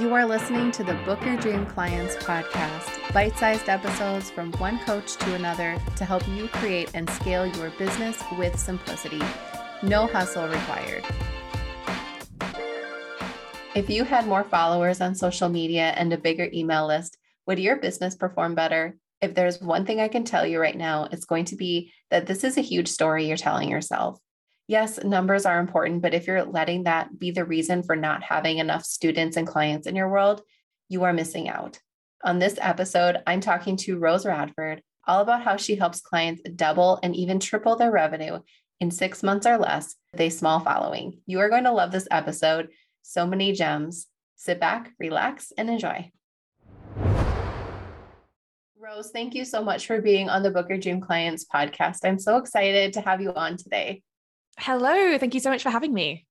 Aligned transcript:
You 0.00 0.12
are 0.12 0.26
listening 0.26 0.72
to 0.72 0.82
the 0.82 0.94
Book 1.04 1.24
Your 1.24 1.36
Dream 1.36 1.66
Clients 1.66 2.16
podcast, 2.16 3.12
bite 3.14 3.38
sized 3.38 3.68
episodes 3.68 4.28
from 4.28 4.50
one 4.54 4.80
coach 4.80 5.14
to 5.18 5.34
another 5.36 5.80
to 5.94 6.04
help 6.04 6.26
you 6.26 6.48
create 6.48 6.90
and 6.94 7.08
scale 7.10 7.46
your 7.46 7.70
business 7.78 8.20
with 8.36 8.58
simplicity. 8.58 9.22
No 9.84 10.08
hustle 10.08 10.48
required. 10.48 11.04
If 13.76 13.88
you 13.88 14.02
had 14.02 14.26
more 14.26 14.42
followers 14.42 15.00
on 15.00 15.14
social 15.14 15.48
media 15.48 15.94
and 15.96 16.12
a 16.12 16.18
bigger 16.18 16.50
email 16.52 16.88
list, 16.88 17.16
would 17.46 17.60
your 17.60 17.76
business 17.76 18.16
perform 18.16 18.56
better? 18.56 18.96
If 19.20 19.36
there's 19.36 19.60
one 19.60 19.86
thing 19.86 20.00
I 20.00 20.08
can 20.08 20.24
tell 20.24 20.44
you 20.44 20.58
right 20.58 20.76
now, 20.76 21.06
it's 21.12 21.24
going 21.24 21.44
to 21.46 21.56
be 21.56 21.92
that 22.10 22.26
this 22.26 22.42
is 22.42 22.58
a 22.58 22.62
huge 22.62 22.88
story 22.88 23.28
you're 23.28 23.36
telling 23.36 23.70
yourself 23.70 24.18
yes, 24.66 25.02
numbers 25.02 25.46
are 25.46 25.60
important, 25.60 26.02
but 26.02 26.14
if 26.14 26.26
you're 26.26 26.44
letting 26.44 26.84
that 26.84 27.18
be 27.18 27.30
the 27.30 27.44
reason 27.44 27.82
for 27.82 27.96
not 27.96 28.22
having 28.22 28.58
enough 28.58 28.84
students 28.84 29.36
and 29.36 29.46
clients 29.46 29.86
in 29.86 29.96
your 29.96 30.08
world, 30.08 30.42
you 30.88 31.04
are 31.04 31.12
missing 31.12 31.48
out. 31.48 31.78
On 32.22 32.38
this 32.38 32.58
episode, 32.60 33.18
I'm 33.26 33.40
talking 33.40 33.76
to 33.78 33.98
Rose 33.98 34.24
Radford 34.24 34.82
all 35.06 35.20
about 35.20 35.42
how 35.42 35.56
she 35.56 35.76
helps 35.76 36.00
clients 36.00 36.42
double 36.56 36.98
and 37.02 37.14
even 37.14 37.38
triple 37.38 37.76
their 37.76 37.90
revenue 37.90 38.38
in 38.80 38.90
six 38.90 39.22
months 39.22 39.46
or 39.46 39.58
less 39.58 39.96
with 40.12 40.20
a 40.20 40.30
small 40.30 40.60
following. 40.60 41.20
You 41.26 41.40
are 41.40 41.50
going 41.50 41.64
to 41.64 41.72
love 41.72 41.92
this 41.92 42.08
episode. 42.10 42.68
So 43.02 43.26
many 43.26 43.52
gems. 43.52 44.06
Sit 44.36 44.58
back, 44.60 44.92
relax, 44.98 45.52
and 45.56 45.68
enjoy. 45.68 46.10
Rose, 48.78 49.10
thank 49.10 49.34
you 49.34 49.44
so 49.44 49.62
much 49.62 49.86
for 49.86 50.00
being 50.00 50.28
on 50.28 50.42
the 50.42 50.50
Book 50.50 50.68
Your 50.68 50.78
Dream 50.78 51.00
Clients 51.00 51.44
podcast. 51.44 51.98
I'm 52.04 52.18
so 52.18 52.36
excited 52.36 52.94
to 52.94 53.00
have 53.00 53.20
you 53.20 53.32
on 53.32 53.56
today. 53.56 54.02
Hello. 54.58 55.18
Thank 55.18 55.34
you 55.34 55.40
so 55.40 55.50
much 55.50 55.62
for 55.62 55.70
having 55.70 55.92
me. 55.92 56.26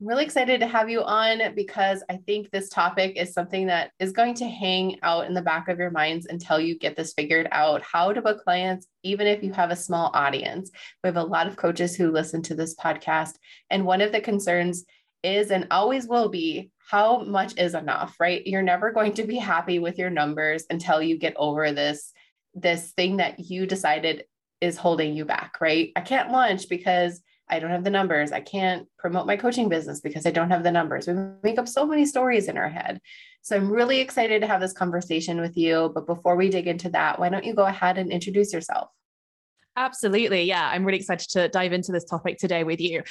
I'm 0.00 0.08
really 0.08 0.24
excited 0.24 0.60
to 0.60 0.66
have 0.66 0.90
you 0.90 1.02
on 1.02 1.54
because 1.54 2.02
I 2.10 2.18
think 2.26 2.50
this 2.50 2.68
topic 2.68 3.16
is 3.16 3.32
something 3.32 3.68
that 3.68 3.92
is 3.98 4.12
going 4.12 4.34
to 4.34 4.46
hang 4.46 4.98
out 5.02 5.26
in 5.26 5.32
the 5.32 5.40
back 5.40 5.68
of 5.68 5.78
your 5.78 5.90
minds 5.90 6.26
until 6.26 6.60
you 6.60 6.78
get 6.78 6.96
this 6.96 7.14
figured 7.14 7.48
out 7.50 7.80
how 7.80 8.12
to 8.12 8.20
book 8.20 8.44
clients, 8.44 8.86
even 9.02 9.26
if 9.26 9.42
you 9.42 9.54
have 9.54 9.70
a 9.70 9.76
small 9.76 10.10
audience. 10.12 10.70
We 11.02 11.08
have 11.08 11.16
a 11.16 11.22
lot 11.22 11.46
of 11.46 11.56
coaches 11.56 11.96
who 11.96 12.10
listen 12.10 12.42
to 12.42 12.54
this 12.54 12.74
podcast. 12.74 13.36
And 13.70 13.86
one 13.86 14.02
of 14.02 14.12
the 14.12 14.20
concerns 14.20 14.84
is 15.22 15.50
and 15.50 15.66
always 15.70 16.06
will 16.06 16.28
be 16.28 16.70
how 16.78 17.24
much 17.24 17.56
is 17.58 17.74
enough, 17.74 18.16
right? 18.20 18.46
You're 18.46 18.62
never 18.62 18.92
going 18.92 19.14
to 19.14 19.24
be 19.24 19.36
happy 19.36 19.78
with 19.78 19.98
your 19.98 20.10
numbers 20.10 20.66
until 20.68 21.00
you 21.00 21.18
get 21.18 21.34
over 21.36 21.72
this 21.72 22.12
this 22.54 22.92
thing 22.92 23.18
that 23.18 23.38
you 23.38 23.66
decided 23.66 24.24
is 24.60 24.76
holding 24.76 25.14
you 25.14 25.24
back, 25.24 25.60
right? 25.60 25.92
I 25.96 26.00
can't 26.00 26.30
launch 26.30 26.68
because 26.68 27.20
I 27.48 27.60
don't 27.60 27.70
have 27.70 27.84
the 27.84 27.90
numbers. 27.90 28.32
I 28.32 28.40
can't 28.40 28.88
promote 28.98 29.26
my 29.26 29.36
coaching 29.36 29.68
business 29.68 30.00
because 30.00 30.26
I 30.26 30.30
don't 30.30 30.50
have 30.50 30.62
the 30.62 30.72
numbers. 30.72 31.06
We 31.06 31.14
make 31.42 31.58
up 31.58 31.68
so 31.68 31.86
many 31.86 32.04
stories 32.04 32.48
in 32.48 32.56
our 32.56 32.68
head. 32.68 33.00
So 33.42 33.56
I'm 33.56 33.70
really 33.70 34.00
excited 34.00 34.40
to 34.40 34.48
have 34.48 34.60
this 34.60 34.72
conversation 34.72 35.40
with 35.40 35.56
you. 35.56 35.92
But 35.94 36.06
before 36.06 36.34
we 36.34 36.48
dig 36.48 36.66
into 36.66 36.90
that, 36.90 37.20
why 37.20 37.28
don't 37.28 37.44
you 37.44 37.54
go 37.54 37.64
ahead 37.64 37.98
and 37.98 38.10
introduce 38.10 38.52
yourself? 38.52 38.88
Absolutely. 39.78 40.44
Yeah. 40.44 40.70
I'm 40.72 40.86
really 40.86 40.98
excited 40.98 41.28
to 41.30 41.48
dive 41.48 41.74
into 41.74 41.92
this 41.92 42.04
topic 42.04 42.38
today 42.38 42.64
with 42.64 42.80
you. 42.80 43.02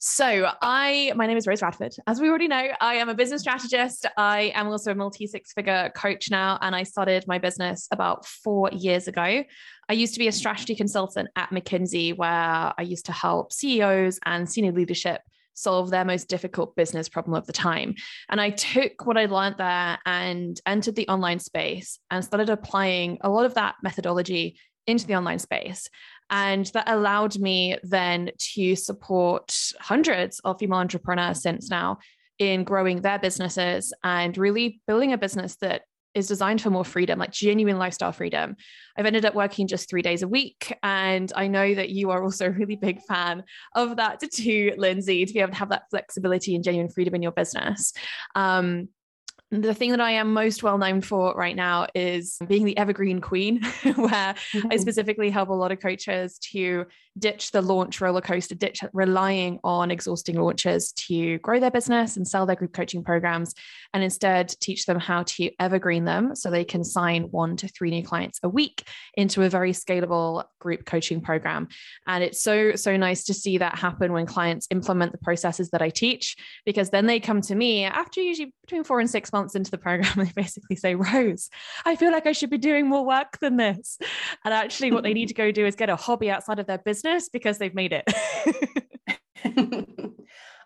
So, 0.00 0.50
I, 0.62 1.12
my 1.16 1.26
name 1.26 1.36
is 1.36 1.46
Rose 1.46 1.60
Radford. 1.60 1.94
As 2.06 2.18
we 2.18 2.30
already 2.30 2.48
know, 2.48 2.68
I 2.80 2.94
am 2.94 3.10
a 3.10 3.14
business 3.14 3.42
strategist. 3.42 4.06
I 4.16 4.52
am 4.54 4.68
also 4.68 4.92
a 4.92 4.94
multi 4.94 5.26
six 5.26 5.52
figure 5.52 5.92
coach 5.94 6.30
now, 6.30 6.58
and 6.62 6.74
I 6.74 6.84
started 6.84 7.26
my 7.28 7.38
business 7.38 7.88
about 7.90 8.24
four 8.24 8.70
years 8.72 9.06
ago. 9.06 9.44
I 9.88 9.92
used 9.92 10.14
to 10.14 10.18
be 10.18 10.28
a 10.28 10.32
strategy 10.32 10.74
consultant 10.74 11.28
at 11.36 11.50
McKinsey, 11.50 12.16
where 12.16 12.30
I 12.30 12.82
used 12.82 13.04
to 13.06 13.12
help 13.12 13.52
CEOs 13.52 14.18
and 14.24 14.50
senior 14.50 14.72
leadership 14.72 15.20
solve 15.52 15.90
their 15.90 16.04
most 16.04 16.28
difficult 16.28 16.74
business 16.74 17.08
problem 17.08 17.34
of 17.34 17.46
the 17.46 17.52
time. 17.52 17.94
And 18.28 18.40
I 18.40 18.50
took 18.50 19.06
what 19.06 19.16
I 19.16 19.26
learned 19.26 19.56
there 19.58 19.98
and 20.04 20.58
entered 20.66 20.96
the 20.96 21.06
online 21.08 21.38
space 21.38 21.98
and 22.10 22.24
started 22.24 22.48
applying 22.48 23.18
a 23.20 23.30
lot 23.30 23.44
of 23.44 23.54
that 23.54 23.76
methodology 23.82 24.56
into 24.86 25.06
the 25.06 25.16
online 25.16 25.38
space. 25.38 25.88
And 26.30 26.66
that 26.66 26.88
allowed 26.88 27.38
me 27.38 27.76
then 27.82 28.30
to 28.54 28.76
support 28.76 29.54
hundreds 29.78 30.40
of 30.40 30.58
female 30.58 30.78
entrepreneurs 30.78 31.42
since 31.42 31.70
now 31.70 31.98
in 32.38 32.64
growing 32.64 33.00
their 33.00 33.18
businesses 33.18 33.92
and 34.02 34.36
really 34.36 34.80
building 34.86 35.12
a 35.12 35.18
business 35.18 35.56
that 35.56 35.82
is 36.14 36.28
designed 36.28 36.62
for 36.62 36.70
more 36.70 36.84
freedom, 36.84 37.18
like 37.18 37.32
genuine 37.32 37.76
lifestyle 37.76 38.12
freedom. 38.12 38.56
I've 38.96 39.06
ended 39.06 39.24
up 39.24 39.34
working 39.34 39.66
just 39.66 39.90
three 39.90 40.02
days 40.02 40.22
a 40.22 40.28
week. 40.28 40.76
And 40.82 41.32
I 41.34 41.48
know 41.48 41.74
that 41.74 41.90
you 41.90 42.10
are 42.10 42.22
also 42.22 42.46
a 42.46 42.50
really 42.50 42.76
big 42.76 43.00
fan 43.02 43.42
of 43.74 43.96
that 43.96 44.20
too, 44.32 44.72
Lindsay, 44.76 45.24
to 45.24 45.32
be 45.32 45.40
able 45.40 45.52
to 45.52 45.58
have 45.58 45.70
that 45.70 45.90
flexibility 45.90 46.54
and 46.54 46.62
genuine 46.62 46.88
freedom 46.88 47.14
in 47.16 47.22
your 47.22 47.32
business. 47.32 47.92
Um, 48.34 48.88
the 49.62 49.74
thing 49.74 49.90
that 49.90 50.00
I 50.00 50.12
am 50.12 50.32
most 50.32 50.62
well 50.62 50.78
known 50.78 51.00
for 51.00 51.34
right 51.34 51.56
now 51.56 51.86
is 51.94 52.38
being 52.46 52.64
the 52.64 52.76
evergreen 52.76 53.20
queen, 53.20 53.62
where 53.82 54.34
mm-hmm. 54.34 54.68
I 54.70 54.76
specifically 54.76 55.30
help 55.30 55.48
a 55.48 55.52
lot 55.52 55.72
of 55.72 55.80
coaches 55.80 56.38
to 56.52 56.86
ditch 57.18 57.52
the 57.52 57.62
launch 57.62 58.00
roller 58.00 58.20
coaster, 58.20 58.54
ditch 58.54 58.80
relying 58.92 59.60
on 59.62 59.90
exhausting 59.90 60.40
launches 60.40 60.92
to 60.92 61.38
grow 61.38 61.60
their 61.60 61.70
business 61.70 62.16
and 62.16 62.26
sell 62.26 62.46
their 62.46 62.56
group 62.56 62.72
coaching 62.72 63.04
programs, 63.04 63.54
and 63.92 64.02
instead 64.02 64.48
teach 64.60 64.86
them 64.86 64.98
how 64.98 65.22
to 65.22 65.50
evergreen 65.60 66.04
them 66.04 66.34
so 66.34 66.50
they 66.50 66.64
can 66.64 66.82
sign 66.82 67.24
one 67.24 67.56
to 67.56 67.68
three 67.68 67.90
new 67.90 68.02
clients 68.02 68.40
a 68.42 68.48
week 68.48 68.86
into 69.14 69.42
a 69.42 69.48
very 69.48 69.72
scalable 69.72 70.44
group 70.58 70.84
coaching 70.84 71.20
program. 71.20 71.68
And 72.06 72.24
it's 72.24 72.42
so, 72.42 72.74
so 72.74 72.96
nice 72.96 73.24
to 73.24 73.34
see 73.34 73.58
that 73.58 73.78
happen 73.78 74.12
when 74.12 74.26
clients 74.26 74.66
implement 74.70 75.12
the 75.12 75.18
processes 75.18 75.70
that 75.70 75.82
I 75.82 75.90
teach, 75.90 76.36
because 76.66 76.90
then 76.90 77.06
they 77.06 77.20
come 77.20 77.40
to 77.42 77.54
me 77.54 77.84
after 77.84 78.20
usually 78.20 78.52
between 78.62 78.82
four 78.82 78.98
and 78.98 79.08
six 79.08 79.32
months 79.32 79.54
into 79.54 79.70
the 79.70 79.78
program, 79.78 80.12
they 80.16 80.32
basically 80.34 80.76
say, 80.76 80.94
Rose, 80.94 81.48
I 81.84 81.94
feel 81.96 82.10
like 82.10 82.26
I 82.26 82.32
should 82.32 82.50
be 82.50 82.58
doing 82.58 82.88
more 82.88 83.06
work 83.06 83.38
than 83.38 83.56
this. 83.56 83.98
And 84.44 84.52
actually, 84.52 84.90
what 84.90 85.04
they 85.04 85.14
need 85.14 85.28
to 85.28 85.34
go 85.34 85.52
do 85.52 85.66
is 85.66 85.76
get 85.76 85.90
a 85.90 85.96
hobby 85.96 86.30
outside 86.30 86.58
of 86.58 86.66
their 86.66 86.78
business 86.78 87.03
business 87.04 87.28
because 87.28 87.58
they've 87.58 87.74
made 87.74 87.92
it. 87.92 88.04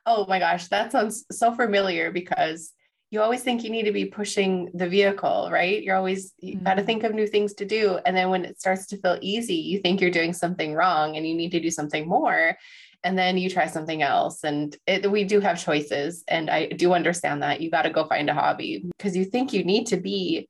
oh 0.07 0.27
my 0.29 0.39
gosh, 0.39 0.69
that 0.69 0.93
sounds 0.93 1.25
so 1.31 1.53
familiar 1.53 2.11
because 2.11 2.73
you 3.11 3.23
always 3.23 3.43
think 3.43 3.65
you 3.65 3.71
need 3.71 3.85
to 3.85 3.93
be 3.93 4.05
pushing 4.05 4.71
the 4.75 4.89
vehicle, 4.89 5.49
right? 5.51 5.83
You're 5.83 5.97
always 5.97 6.35
you 6.39 6.57
mm-hmm. 6.57 6.65
got 6.65 6.75
to 6.75 6.83
think 6.83 7.05
of 7.05 7.15
new 7.15 7.27
things 7.27 7.55
to 7.55 7.65
do. 7.65 7.99
And 8.05 8.17
then 8.17 8.31
when 8.31 8.45
it 8.45 8.61
starts 8.61 8.87
to 8.89 8.99
feel 8.99 9.19
easy, 9.21 9.55
you 9.55 9.81
think 9.81 10.01
you're 10.01 10.11
doing 10.11 10.33
something 10.33 10.75
wrong 10.75 11.17
and 11.17 11.27
you 11.27 11.35
need 11.35 11.51
to 11.53 11.61
do 11.61 11.71
something 11.71 12.07
more. 12.07 12.57
And 13.05 13.17
then 13.17 13.39
you 13.39 13.49
try 13.49 13.67
something 13.67 14.03
else. 14.03 14.45
And 14.45 14.77
it, 14.87 15.11
we 15.11 15.25
do 15.25 15.41
have 15.41 15.63
choices. 15.63 16.25
And 16.29 16.51
I 16.51 16.67
do 16.67 16.93
understand 16.93 17.43
that 17.43 17.61
you 17.61 17.71
got 17.71 17.83
to 17.83 17.91
go 17.91 18.05
find 18.05 18.29
a 18.29 18.35
hobby 18.35 18.85
because 18.99 19.17
you 19.17 19.25
think 19.25 19.53
you 19.53 19.65
need 19.65 19.87
to 19.87 19.97
be 19.97 20.49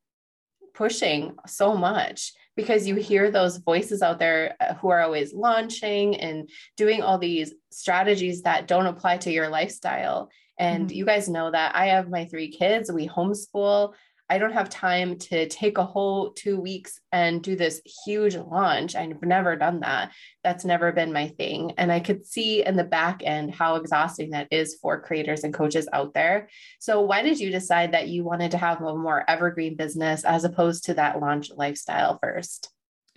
pushing 0.75 1.37
so 1.47 1.76
much 1.76 2.32
because 2.58 2.88
you 2.88 2.96
hear 2.96 3.30
those 3.30 3.58
voices 3.58 4.02
out 4.02 4.19
there 4.19 4.56
uh, 4.58 4.74
who 4.74 4.88
are 4.88 5.00
always 5.00 5.32
launching 5.32 6.16
and 6.16 6.50
doing 6.76 7.02
all 7.02 7.16
these 7.16 7.54
strategies 7.70 8.42
that 8.42 8.66
don't 8.66 8.86
apply 8.86 9.16
to 9.16 9.30
your 9.30 9.48
lifestyle. 9.48 10.28
And 10.58 10.88
mm-hmm. 10.88 10.96
you 10.96 11.06
guys 11.06 11.28
know 11.28 11.52
that 11.52 11.76
I 11.76 11.86
have 11.86 12.10
my 12.10 12.24
three 12.24 12.50
kids, 12.50 12.91
we 12.91 13.06
homeschool. 13.06 13.94
I 14.31 14.39
don't 14.39 14.53
have 14.53 14.69
time 14.69 15.19
to 15.19 15.49
take 15.49 15.78
a 15.78 15.84
whole 15.84 16.33
two 16.33 16.61
weeks 16.61 17.00
and 17.12 17.43
do 17.43 17.56
this 17.56 17.81
huge 18.05 18.37
launch. 18.37 18.94
I've 18.94 19.22
never 19.22 19.56
done 19.56 19.81
that. 19.81 20.12
That's 20.44 20.65
never 20.65 20.93
been 20.93 21.12
my 21.12 21.28
thing. 21.28 21.72
And 21.78 21.91
I 21.91 22.00
could 22.00 22.27
see 22.27 22.65
in 22.65 22.77
the 22.77 22.84
back 22.84 23.22
end 23.25 23.55
how 23.55 23.77
exhausting 23.77 24.31
that 24.31 24.49
is 24.50 24.78
for 24.83 25.00
creators 25.00 25.44
and 25.44 25.55
coaches 25.55 25.88
out 25.93 26.12
there. 26.15 26.49
So, 26.78 27.00
why 27.00 27.22
did 27.22 27.41
you 27.41 27.50
decide 27.50 27.93
that 27.93 28.09
you 28.09 28.25
wanted 28.25 28.50
to 28.50 28.59
have 28.59 28.83
a 28.83 28.94
more 28.94 29.25
evergreen 29.28 29.77
business 29.77 30.25
as 30.25 30.44
opposed 30.44 30.84
to 30.84 30.94
that 30.94 31.21
launch 31.21 31.50
lifestyle 31.55 32.19
first? 32.22 32.71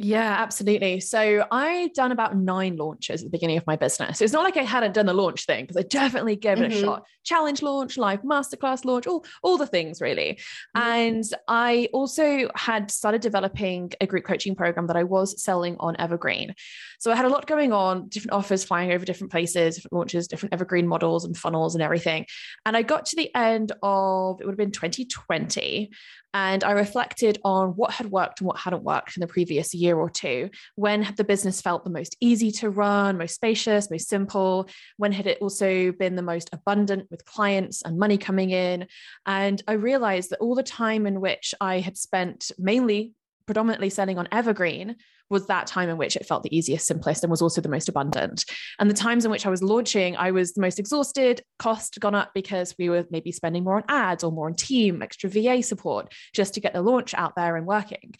Yeah, 0.04 0.36
absolutely. 0.40 1.00
So 1.00 1.46
I 1.52 1.92
done 1.94 2.12
about 2.12 2.36
nine 2.36 2.76
launches 2.76 3.22
at 3.22 3.28
the 3.28 3.30
beginning 3.30 3.58
of 3.58 3.68
my 3.68 3.76
business. 3.76 4.18
So 4.18 4.26
it's 4.26 4.34
not 4.34 4.44
like 4.44 4.58
I 4.58 4.64
hadn't 4.64 4.94
done 4.94 5.06
the 5.06 5.14
launch 5.14 5.46
thing 5.46 5.66
because 5.66 5.78
I 5.78 5.84
definitely 5.84 6.36
gave 6.36 6.60
it 6.60 6.72
mm-hmm. 6.72 6.80
a 6.80 6.82
shot. 6.82 7.06
Challenge 7.24 7.62
launch, 7.62 7.98
live 7.98 8.24
masterclass 8.24 8.84
launch, 8.84 9.06
all, 9.06 9.24
all 9.44 9.58
the 9.58 9.68
things 9.68 10.02
really. 10.02 10.40
Mm-hmm. 10.76 10.82
And 10.82 11.24
I 11.48 11.90
also 11.94 12.50
had 12.56 12.90
started 12.90 13.22
developing 13.22 13.92
a 14.02 14.08
group 14.08 14.26
coaching 14.26 14.56
program 14.56 14.88
that 14.88 14.98
I 14.98 15.04
was 15.04 15.42
selling 15.42 15.76
on 15.80 15.96
Evergreen. 16.00 16.56
So 17.02 17.12
I 17.12 17.16
had 17.16 17.26
a 17.26 17.30
lot 17.30 17.48
going 17.48 17.74
on, 17.74 18.10
different 18.10 18.34
offers 18.34 18.64
flying 18.64 18.92
over 18.92 19.04
different 19.04 19.32
places, 19.32 19.74
different 19.74 19.94
launches, 19.94 20.28
different 20.28 20.54
Evergreen 20.54 20.88
models 20.88 21.26
and 21.26 21.36
funnels 21.36 21.74
and 21.74 21.82
everything. 21.82 22.28
And 22.64 22.78
I 22.78 22.84
got 22.84 23.08
to 23.08 23.16
the 23.16 23.34
end 23.36 23.72
of 23.82 24.40
it 24.40 24.46
would 24.46 24.52
have 24.52 24.58
been 24.58 24.70
2020 24.70 25.90
and 26.36 26.64
I 26.64 26.72
reflected 26.74 27.40
on 27.44 27.70
what 27.70 27.90
had 27.90 28.12
worked 28.12 28.40
and 28.40 28.48
what 28.48 28.60
hadn't 28.60 28.84
worked 28.84 29.18
in 29.18 29.22
the 29.22 29.28
previous 29.28 29.74
year 29.74 29.98
or 29.98 30.12
two. 30.12 30.52
When 30.76 31.02
had 31.02 31.18
the 31.18 31.24
business 31.24 31.60
felt 31.60 31.84
the 31.84 31.90
most 31.90 32.16
easy 32.22 32.52
to 32.52 32.70
run, 32.70 33.18
most 33.18 33.34
spacious, 33.34 33.90
most 33.90 34.08
simple? 34.08 34.70
When 34.98 35.12
had 35.12 35.26
it 35.26 35.40
also 35.42 35.92
been 35.94 36.16
the 36.16 36.22
most 36.22 36.52
abundant 36.54 37.10
with 37.10 37.26
clients 37.26 37.82
and 37.82 37.98
money 37.98 38.20
coming 38.20 38.52
in? 38.52 38.86
And 39.26 39.60
I 39.68 39.74
realized 39.74 40.30
that 40.30 40.40
all 40.40 40.54
the 40.54 40.62
time 40.62 41.08
in 41.08 41.20
which 41.20 41.56
I 41.60 41.80
had 41.80 41.98
spent 41.98 42.52
mainly 42.60 43.16
predominantly 43.48 43.90
selling 43.90 44.20
on 44.20 44.28
Evergreen 44.32 44.98
was 45.32 45.48
that 45.48 45.66
time 45.66 45.90
in 45.90 45.98
which 45.98 46.16
it 46.16 46.26
felt 46.26 46.44
the 46.44 46.56
easiest, 46.56 46.86
simplest, 46.86 47.24
and 47.24 47.32
was 47.32 47.42
also 47.42 47.62
the 47.62 47.70
most 47.70 47.90
abundant. 47.90 48.46
And 48.80 48.90
the 48.90 48.94
times 48.94 49.26
in 49.26 49.32
which 49.32 49.46
I 49.46 49.50
was 49.50 49.64
launching, 49.64 50.16
I 50.18 50.32
was 50.32 50.54
the 50.54 50.62
most 50.62 50.78
exhausted, 50.78 51.42
cost 51.58 52.00
gone 52.00 52.14
up 52.16 52.32
because 52.36 52.76
we 52.78 52.90
were 52.90 53.06
maybe 53.10 53.32
spending 53.32 53.64
more 53.64 53.78
on 53.78 53.84
ads 53.88 54.24
or 54.24 54.32
more 54.32 54.48
on 54.48 54.56
team, 54.56 55.02
extra 55.02 55.30
VA 55.30 55.64
support 55.64 56.14
just 56.34 56.54
to 56.54 56.60
get 56.60 56.74
the 56.74 56.82
launch 56.82 57.14
out 57.14 57.36
there 57.36 57.56
and 57.56 57.66
working. 57.66 58.14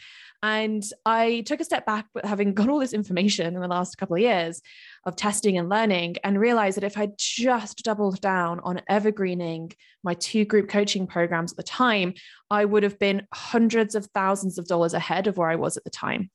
And 0.44 0.84
I 1.06 1.44
took 1.46 1.60
a 1.60 1.66
step 1.66 1.86
back, 1.86 2.08
but 2.14 2.26
having 2.26 2.54
got 2.56 2.70
all 2.70 2.80
this 2.80 2.94
information 2.94 3.56
in 3.56 3.62
the 3.62 3.68
last 3.68 3.98
couple 3.98 4.16
of 4.16 4.22
years 4.22 4.62
of 5.06 5.16
testing 5.16 5.58
and 5.58 5.70
learning, 5.70 6.18
and 6.24 6.40
realized 6.40 6.78
that 6.78 6.84
if 6.84 6.98
I 6.98 7.10
just 7.18 7.84
doubled 7.84 8.22
down 8.22 8.60
on 8.62 8.82
evergreening 8.90 9.72
my 10.04 10.14
two 10.16 10.46
group 10.46 10.70
coaching 10.70 11.08
programs 11.08 11.54
at 11.54 11.58
the 11.58 11.64
time, 11.64 12.14
I 12.50 12.66
would 12.66 12.84
have 12.84 13.00
been 13.00 13.28
hundreds 13.34 13.96
of 13.96 14.08
thousands 14.08 14.58
of 14.58 14.68
dollars 14.68 14.94
ahead 14.94 15.28
of 15.28 15.38
where 15.38 15.50
I 15.50 15.56
was 15.56 15.78
at 15.78 15.86
the 15.86 15.90
time. 15.90 16.30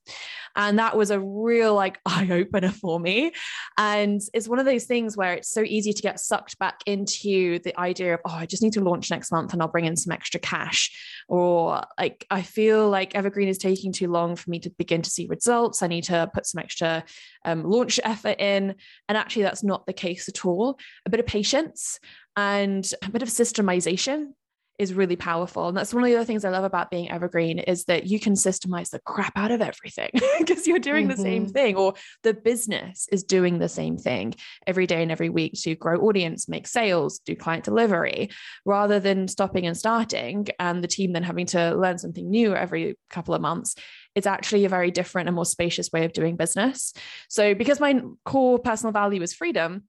And 0.55 0.79
that 0.79 0.97
was 0.97 1.11
a 1.11 1.19
real 1.19 1.75
like 1.75 1.99
eye 2.05 2.27
opener 2.31 2.71
for 2.71 2.99
me. 2.99 3.33
And 3.77 4.19
it's 4.33 4.47
one 4.47 4.57
of 4.57 4.65
those 4.65 4.85
things 4.85 5.15
where 5.15 5.33
it's 5.33 5.51
so 5.51 5.61
easy 5.61 5.93
to 5.93 6.01
get 6.01 6.19
sucked 6.19 6.57
back 6.57 6.79
into 6.87 7.59
the 7.59 7.79
idea 7.79 8.15
of, 8.15 8.21
oh, 8.25 8.31
I 8.31 8.47
just 8.47 8.63
need 8.63 8.73
to 8.73 8.83
launch 8.83 9.11
next 9.11 9.31
month 9.31 9.53
and 9.53 9.61
I'll 9.61 9.67
bring 9.67 9.85
in 9.85 9.95
some 9.95 10.11
extra 10.11 10.39
cash. 10.39 10.91
Or 11.27 11.83
like, 11.99 12.25
I 12.31 12.41
feel 12.41 12.89
like 12.89 13.13
Evergreen 13.13 13.49
is 13.49 13.59
taking 13.59 13.91
too 13.91 14.09
long 14.09 14.35
for 14.35 14.49
me 14.49 14.59
to 14.61 14.71
begin 14.71 15.03
to 15.03 15.09
see 15.09 15.27
results. 15.27 15.83
I 15.83 15.87
need 15.87 16.05
to 16.05 16.31
put 16.33 16.47
some 16.47 16.59
extra 16.59 17.03
um, 17.45 17.63
launch 17.63 17.99
effort 18.03 18.39
in. 18.39 18.56
And 18.57 19.17
actually, 19.17 19.43
that's 19.43 19.63
not 19.63 19.85
the 19.85 19.93
case 19.93 20.27
at 20.27 20.45
all. 20.45 20.79
A 21.05 21.09
bit 21.09 21.19
of 21.19 21.25
patience 21.25 21.99
and 22.35 22.89
a 23.03 23.09
bit 23.09 23.21
of 23.21 23.29
systemization 23.29 24.33
is 24.77 24.93
really 24.93 25.15
powerful. 25.15 25.67
And 25.67 25.75
that's 25.75 25.93
one 25.93 26.03
of 26.03 26.09
the 26.09 26.15
other 26.15 26.25
things 26.25 26.45
I 26.45 26.49
love 26.49 26.63
about 26.63 26.91
being 26.91 27.09
evergreen 27.09 27.57
is 27.57 27.85
that 27.85 28.05
you 28.05 28.19
can 28.19 28.33
systemize 28.33 28.91
the 28.91 28.99
crap 28.99 29.35
out 29.35 29.49
of 29.49 29.61
everything 29.61 30.11
because 30.37 30.67
you're 30.67 30.77
doing 30.77 31.07
mm-hmm. 31.07 31.17
the 31.17 31.21
same 31.21 31.43
mm-hmm. 31.45 31.51
thing, 31.51 31.75
or 31.75 31.95
the 32.23 32.33
business 32.33 33.07
is 33.11 33.23
doing 33.23 33.57
the 33.57 33.69
same 33.69 33.97
thing 33.97 34.35
every 34.67 34.85
day 34.85 35.01
and 35.01 35.11
every 35.11 35.29
week 35.29 35.53
to 35.61 35.75
grow 35.75 35.97
audience, 36.01 36.47
make 36.47 36.67
sales, 36.67 37.19
do 37.19 37.35
client 37.35 37.63
delivery, 37.63 38.29
rather 38.65 38.99
than 38.99 39.27
stopping 39.27 39.65
and 39.65 39.75
starting 39.75 40.47
and 40.59 40.83
the 40.83 40.87
team 40.87 41.13
then 41.13 41.23
having 41.23 41.47
to 41.47 41.75
learn 41.75 41.97
something 41.97 42.29
new 42.29 42.53
every 42.53 42.97
couple 43.09 43.33
of 43.33 43.41
months 43.41 43.75
it's 44.17 44.25
actually 44.25 44.65
a 44.65 44.69
very 44.69 44.89
different 44.89 45.29
and 45.29 45.35
more 45.35 45.45
spacious 45.45 45.91
way 45.91 46.03
of 46.03 46.11
doing 46.11 46.35
business. 46.35 46.91
So, 47.29 47.53
because 47.53 47.79
my 47.79 48.01
core 48.25 48.57
personal 48.57 48.91
value 48.91 49.21
is 49.21 49.31
freedom, 49.31 49.83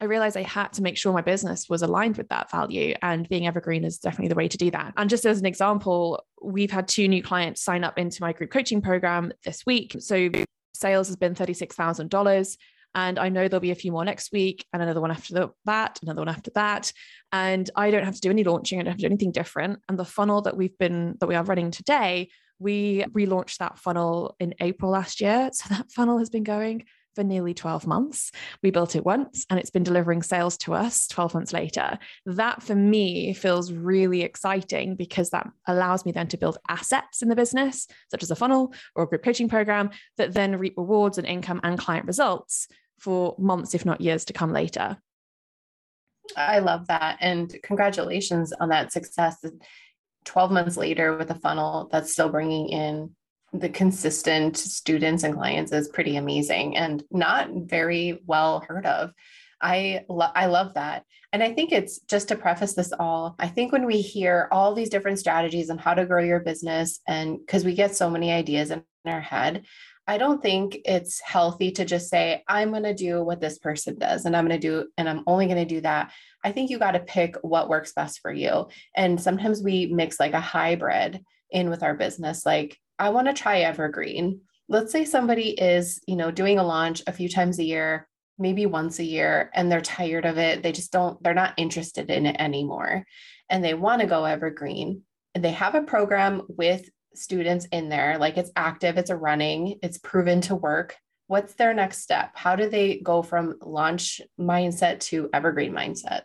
I 0.00 0.06
realized 0.06 0.38
I 0.38 0.42
had 0.42 0.72
to 0.74 0.82
make 0.82 0.96
sure 0.96 1.12
my 1.12 1.20
business 1.20 1.68
was 1.68 1.82
aligned 1.82 2.16
with 2.16 2.30
that 2.30 2.50
value, 2.50 2.94
and 3.02 3.28
being 3.28 3.46
evergreen 3.46 3.84
is 3.84 3.98
definitely 3.98 4.28
the 4.28 4.36
way 4.36 4.48
to 4.48 4.56
do 4.56 4.70
that. 4.70 4.94
And 4.96 5.10
just 5.10 5.26
as 5.26 5.38
an 5.38 5.44
example, 5.44 6.24
we've 6.42 6.70
had 6.70 6.88
two 6.88 7.08
new 7.08 7.22
clients 7.22 7.60
sign 7.60 7.84
up 7.84 7.98
into 7.98 8.22
my 8.22 8.32
group 8.32 8.50
coaching 8.50 8.80
program 8.80 9.32
this 9.44 9.66
week. 9.66 9.96
So, 9.98 10.30
sales 10.72 11.08
has 11.08 11.16
been 11.16 11.34
$36,000. 11.34 12.56
And 12.94 13.18
I 13.18 13.28
know 13.28 13.48
there'll 13.48 13.60
be 13.60 13.70
a 13.70 13.74
few 13.74 13.92
more 13.92 14.04
next 14.04 14.32
week 14.32 14.64
and 14.72 14.82
another 14.82 15.02
one 15.02 15.10
after 15.10 15.50
that, 15.66 15.98
another 16.02 16.22
one 16.22 16.28
after 16.30 16.50
that. 16.54 16.90
And 17.32 17.68
I 17.76 17.90
don't 17.90 18.04
have 18.04 18.14
to 18.14 18.20
do 18.20 18.30
any 18.30 18.44
launching, 18.44 18.80
I 18.80 18.82
don't 18.82 18.92
have 18.92 18.96
to 18.96 19.02
do 19.02 19.08
anything 19.08 19.30
different. 19.30 19.80
And 19.90 19.98
the 19.98 20.06
funnel 20.06 20.40
that 20.42 20.56
we've 20.56 20.76
been, 20.78 21.16
that 21.20 21.26
we 21.26 21.34
are 21.34 21.44
running 21.44 21.70
today, 21.70 22.30
we 22.58 23.04
relaunched 23.10 23.58
that 23.58 23.78
funnel 23.78 24.36
in 24.40 24.54
April 24.60 24.90
last 24.90 25.20
year. 25.20 25.50
So 25.52 25.68
that 25.74 25.90
funnel 25.90 26.18
has 26.18 26.30
been 26.30 26.44
going 26.44 26.84
for 27.14 27.24
nearly 27.24 27.52
12 27.52 27.84
months. 27.84 28.30
We 28.62 28.70
built 28.70 28.94
it 28.94 29.04
once 29.04 29.44
and 29.50 29.58
it's 29.58 29.70
been 29.70 29.82
delivering 29.82 30.22
sales 30.22 30.56
to 30.58 30.74
us 30.74 31.08
12 31.08 31.34
months 31.34 31.52
later. 31.52 31.98
That 32.26 32.62
for 32.62 32.76
me 32.76 33.32
feels 33.32 33.72
really 33.72 34.22
exciting 34.22 34.94
because 34.94 35.30
that 35.30 35.48
allows 35.66 36.06
me 36.06 36.12
then 36.12 36.28
to 36.28 36.36
build 36.36 36.58
assets 36.68 37.20
in 37.20 37.28
the 37.28 37.34
business, 37.34 37.88
such 38.10 38.22
as 38.22 38.30
a 38.30 38.36
funnel 38.36 38.72
or 38.94 39.02
a 39.02 39.06
group 39.08 39.24
coaching 39.24 39.48
program 39.48 39.90
that 40.16 40.32
then 40.32 40.56
reap 40.60 40.74
rewards 40.76 41.18
and 41.18 41.26
income 41.26 41.60
and 41.64 41.76
client 41.76 42.06
results 42.06 42.68
for 43.00 43.34
months, 43.36 43.74
if 43.74 43.84
not 43.84 44.00
years 44.00 44.24
to 44.26 44.32
come 44.32 44.52
later. 44.52 44.96
I 46.36 46.58
love 46.58 46.86
that. 46.86 47.18
And 47.20 47.56
congratulations 47.62 48.52
on 48.60 48.68
that 48.68 48.92
success. 48.92 49.44
12 50.28 50.50
months 50.50 50.76
later 50.76 51.16
with 51.16 51.30
a 51.30 51.34
funnel 51.34 51.88
that's 51.90 52.12
still 52.12 52.28
bringing 52.28 52.68
in 52.68 53.10
the 53.54 53.68
consistent 53.70 54.58
students 54.58 55.22
and 55.24 55.34
clients 55.34 55.72
is 55.72 55.88
pretty 55.88 56.16
amazing 56.16 56.76
and 56.76 57.02
not 57.10 57.48
very 57.50 58.20
well 58.26 58.60
heard 58.60 58.84
of. 58.84 59.10
I 59.60 60.04
lo- 60.08 60.30
I 60.34 60.46
love 60.46 60.74
that. 60.74 61.04
And 61.32 61.42
I 61.42 61.54
think 61.54 61.72
it's 61.72 61.98
just 62.00 62.28
to 62.28 62.36
preface 62.36 62.74
this 62.74 62.92
all. 62.92 63.36
I 63.38 63.48
think 63.48 63.72
when 63.72 63.86
we 63.86 64.02
hear 64.02 64.48
all 64.52 64.74
these 64.74 64.90
different 64.90 65.18
strategies 65.18 65.70
on 65.70 65.78
how 65.78 65.94
to 65.94 66.04
grow 66.04 66.22
your 66.22 66.40
business 66.40 67.00
and 67.08 67.38
cuz 67.48 67.64
we 67.64 67.74
get 67.74 67.96
so 67.96 68.10
many 68.10 68.30
ideas 68.30 68.70
in 68.70 68.84
our 69.06 69.20
head, 69.20 69.64
I 70.08 70.16
don't 70.16 70.42
think 70.42 70.78
it's 70.86 71.20
healthy 71.20 71.70
to 71.72 71.84
just 71.84 72.08
say 72.08 72.42
I'm 72.48 72.70
going 72.70 72.84
to 72.84 72.94
do 72.94 73.22
what 73.22 73.42
this 73.42 73.58
person 73.58 73.98
does 73.98 74.24
and 74.24 74.34
I'm 74.34 74.48
going 74.48 74.58
to 74.58 74.66
do 74.68 74.88
and 74.96 75.06
I'm 75.06 75.22
only 75.26 75.44
going 75.44 75.58
to 75.58 75.66
do 75.66 75.82
that. 75.82 76.12
I 76.42 76.50
think 76.50 76.70
you 76.70 76.78
got 76.78 76.92
to 76.92 77.00
pick 77.00 77.36
what 77.42 77.68
works 77.68 77.92
best 77.92 78.20
for 78.20 78.32
you. 78.32 78.68
And 78.96 79.20
sometimes 79.20 79.62
we 79.62 79.86
mix 79.86 80.18
like 80.18 80.32
a 80.32 80.40
hybrid 80.40 81.22
in 81.50 81.68
with 81.68 81.82
our 81.82 81.94
business 81.94 82.46
like 82.46 82.78
I 82.98 83.10
want 83.10 83.28
to 83.28 83.34
try 83.34 83.60
evergreen. 83.60 84.40
Let's 84.68 84.92
say 84.92 85.04
somebody 85.04 85.50
is, 85.50 86.00
you 86.06 86.16
know, 86.16 86.30
doing 86.30 86.58
a 86.58 86.64
launch 86.64 87.02
a 87.06 87.12
few 87.12 87.28
times 87.28 87.58
a 87.58 87.64
year, 87.64 88.08
maybe 88.38 88.64
once 88.64 88.98
a 88.98 89.04
year, 89.04 89.50
and 89.54 89.70
they're 89.70 89.80
tired 89.82 90.24
of 90.24 90.38
it. 90.38 90.62
They 90.62 90.72
just 90.72 90.90
don't, 90.90 91.22
they're 91.22 91.34
not 91.34 91.54
interested 91.58 92.10
in 92.10 92.24
it 92.24 92.36
anymore. 92.38 93.04
And 93.50 93.62
they 93.62 93.74
want 93.74 94.00
to 94.00 94.06
go 94.06 94.24
evergreen. 94.24 95.02
And 95.34 95.44
they 95.44 95.52
have 95.52 95.74
a 95.74 95.82
program 95.82 96.42
with 96.48 96.88
students 97.14 97.66
in 97.72 97.88
there, 97.88 98.18
like 98.18 98.36
it's 98.36 98.50
active, 98.56 98.98
it's 98.98 99.10
a 99.10 99.16
running, 99.16 99.78
it's 99.82 99.98
proven 99.98 100.40
to 100.42 100.54
work. 100.54 100.96
What's 101.26 101.54
their 101.54 101.74
next 101.74 101.98
step? 101.98 102.30
How 102.34 102.56
do 102.56 102.68
they 102.68 103.00
go 103.00 103.22
from 103.22 103.56
launch 103.60 104.20
mindset 104.40 105.00
to 105.00 105.28
evergreen 105.32 105.72
mindset? 105.72 106.22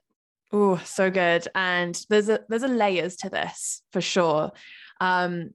Oh, 0.51 0.77
so 0.85 1.09
good. 1.09 1.47
And 1.56 2.00
there's 2.09 2.30
a 2.30 2.41
there's 2.47 2.63
a 2.63 2.68
layers 2.68 3.15
to 3.18 3.30
this 3.30 3.81
for 3.91 4.01
sure. 4.01 4.51
Um, 5.01 5.51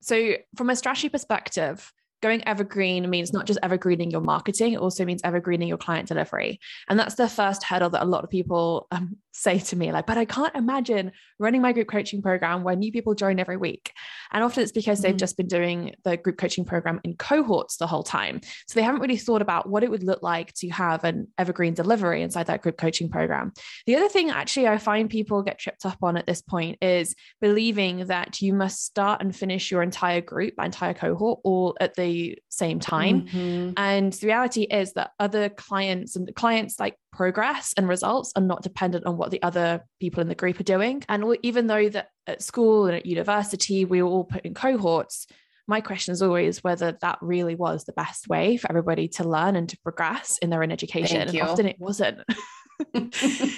so, 0.00 0.34
from 0.56 0.70
a 0.70 0.76
strategy 0.76 1.10
perspective, 1.10 1.92
going 2.22 2.46
evergreen 2.48 3.08
means 3.10 3.32
not 3.32 3.46
just 3.46 3.60
evergreening 3.62 4.10
your 4.10 4.20
marketing, 4.20 4.72
it 4.72 4.80
also 4.80 5.04
means 5.04 5.20
evergreening 5.22 5.68
your 5.68 5.78
client 5.78 6.08
delivery. 6.08 6.60
And 6.88 6.98
that's 6.98 7.14
the 7.14 7.28
first 7.28 7.62
hurdle 7.62 7.90
that 7.90 8.02
a 8.02 8.06
lot 8.06 8.24
of 8.24 8.30
people 8.30 8.86
um, 8.90 9.16
say 9.38 9.58
to 9.58 9.76
me, 9.76 9.92
like, 9.92 10.06
but 10.06 10.18
I 10.18 10.24
can't 10.24 10.54
imagine 10.56 11.12
running 11.38 11.62
my 11.62 11.72
group 11.72 11.88
coaching 11.88 12.22
program 12.22 12.64
where 12.64 12.74
new 12.74 12.90
people 12.90 13.14
join 13.14 13.38
every 13.38 13.56
week. 13.56 13.92
And 14.32 14.42
often 14.42 14.64
it's 14.64 14.72
because 14.72 15.00
they've 15.00 15.12
mm-hmm. 15.12 15.18
just 15.18 15.36
been 15.36 15.46
doing 15.46 15.94
the 16.04 16.16
group 16.16 16.38
coaching 16.38 16.64
program 16.64 17.00
in 17.04 17.14
cohorts 17.14 17.76
the 17.76 17.86
whole 17.86 18.02
time. 18.02 18.40
So 18.66 18.74
they 18.74 18.82
haven't 18.82 19.00
really 19.00 19.16
thought 19.16 19.40
about 19.40 19.68
what 19.68 19.84
it 19.84 19.90
would 19.90 20.02
look 20.02 20.22
like 20.22 20.52
to 20.54 20.68
have 20.70 21.04
an 21.04 21.28
evergreen 21.38 21.74
delivery 21.74 22.22
inside 22.22 22.48
that 22.48 22.62
group 22.62 22.76
coaching 22.76 23.08
program. 23.08 23.52
The 23.86 23.96
other 23.96 24.08
thing, 24.08 24.30
actually, 24.30 24.66
I 24.66 24.78
find 24.78 25.08
people 25.08 25.42
get 25.42 25.58
tripped 25.58 25.86
up 25.86 25.98
on 26.02 26.16
at 26.16 26.26
this 26.26 26.42
point 26.42 26.78
is 26.82 27.14
believing 27.40 28.06
that 28.06 28.42
you 28.42 28.52
must 28.52 28.84
start 28.84 29.22
and 29.22 29.34
finish 29.34 29.70
your 29.70 29.82
entire 29.82 30.20
group, 30.20 30.54
entire 30.60 30.94
cohort, 30.94 31.40
all 31.44 31.76
at 31.80 31.94
the 31.94 32.36
same 32.48 32.80
time. 32.80 33.22
Mm-hmm. 33.22 33.72
And 33.76 34.12
the 34.12 34.26
reality 34.26 34.62
is 34.62 34.94
that 34.94 35.12
other 35.20 35.48
clients 35.48 36.16
and 36.16 36.34
clients 36.34 36.80
like 36.80 36.96
progress 37.12 37.74
and 37.76 37.88
results 37.88 38.32
are 38.36 38.42
not 38.42 38.62
dependent 38.62 39.06
on 39.06 39.16
what 39.16 39.30
the 39.30 39.42
other 39.42 39.84
people 40.00 40.20
in 40.20 40.28
the 40.28 40.34
group 40.34 40.60
are 40.60 40.64
doing. 40.64 41.02
And 41.08 41.36
even 41.42 41.66
though 41.66 41.88
that 41.88 42.08
at 42.26 42.42
school 42.42 42.86
and 42.86 42.96
at 42.96 43.06
university, 43.06 43.84
we 43.84 44.02
were 44.02 44.08
all 44.08 44.24
put 44.24 44.44
in 44.44 44.54
cohorts, 44.54 45.26
my 45.66 45.80
question 45.80 46.12
is 46.12 46.22
always 46.22 46.64
whether 46.64 46.96
that 47.00 47.18
really 47.20 47.54
was 47.54 47.84
the 47.84 47.92
best 47.92 48.28
way 48.28 48.56
for 48.56 48.70
everybody 48.70 49.08
to 49.08 49.24
learn 49.24 49.54
and 49.54 49.68
to 49.68 49.78
progress 49.82 50.38
in 50.38 50.50
their 50.50 50.62
own 50.62 50.72
education. 50.72 51.20
And 51.20 51.40
often 51.40 51.66
it 51.66 51.76
wasn't. 51.78 52.20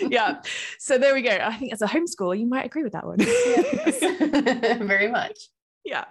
yeah. 0.08 0.40
So 0.78 0.98
there 0.98 1.14
we 1.14 1.22
go. 1.22 1.30
I 1.30 1.54
think 1.54 1.72
as 1.72 1.82
a 1.82 1.86
homeschooler, 1.86 2.38
you 2.38 2.46
might 2.46 2.66
agree 2.66 2.82
with 2.82 2.92
that 2.92 3.06
one. 3.06 3.18
Very 4.86 5.08
much. 5.08 5.38
Yeah. 5.84 6.04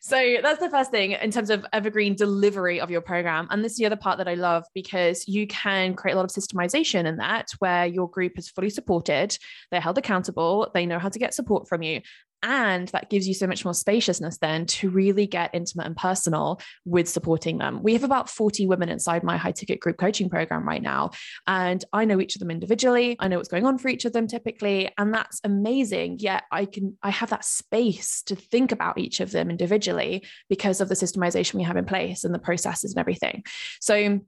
So 0.00 0.36
that's 0.40 0.60
the 0.60 0.70
first 0.70 0.92
thing 0.92 1.12
in 1.12 1.32
terms 1.32 1.50
of 1.50 1.66
evergreen 1.72 2.14
delivery 2.14 2.80
of 2.80 2.92
your 2.92 3.00
program. 3.00 3.48
And 3.50 3.64
this 3.64 3.72
is 3.72 3.78
the 3.78 3.86
other 3.86 3.96
part 3.96 4.18
that 4.18 4.28
I 4.28 4.34
love 4.34 4.64
because 4.72 5.26
you 5.26 5.48
can 5.48 5.94
create 5.94 6.14
a 6.14 6.16
lot 6.16 6.24
of 6.24 6.30
systemization 6.30 7.06
in 7.06 7.16
that 7.16 7.48
where 7.58 7.86
your 7.86 8.08
group 8.08 8.38
is 8.38 8.48
fully 8.48 8.70
supported, 8.70 9.36
they're 9.72 9.80
held 9.80 9.98
accountable, 9.98 10.70
they 10.74 10.86
know 10.86 11.00
how 11.00 11.08
to 11.08 11.18
get 11.18 11.34
support 11.34 11.68
from 11.68 11.82
you. 11.82 12.02
And 12.46 12.86
that 12.88 13.10
gives 13.10 13.26
you 13.26 13.34
so 13.34 13.48
much 13.48 13.64
more 13.64 13.74
spaciousness 13.74 14.38
then 14.38 14.66
to 14.66 14.88
really 14.88 15.26
get 15.26 15.50
intimate 15.52 15.86
and 15.86 15.96
personal 15.96 16.60
with 16.84 17.08
supporting 17.08 17.58
them. 17.58 17.82
We 17.82 17.92
have 17.94 18.04
about 18.04 18.30
40 18.30 18.68
women 18.68 18.88
inside 18.88 19.24
my 19.24 19.36
high 19.36 19.50
ticket 19.50 19.80
group 19.80 19.98
coaching 19.98 20.30
program 20.30 20.66
right 20.66 20.80
now. 20.80 21.10
And 21.48 21.84
I 21.92 22.04
know 22.04 22.20
each 22.20 22.36
of 22.36 22.40
them 22.40 22.52
individually. 22.52 23.16
I 23.18 23.26
know 23.26 23.38
what's 23.38 23.48
going 23.48 23.66
on 23.66 23.78
for 23.78 23.88
each 23.88 24.04
of 24.04 24.12
them 24.12 24.28
typically. 24.28 24.92
And 24.96 25.12
that's 25.12 25.40
amazing. 25.42 26.20
Yet 26.20 26.44
I 26.52 26.66
can, 26.66 26.96
I 27.02 27.10
have 27.10 27.30
that 27.30 27.44
space 27.44 28.22
to 28.26 28.36
think 28.36 28.70
about 28.70 28.96
each 28.96 29.18
of 29.18 29.32
them 29.32 29.50
individually 29.50 30.24
because 30.48 30.80
of 30.80 30.88
the 30.88 30.94
systemization 30.94 31.54
we 31.54 31.64
have 31.64 31.76
in 31.76 31.84
place 31.84 32.22
and 32.22 32.32
the 32.32 32.38
processes 32.38 32.92
and 32.92 33.00
everything. 33.00 33.42
So 33.80 34.20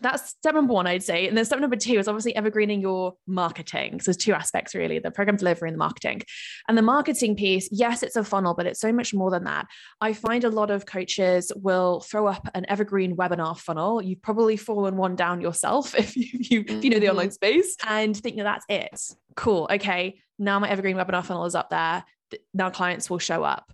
that's 0.00 0.30
step 0.30 0.54
number 0.54 0.72
one, 0.72 0.86
I'd 0.86 1.02
say. 1.02 1.26
And 1.26 1.36
then 1.36 1.44
step 1.44 1.60
number 1.60 1.76
two 1.76 1.98
is 1.98 2.08
obviously 2.08 2.34
evergreening 2.36 2.80
your 2.80 3.14
marketing. 3.26 4.00
So 4.00 4.10
there's 4.10 4.16
two 4.16 4.32
aspects 4.32 4.74
really 4.74 4.98
the 4.98 5.10
program 5.10 5.36
delivery 5.36 5.68
and 5.68 5.74
the 5.74 5.78
marketing. 5.78 6.22
And 6.68 6.76
the 6.76 6.82
marketing 6.82 7.36
piece, 7.36 7.68
yes, 7.70 8.02
it's 8.02 8.16
a 8.16 8.24
funnel, 8.24 8.54
but 8.54 8.66
it's 8.66 8.80
so 8.80 8.92
much 8.92 9.14
more 9.14 9.30
than 9.30 9.44
that. 9.44 9.66
I 10.00 10.12
find 10.12 10.44
a 10.44 10.50
lot 10.50 10.70
of 10.70 10.86
coaches 10.86 11.52
will 11.56 12.00
throw 12.00 12.26
up 12.26 12.48
an 12.54 12.66
evergreen 12.68 13.16
webinar 13.16 13.58
funnel. 13.58 14.02
You've 14.02 14.22
probably 14.22 14.56
fallen 14.56 14.96
one 14.96 15.16
down 15.16 15.40
yourself 15.40 15.94
if 15.98 16.16
you, 16.16 16.26
if 16.32 16.50
you, 16.50 16.64
if 16.66 16.84
you 16.84 16.90
know 16.90 16.98
the 16.98 17.10
online 17.10 17.26
mm-hmm. 17.26 17.32
space 17.32 17.76
and 17.86 18.16
think 18.16 18.36
that 18.36 18.44
that's 18.44 18.64
it. 18.68 19.16
Cool. 19.34 19.68
Okay. 19.70 20.20
Now 20.38 20.58
my 20.58 20.68
evergreen 20.68 20.96
webinar 20.96 21.24
funnel 21.24 21.44
is 21.46 21.54
up 21.54 21.70
there. 21.70 22.04
Now 22.52 22.70
clients 22.70 23.08
will 23.08 23.18
show 23.18 23.42
up. 23.44 23.72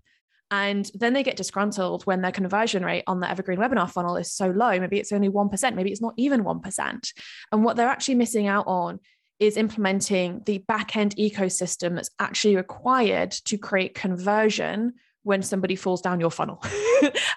And 0.53 0.89
then 0.95 1.15
they 1.15 1.23
get 1.23 1.37
disgruntled 1.37 2.05
when 2.05 2.21
their 2.21 2.31
conversion 2.31 2.85
rate 2.85 3.05
on 3.07 3.21
the 3.21 3.31
evergreen 3.31 3.59
webinar 3.59 3.91
funnel 3.91 4.17
is 4.19 4.31
so 4.31 4.49
low. 4.49 4.79
Maybe 4.79 4.99
it's 4.99 5.11
only 5.11 5.31
1%, 5.31 5.75
maybe 5.75 5.91
it's 5.91 6.03
not 6.03 6.13
even 6.19 6.45
1%. 6.45 7.13
And 7.51 7.65
what 7.65 7.77
they're 7.77 7.89
actually 7.89 8.17
missing 8.17 8.47
out 8.47 8.67
on 8.67 9.01
is 9.41 9.57
implementing 9.57 10.43
the 10.45 10.59
back 10.59 10.95
end 10.95 11.17
ecosystem 11.17 11.95
that's 11.95 12.11
actually 12.19 12.55
required 12.55 13.31
to 13.31 13.57
create 13.57 13.95
conversion 13.95 14.93
when 15.23 15.41
somebody 15.41 15.75
falls 15.75 16.03
down 16.03 16.21
your 16.21 16.31
funnel. 16.31 16.59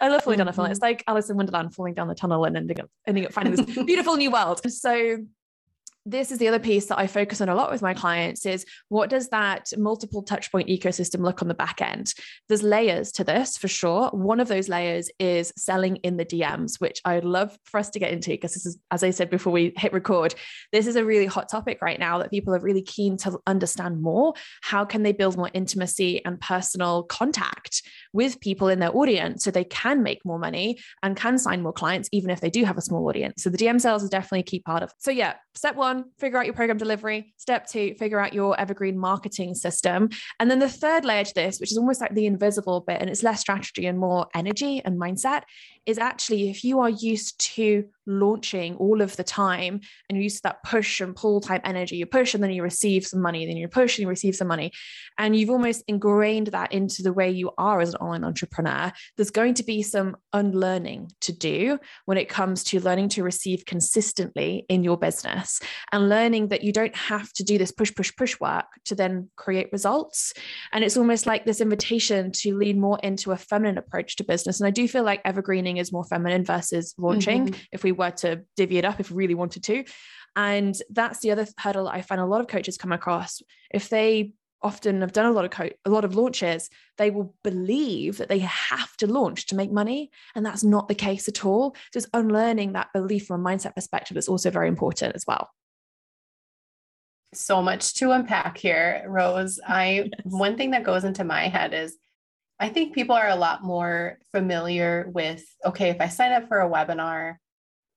I 0.01 0.09
love 0.09 0.23
falling 0.23 0.39
down 0.39 0.49
a 0.49 0.53
funnel. 0.53 0.69
It's 0.69 0.79
mm-hmm. 0.79 0.85
like 0.85 1.03
Alice 1.07 1.29
in 1.29 1.37
Wonderland 1.37 1.73
falling 1.73 1.93
down 1.93 2.09
the 2.09 2.15
tunnel 2.15 2.43
and 2.43 2.57
ending 2.57 2.81
up 2.81 2.89
ending 3.07 3.25
up 3.25 3.31
finding 3.31 3.55
this 3.55 3.77
beautiful 3.85 4.17
new 4.17 4.29
world. 4.29 4.59
So 4.69 5.19
this 6.05 6.31
is 6.31 6.37
the 6.37 6.47
other 6.47 6.59
piece 6.59 6.85
that 6.85 6.99
I 6.99 7.07
focus 7.07 7.41
on 7.41 7.49
a 7.49 7.55
lot 7.55 7.71
with 7.71 7.81
my 7.81 7.95
clients 7.95 8.45
is 8.45 8.63
what 8.89 9.09
does 9.09 9.29
that 9.29 9.73
multiple 9.75 10.23
touchpoint 10.23 10.69
ecosystem 10.69 11.21
look 11.21 11.41
on 11.41 11.47
the 11.47 11.55
back 11.55 11.81
end? 11.81 12.13
There's 12.47 12.61
layers 12.61 13.11
to 13.13 13.23
this 13.23 13.57
for 13.57 13.67
sure. 13.67 14.09
One 14.09 14.39
of 14.39 14.47
those 14.47 14.69
layers 14.69 15.09
is 15.19 15.51
selling 15.57 15.95
in 15.97 16.17
the 16.17 16.25
DMs, 16.25 16.79
which 16.79 17.01
I'd 17.05 17.25
love 17.25 17.57
for 17.65 17.79
us 17.79 17.89
to 17.91 17.99
get 17.99 18.11
into 18.11 18.29
because 18.29 18.53
this 18.53 18.67
is, 18.67 18.77
as 18.91 19.03
I 19.03 19.09
said 19.09 19.31
before 19.31 19.51
we 19.51 19.73
hit 19.77 19.93
record, 19.93 20.35
this 20.71 20.85
is 20.85 20.95
a 20.95 21.03
really 21.03 21.25
hot 21.25 21.49
topic 21.49 21.79
right 21.81 21.99
now 21.99 22.19
that 22.19 22.29
people 22.29 22.53
are 22.53 22.59
really 22.59 22.83
keen 22.83 23.17
to 23.17 23.39
understand 23.47 24.01
more. 24.01 24.33
How 24.61 24.85
can 24.85 25.01
they 25.01 25.11
build 25.11 25.37
more 25.37 25.49
intimacy 25.55 26.23
and 26.23 26.39
personal 26.39 27.03
contact 27.03 27.81
with 28.13 28.39
people 28.39 28.67
in 28.67 28.79
their 28.79 28.95
audience 28.95 29.43
so 29.43 29.49
they 29.49 29.63
can 29.63 30.03
make 30.03 30.23
more 30.23 30.37
money 30.37 30.77
and 31.01 31.17
can 31.17 31.39
sign 31.39 31.63
more 31.63 31.73
clients, 31.73 32.09
even 32.11 32.29
if 32.29 32.41
they 32.41 32.51
do 32.51 32.63
have 32.63 32.77
a 32.77 32.81
small 32.81 33.07
audience? 33.07 33.41
So 33.41 33.49
the 33.49 33.57
DM 33.57 33.81
sales 33.81 34.03
is 34.03 34.09
definitely 34.11 34.41
a 34.41 34.43
key 34.43 34.59
part 34.59 34.83
of. 34.83 34.89
It. 34.89 34.95
So 34.99 35.09
yeah, 35.09 35.33
step 35.55 35.75
one 35.75 35.94
one, 35.95 36.05
figure 36.19 36.37
out 36.37 36.45
your 36.45 36.53
program 36.53 36.77
delivery. 36.77 37.33
Step 37.37 37.67
two, 37.67 37.95
figure 37.95 38.19
out 38.19 38.33
your 38.33 38.59
evergreen 38.59 38.97
marketing 38.97 39.55
system. 39.55 40.09
And 40.39 40.49
then 40.49 40.59
the 40.59 40.69
third 40.69 41.05
layer 41.05 41.23
to 41.23 41.33
this, 41.33 41.59
which 41.59 41.71
is 41.71 41.77
almost 41.77 42.01
like 42.01 42.13
the 42.13 42.25
invisible 42.25 42.81
bit, 42.81 43.01
and 43.01 43.09
it's 43.09 43.23
less 43.23 43.41
strategy 43.41 43.85
and 43.85 43.97
more 43.97 44.27
energy 44.35 44.81
and 44.83 44.99
mindset, 44.99 45.43
is 45.85 45.97
actually 45.97 46.49
if 46.49 46.63
you 46.63 46.79
are 46.79 46.89
used 46.89 47.39
to 47.39 47.85
launching 48.07 48.75
all 48.75 49.01
of 49.01 49.15
the 49.15 49.23
time 49.23 49.79
and 50.07 50.15
you're 50.15 50.23
used 50.23 50.37
to 50.37 50.43
that 50.43 50.63
push 50.63 51.01
and 51.01 51.15
pull 51.15 51.41
type 51.41 51.61
energy 51.65 51.95
you 51.95 52.05
push 52.05 52.33
and 52.33 52.43
then 52.43 52.51
you 52.51 52.61
receive 52.61 53.05
some 53.05 53.21
money 53.21 53.45
then 53.45 53.57
you 53.57 53.67
push 53.67 53.97
and 53.97 54.03
you 54.03 54.09
receive 54.09 54.35
some 54.35 54.47
money 54.47 54.71
and 55.17 55.35
you've 55.35 55.49
almost 55.49 55.83
ingrained 55.87 56.47
that 56.47 56.71
into 56.71 57.01
the 57.01 57.13
way 57.13 57.29
you 57.29 57.51
are 57.57 57.81
as 57.81 57.93
an 57.93 57.99
online 57.99 58.23
entrepreneur 58.23 58.91
there's 59.17 59.31
going 59.31 59.53
to 59.53 59.63
be 59.63 59.81
some 59.81 60.15
unlearning 60.33 61.09
to 61.19 61.31
do 61.31 61.79
when 62.05 62.17
it 62.17 62.29
comes 62.29 62.63
to 62.63 62.79
learning 62.79 63.09
to 63.09 63.23
receive 63.23 63.65
consistently 63.65 64.65
in 64.69 64.83
your 64.83 64.97
business 64.97 65.59
and 65.91 66.09
learning 66.09 66.49
that 66.49 66.63
you 66.63 66.71
don't 66.71 66.95
have 66.95 67.31
to 67.33 67.43
do 67.43 67.57
this 67.57 67.71
push 67.71 67.93
push 67.95 68.15
push 68.15 68.39
work 68.39 68.65
to 68.85 68.95
then 68.95 69.29
create 69.35 69.69
results. 69.71 70.33
And 70.71 70.83
it's 70.83 70.97
almost 70.97 71.25
like 71.25 71.45
this 71.45 71.61
invitation 71.61 72.31
to 72.33 72.57
lean 72.57 72.79
more 72.79 72.99
into 73.03 73.31
a 73.31 73.37
feminine 73.37 73.77
approach 73.77 74.15
to 74.17 74.23
business. 74.23 74.59
And 74.59 74.67
i 74.67 74.71
do 74.71 74.87
feel 74.87 75.03
like 75.03 75.21
evergreening 75.25 75.74
is 75.77 75.91
more 75.91 76.03
feminine 76.03 76.43
versus 76.43 76.93
launching 76.97 77.47
mm-hmm. 77.47 77.61
if 77.71 77.83
we 77.83 77.91
were 77.91 78.11
to 78.11 78.43
divvy 78.55 78.77
it 78.77 78.85
up 78.85 78.99
if 78.99 79.11
we 79.11 79.17
really 79.17 79.35
wanted 79.35 79.63
to. 79.63 79.83
And 80.35 80.75
that's 80.89 81.19
the 81.19 81.31
other 81.31 81.47
hurdle 81.57 81.87
I 81.87 82.01
find 82.01 82.19
a 82.19 82.25
lot 82.25 82.41
of 82.41 82.47
coaches 82.47 82.77
come 82.77 82.91
across. 82.91 83.41
If 83.71 83.89
they 83.89 84.33
often 84.61 85.01
have 85.01 85.13
done 85.13 85.27
a 85.27 85.31
lot 85.31 85.45
of 85.45 85.51
co- 85.51 85.69
a 85.85 85.89
lot 85.89 86.03
of 86.03 86.15
launches, 86.15 86.69
they 86.97 87.11
will 87.11 87.35
believe 87.43 88.17
that 88.17 88.29
they 88.29 88.39
have 88.39 88.97
to 88.97 89.07
launch 89.07 89.45
to 89.47 89.55
make 89.55 89.71
money, 89.71 90.09
and 90.35 90.45
that's 90.45 90.63
not 90.63 90.87
the 90.87 90.95
case 90.95 91.27
at 91.27 91.45
all. 91.45 91.75
So 91.93 91.97
it's 91.97 92.07
unlearning 92.13 92.73
that 92.73 92.91
belief 92.93 93.27
from 93.27 93.45
a 93.45 93.49
mindset 93.49 93.75
perspective 93.75 94.17
is 94.17 94.27
also 94.27 94.49
very 94.49 94.67
important 94.67 95.15
as 95.15 95.25
well. 95.27 95.49
So 97.33 97.61
much 97.61 97.93
to 97.95 98.11
unpack 98.11 98.57
here, 98.57 99.03
Rose. 99.07 99.59
I 99.65 99.85
yes. 100.11 100.21
one 100.23 100.57
thing 100.57 100.71
that 100.71 100.83
goes 100.83 101.03
into 101.03 101.23
my 101.23 101.47
head 101.47 101.73
is 101.73 101.97
I 102.59 102.69
think 102.69 102.93
people 102.93 103.15
are 103.15 103.29
a 103.29 103.35
lot 103.35 103.63
more 103.63 104.17
familiar 104.31 105.09
with 105.13 105.43
okay, 105.65 105.89
if 105.89 105.99
I 105.99 106.07
sign 106.07 106.31
up 106.31 106.47
for 106.47 106.61
a 106.61 106.69
webinar, 106.69 107.35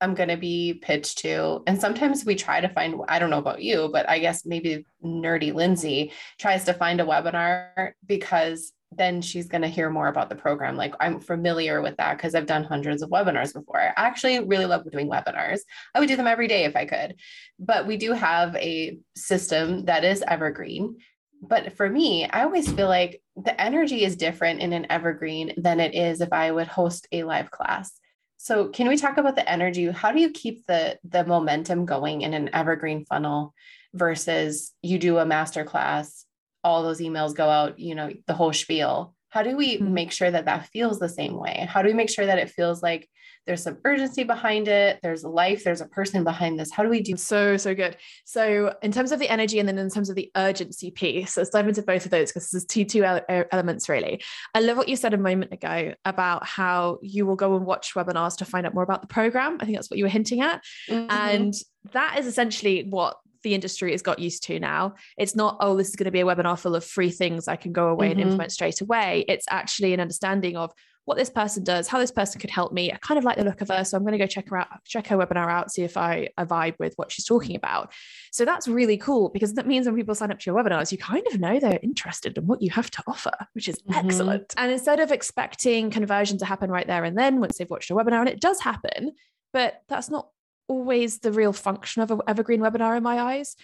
I'm 0.01 0.15
going 0.15 0.29
to 0.29 0.37
be 0.37 0.75
pitched 0.75 1.19
to. 1.19 1.63
And 1.67 1.81
sometimes 1.81 2.25
we 2.25 2.35
try 2.35 2.61
to 2.61 2.69
find, 2.69 3.01
I 3.09 3.19
don't 3.19 3.31
know 3.31 3.39
about 3.39 3.63
you, 3.63 3.91
but 3.93 4.09
I 4.09 4.19
guess 4.19 4.47
maybe 4.47 4.87
nerdy 5.05 5.53
Lindsay 5.53 6.13
tries 6.39 6.65
to 6.65 6.75
find 6.75 7.01
a 7.01 7.05
webinar 7.05 7.93
because 8.07 8.73
then 8.93 9.21
she's 9.21 9.49
going 9.49 9.63
to 9.63 9.69
hear 9.69 9.91
more 9.91 10.09
about 10.09 10.31
the 10.31 10.35
program. 10.35 10.77
Like 10.77 10.95
I'm 11.01 11.21
familiar 11.21 11.83
with 11.83 11.97
that 11.99 12.17
because 12.17 12.35
I've 12.35 12.47
done 12.47 12.65
hundreds 12.65 13.03
of 13.03 13.11
webinars 13.11 13.53
before. 13.53 13.81
I 13.81 13.93
actually 13.97 14.41
really 14.41 14.67
love 14.67 14.91
doing 14.91 15.11
webinars. 15.11 15.61
I 15.95 16.01
would 16.01 16.09
do 16.09 16.17
them 16.17 16.27
every 16.27 16.49
day 16.49 16.65
if 16.65 16.75
I 16.75 16.87
could. 16.87 17.17
But 17.59 17.87
we 17.87 17.97
do 17.97 18.13
have 18.13 18.55
a 18.57 18.99
system 19.15 19.85
that 19.87 20.05
is 20.05 20.23
evergreen. 20.27 20.97
But 21.41 21.77
for 21.77 21.89
me, 21.89 22.29
I 22.29 22.43
always 22.43 22.71
feel 22.71 22.89
like 22.89 23.23
the 23.37 23.59
energy 23.61 24.05
is 24.05 24.17
different 24.17 24.61
in 24.61 24.73
an 24.73 24.87
evergreen 24.91 25.55
than 25.57 25.81
it 25.81 25.95
is 25.95 26.21
if 26.21 26.33
I 26.33 26.51
would 26.51 26.67
host 26.67 27.07
a 27.13 27.23
live 27.25 27.51
class 27.51 27.93
so 28.39 28.69
can 28.69 28.89
we 28.89 28.97
talk 28.97 29.19
about 29.19 29.35
the 29.35 29.49
energy? 29.51 29.91
How 29.91 30.13
do 30.13 30.21
you 30.21 30.31
keep 30.31 30.65
the 30.67 30.97
the 31.05 31.25
momentum 31.25 31.85
going 31.85 32.23
in 32.23 32.35
an 32.35 32.51
evergreen 32.55 33.05
funnel 33.05 33.53
versus 33.93 34.73
you 34.81 34.99
do 34.99 35.19
a 35.19 35.27
master 35.27 35.65
class, 35.65 36.25
all 36.63 36.83
those 36.83 37.01
emails 37.01 37.35
go 37.35 37.49
out, 37.49 37.79
you 37.81 37.95
know, 37.95 38.11
the 38.27 38.35
whole 38.35 38.53
spiel. 38.53 39.15
How 39.31 39.43
do 39.43 39.57
we 39.57 39.77
mm-hmm. 39.77 39.93
make 39.93 40.13
sure 40.13 40.31
that 40.31 40.47
that 40.47 40.67
feels 40.67 40.99
the 40.99 41.09
same 41.09 41.35
way? 41.35 41.67
How 41.69 41.83
do 41.83 41.89
we 41.89 41.95
make 41.95 42.11
sure 42.11 42.27
that 42.27 42.39
it 42.39 42.51
feels 42.51 42.83
like 42.83 43.09
there's 43.49 43.63
some 43.63 43.79
urgency 43.85 44.25
behind 44.25 44.69
it 44.69 44.99
there's 45.03 45.25
life 45.25 45.65
there's 45.65 45.81
a 45.81 45.87
person 45.87 46.23
behind 46.23 46.59
this 46.59 46.71
how 46.71 46.83
do 46.83 46.89
we 46.91 47.01
do 47.01 47.17
so 47.17 47.57
so 47.57 47.75
good 47.75 47.97
so 48.25 48.75
in 48.83 48.93
terms 48.93 49.11
of 49.11 49.19
the 49.19 49.29
energy 49.29 49.59
and 49.59 49.67
then 49.67 49.79
in 49.79 49.89
terms 49.89 50.11
of 50.11 50.17
the 50.17 50.31
urgency 50.37 50.91
piece 50.91 51.37
let's 51.37 51.49
dive 51.49 51.67
into 51.67 51.83
both 51.83 52.05
of 52.05 52.11
those 52.11 52.31
because 52.31 52.51
there's 52.51 52.67
two 52.67 52.85
two 52.85 53.03
elements 53.05 53.89
really 53.89 54.23
i 54.55 54.61
love 54.61 54.77
what 54.77 54.89
you 54.89 54.97
said 54.97 55.15
a 55.15 55.19
moment 55.19 55.51
ago 55.53 55.95
about 56.05 56.45
how 56.47 56.99
you 57.01 57.25
will 57.25 57.37
go 57.37 57.57
and 57.57 57.65
watch 57.65 57.95
webinars 57.95 58.37
to 58.37 58.45
find 58.45 58.67
out 58.67 58.75
more 58.75 58.85
about 58.85 59.01
the 59.01 59.09
program 59.09 59.57
i 59.61 59.65
think 59.65 59.77
that's 59.77 59.91
what 59.91 59.97
you 59.97 60.05
were 60.05 60.11
hinting 60.11 60.43
at 60.43 60.63
mm-hmm. 60.89 61.11
and 61.11 61.55
that 61.93 62.19
is 62.19 62.27
essentially 62.27 62.87
what 62.91 63.17
the 63.43 63.55
industry 63.55 63.93
has 63.93 64.03
got 64.03 64.19
used 64.19 64.43
to 64.45 64.59
now. 64.59 64.95
It's 65.17 65.37
not, 65.37 65.57
oh, 65.61 65.77
this 65.77 65.89
is 65.89 65.97
going 65.97 66.07
to 66.07 66.11
be 66.11 66.21
a 66.21 66.27
webinar 66.27 66.59
full 66.59 66.75
of 66.75 66.85
free 66.85 67.11
things 67.11 67.49
I 67.49 67.57
can 67.57 67.73
go 67.73 67.89
away 67.89 68.11
mm-hmm. 68.11 68.21
and 68.21 68.29
implement 68.29 68.53
straight 68.53 68.81
away. 68.81 69.25
It's 69.29 69.47
actually 69.51 69.95
an 69.95 70.01
understanding 70.01 70.57
of 70.57 70.73
what 71.09 71.17
this 71.17 71.31
person 71.31 71.65
does, 71.65 71.89
how 71.89 71.99
this 71.99 72.11
person 72.11 72.39
could 72.39 72.51
help 72.51 72.71
me. 72.71 72.93
I 72.93 72.97
kind 72.97 73.17
of 73.17 73.25
like 73.25 73.39
the 73.39 73.45
look 73.45 73.63
of 73.63 73.69
her. 73.69 73.83
So 73.83 73.97
I'm 73.97 74.03
going 74.03 74.13
to 74.13 74.19
go 74.19 74.27
check 74.27 74.51
her 74.51 74.59
out, 74.59 74.69
check 74.85 75.07
her 75.07 75.17
webinar 75.17 75.51
out, 75.51 75.73
see 75.73 75.83
if 75.83 75.97
I, 75.97 76.29
I 76.37 76.45
vibe 76.45 76.75
with 76.79 76.93
what 76.97 77.11
she's 77.11 77.25
talking 77.25 77.57
about. 77.57 77.95
So 78.31 78.45
that's 78.45 78.69
really 78.69 78.99
cool 78.99 79.31
because 79.31 79.55
that 79.55 79.67
means 79.67 79.87
when 79.87 79.97
people 79.97 80.15
sign 80.15 80.31
up 80.31 80.39
to 80.39 80.51
your 80.51 80.63
webinars, 80.63 80.93
you 80.93 80.99
kind 80.99 81.27
of 81.29 81.41
know 81.41 81.59
they're 81.59 81.81
interested 81.83 82.37
in 82.37 82.47
what 82.47 82.61
you 82.61 82.71
have 82.71 82.91
to 82.91 83.03
offer, 83.07 83.33
which 83.55 83.69
is 83.69 83.77
mm-hmm. 83.77 84.07
excellent. 84.07 84.53
And 84.59 84.71
instead 84.71 85.01
of 85.01 85.11
expecting 85.11 85.91
conversion 85.91 86.37
to 86.39 86.45
happen 86.45 86.71
right 86.71 86.87
there 86.87 87.05
and 87.05 87.17
then 87.17 87.41
once 87.41 87.57
they've 87.57 87.71
watched 87.71 87.91
a 87.91 87.95
webinar, 87.95 88.21
and 88.21 88.29
it 88.29 88.41
does 88.41 88.61
happen, 88.61 89.13
but 89.55 89.81
that's 89.89 90.11
not 90.11 90.29
always 90.69 91.19
the 91.19 91.33
real 91.33 91.53
function 91.53 92.03
of 92.03 92.11
an 92.11 92.21
evergreen 92.29 92.61
webinar 92.61 92.97
in 92.97 93.03
my 93.03 93.21
eyes. 93.21 93.57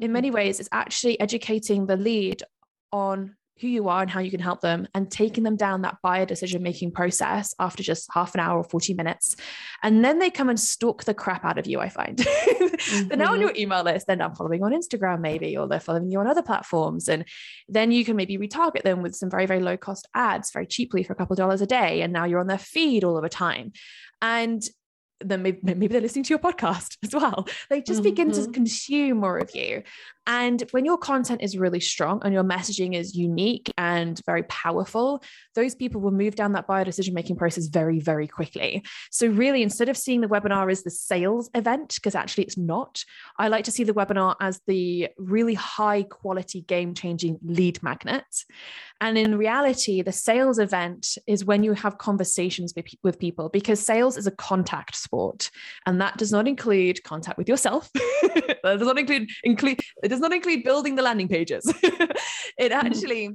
In 0.00 0.12
many 0.12 0.28
mm-hmm. 0.28 0.36
ways, 0.36 0.60
it's 0.60 0.68
actually 0.72 1.20
educating 1.20 1.86
the 1.86 1.96
lead 1.96 2.42
on 2.92 3.36
who 3.60 3.68
you 3.68 3.88
are 3.88 4.02
and 4.02 4.10
how 4.10 4.20
you 4.20 4.30
can 4.30 4.40
help 4.40 4.60
them 4.60 4.88
and 4.94 5.10
taking 5.10 5.44
them 5.44 5.56
down 5.56 5.82
that 5.82 5.96
buyer 6.02 6.26
decision 6.26 6.62
making 6.62 6.90
process 6.90 7.54
after 7.60 7.82
just 7.82 8.08
half 8.12 8.34
an 8.34 8.40
hour 8.40 8.58
or 8.58 8.64
40 8.64 8.94
minutes 8.94 9.36
and 9.82 10.04
then 10.04 10.18
they 10.18 10.30
come 10.30 10.48
and 10.48 10.58
stalk 10.58 11.04
the 11.04 11.14
crap 11.14 11.44
out 11.44 11.58
of 11.58 11.66
you 11.66 11.78
i 11.78 11.88
find 11.88 12.18
mm-hmm. 12.18 13.08
they're 13.08 13.16
now 13.16 13.26
on 13.26 13.32
mm-hmm. 13.34 13.42
your 13.42 13.52
email 13.56 13.84
list 13.84 14.06
they're 14.06 14.16
now 14.16 14.30
following 14.30 14.64
on 14.64 14.72
instagram 14.72 15.20
maybe 15.20 15.56
or 15.56 15.68
they're 15.68 15.80
following 15.80 16.10
you 16.10 16.18
on 16.18 16.26
other 16.26 16.42
platforms 16.42 17.08
and 17.08 17.24
then 17.68 17.92
you 17.92 18.04
can 18.04 18.16
maybe 18.16 18.36
retarget 18.36 18.82
them 18.82 19.02
with 19.02 19.14
some 19.14 19.30
very 19.30 19.46
very 19.46 19.60
low 19.60 19.76
cost 19.76 20.08
ads 20.14 20.50
very 20.50 20.66
cheaply 20.66 21.02
for 21.02 21.12
a 21.12 21.16
couple 21.16 21.34
of 21.34 21.38
dollars 21.38 21.60
a 21.60 21.66
day 21.66 22.02
and 22.02 22.12
now 22.12 22.24
you're 22.24 22.40
on 22.40 22.48
their 22.48 22.58
feed 22.58 23.04
all 23.04 23.16
of 23.16 23.22
the 23.22 23.28
time 23.28 23.70
and 24.20 24.62
then 25.24 25.42
maybe, 25.42 25.58
maybe 25.62 25.86
they're 25.88 26.00
listening 26.00 26.24
to 26.24 26.30
your 26.30 26.38
podcast 26.38 26.96
as 27.02 27.14
well. 27.14 27.46
They 27.70 27.80
just 27.80 28.00
mm-hmm. 28.00 28.10
begin 28.10 28.32
to 28.32 28.40
mm-hmm. 28.40 28.52
consume 28.52 29.18
more 29.18 29.38
of 29.38 29.54
you. 29.54 29.82
And 30.26 30.62
when 30.70 30.84
your 30.84 30.98
content 30.98 31.42
is 31.42 31.58
really 31.58 31.80
strong 31.80 32.20
and 32.22 32.32
your 32.32 32.44
messaging 32.44 32.94
is 32.94 33.16
unique 33.16 33.72
and 33.76 34.20
very 34.24 34.44
powerful, 34.44 35.22
those 35.54 35.74
people 35.74 36.00
will 36.00 36.12
move 36.12 36.36
down 36.36 36.52
that 36.52 36.66
buyer 36.66 36.84
decision 36.84 37.12
making 37.12 37.36
process 37.36 37.66
very, 37.66 37.98
very 37.98 38.28
quickly. 38.28 38.84
So, 39.10 39.26
really, 39.26 39.62
instead 39.62 39.88
of 39.88 39.96
seeing 39.96 40.20
the 40.20 40.28
webinar 40.28 40.70
as 40.70 40.84
the 40.84 40.90
sales 40.90 41.50
event, 41.54 41.96
because 41.96 42.14
actually 42.14 42.44
it's 42.44 42.58
not, 42.58 43.04
I 43.38 43.48
like 43.48 43.64
to 43.64 43.72
see 43.72 43.84
the 43.84 43.94
webinar 43.94 44.36
as 44.40 44.60
the 44.66 45.08
really 45.18 45.54
high 45.54 46.04
quality, 46.04 46.62
game 46.62 46.94
changing 46.94 47.38
lead 47.42 47.82
magnet. 47.82 48.24
And 49.00 49.18
in 49.18 49.36
reality, 49.36 50.02
the 50.02 50.12
sales 50.12 50.60
event 50.60 51.18
is 51.26 51.44
when 51.44 51.64
you 51.64 51.72
have 51.72 51.98
conversations 51.98 52.72
with 53.02 53.18
people 53.18 53.48
because 53.48 53.84
sales 53.84 54.16
is 54.16 54.28
a 54.28 54.30
contact 54.30 54.94
sport. 54.94 55.50
And 55.86 56.00
that 56.00 56.16
does 56.18 56.30
not 56.30 56.46
include 56.46 57.02
contact 57.02 57.36
with 57.36 57.48
yourself. 57.48 57.90
that 58.22 58.60
does 58.62 58.86
not 58.86 58.98
include, 58.98 59.28
include 59.42 59.80
does 60.12 60.20
not 60.20 60.32
include 60.32 60.62
building 60.62 60.94
the 60.94 61.02
landing 61.02 61.28
pages. 61.28 61.64
it 61.82 61.92
mm-hmm. 61.92 62.72
actually 62.72 63.30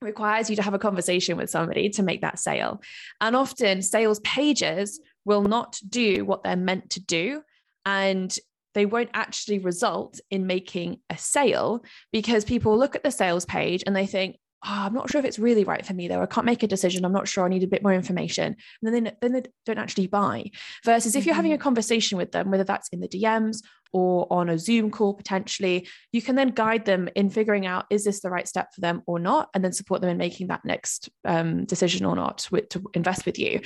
requires 0.00 0.48
you 0.48 0.56
to 0.56 0.62
have 0.62 0.74
a 0.74 0.78
conversation 0.78 1.36
with 1.36 1.50
somebody 1.50 1.90
to 1.90 2.02
make 2.02 2.22
that 2.22 2.38
sale. 2.38 2.80
And 3.20 3.36
often 3.36 3.82
sales 3.82 4.20
pages 4.20 5.00
will 5.24 5.42
not 5.42 5.78
do 5.88 6.24
what 6.24 6.42
they're 6.42 6.56
meant 6.56 6.90
to 6.90 7.00
do. 7.00 7.42
And 7.84 8.34
they 8.74 8.86
won't 8.86 9.10
actually 9.12 9.58
result 9.58 10.20
in 10.30 10.46
making 10.46 11.00
a 11.10 11.18
sale 11.18 11.84
because 12.12 12.44
people 12.44 12.78
look 12.78 12.94
at 12.94 13.02
the 13.02 13.10
sales 13.10 13.44
page 13.44 13.82
and 13.86 13.94
they 13.94 14.06
think, 14.06 14.36
oh, 14.64 14.68
I'm 14.70 14.94
not 14.94 15.10
sure 15.10 15.18
if 15.18 15.24
it's 15.24 15.38
really 15.38 15.64
right 15.64 15.84
for 15.84 15.94
me 15.94 16.06
though. 16.06 16.22
I 16.22 16.26
can't 16.26 16.46
make 16.46 16.62
a 16.62 16.68
decision. 16.68 17.04
I'm 17.04 17.12
not 17.12 17.28
sure. 17.28 17.44
I 17.44 17.48
need 17.48 17.62
a 17.62 17.68
bit 17.68 17.82
more 17.82 17.92
information. 17.92 18.56
And 18.82 18.94
then 18.94 19.04
they, 19.04 19.12
then 19.20 19.32
they 19.32 19.42
don't 19.66 19.78
actually 19.78 20.06
buy. 20.06 20.50
Versus 20.84 21.16
if 21.16 21.26
you're 21.26 21.34
having 21.34 21.52
a 21.52 21.56
mm-hmm. 21.56 21.62
conversation 21.62 22.18
with 22.18 22.32
them, 22.32 22.50
whether 22.50 22.64
that's 22.64 22.88
in 22.88 23.00
the 23.00 23.08
DMs 23.08 23.62
or 23.92 24.26
on 24.30 24.48
a 24.48 24.58
Zoom 24.58 24.90
call 24.90 25.14
potentially, 25.14 25.88
you 26.12 26.22
can 26.22 26.36
then 26.36 26.48
guide 26.48 26.84
them 26.84 27.08
in 27.14 27.30
figuring 27.30 27.66
out 27.66 27.86
is 27.90 28.04
this 28.04 28.20
the 28.20 28.30
right 28.30 28.48
step 28.48 28.72
for 28.74 28.80
them 28.80 29.02
or 29.06 29.18
not, 29.18 29.50
and 29.54 29.64
then 29.64 29.72
support 29.72 30.00
them 30.00 30.10
in 30.10 30.16
making 30.16 30.48
that 30.48 30.64
next 30.64 31.08
um, 31.24 31.64
decision 31.64 32.04
or 32.06 32.14
not 32.14 32.38
to, 32.38 32.60
to 32.62 32.82
invest 32.94 33.26
with 33.26 33.38
you. 33.38 33.60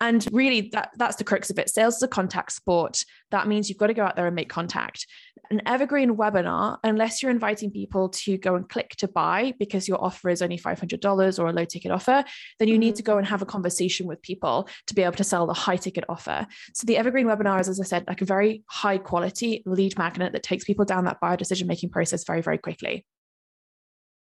And 0.00 0.26
really, 0.32 0.70
that 0.72 0.90
that's 0.96 1.16
the 1.16 1.24
crux 1.24 1.50
of 1.50 1.58
it. 1.58 1.70
Sales 1.70 1.96
is 1.96 2.02
a 2.02 2.08
contact 2.08 2.52
sport. 2.52 3.04
That 3.30 3.48
means 3.48 3.68
you've 3.68 3.78
got 3.78 3.88
to 3.88 3.94
go 3.94 4.04
out 4.04 4.16
there 4.16 4.26
and 4.26 4.36
make 4.36 4.48
contact. 4.48 5.06
An 5.50 5.60
evergreen 5.66 6.16
webinar, 6.16 6.78
unless 6.84 7.22
you're 7.22 7.30
inviting 7.30 7.70
people 7.70 8.08
to 8.10 8.38
go 8.38 8.54
and 8.54 8.68
click 8.68 8.90
to 8.96 9.08
buy 9.08 9.54
because 9.58 9.88
your 9.88 10.02
offer 10.02 10.30
is 10.30 10.40
only 10.40 10.58
$500 10.58 11.38
or 11.38 11.46
a 11.46 11.52
low 11.52 11.64
ticket 11.64 11.90
offer, 11.90 12.24
then 12.58 12.68
you 12.68 12.78
need 12.78 12.96
to 12.96 13.02
mm-hmm. 13.02 13.12
go 13.12 13.18
and 13.18 13.26
have 13.26 13.42
a 13.42 13.46
conversation 13.46 14.06
with 14.06 14.22
people 14.22 14.68
to 14.86 14.94
be 14.94 15.02
able 15.02 15.16
to 15.16 15.24
sell 15.24 15.46
the 15.46 15.52
high 15.52 15.76
ticket 15.76 16.04
offer. 16.08 16.46
So 16.74 16.86
the 16.86 16.96
evergreen 16.96 17.26
webinar 17.26 17.60
is, 17.60 17.68
as 17.68 17.80
I 17.80 17.84
said, 17.84 18.04
like 18.06 18.22
a 18.22 18.24
very 18.24 18.62
high 18.66 18.98
quality 18.98 19.63
lead 19.64 19.96
magnet 19.98 20.32
that 20.32 20.42
takes 20.42 20.64
people 20.64 20.84
down 20.84 21.04
that 21.04 21.20
buyer 21.20 21.36
decision 21.36 21.66
making 21.66 21.90
process 21.90 22.24
very, 22.24 22.42
very 22.42 22.58
quickly. 22.58 23.04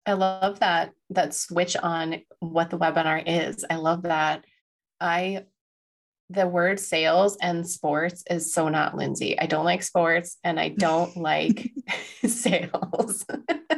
I 0.06 0.14
love 0.14 0.60
that 0.60 0.92
that 1.12 1.34
switch 1.34 1.76
on 1.76 2.22
what 2.40 2.70
the 2.70 2.78
webinar 2.78 3.24
is. 3.26 3.64
I 3.70 3.76
love 3.76 4.04
that. 4.04 4.46
I 5.00 5.46
the 6.30 6.48
word 6.48 6.80
sales 6.80 7.38
and 7.42 7.68
sports 7.68 8.24
is 8.30 8.54
so 8.54 8.70
not 8.70 8.96
Lindsay. 8.96 9.38
I 9.38 9.46
don't 9.46 9.66
like 9.66 9.84
sports 9.84 10.38
and 10.44 10.60
I 10.60 10.70
don't 10.70 11.16
like 11.18 11.72
sales. 12.26 13.26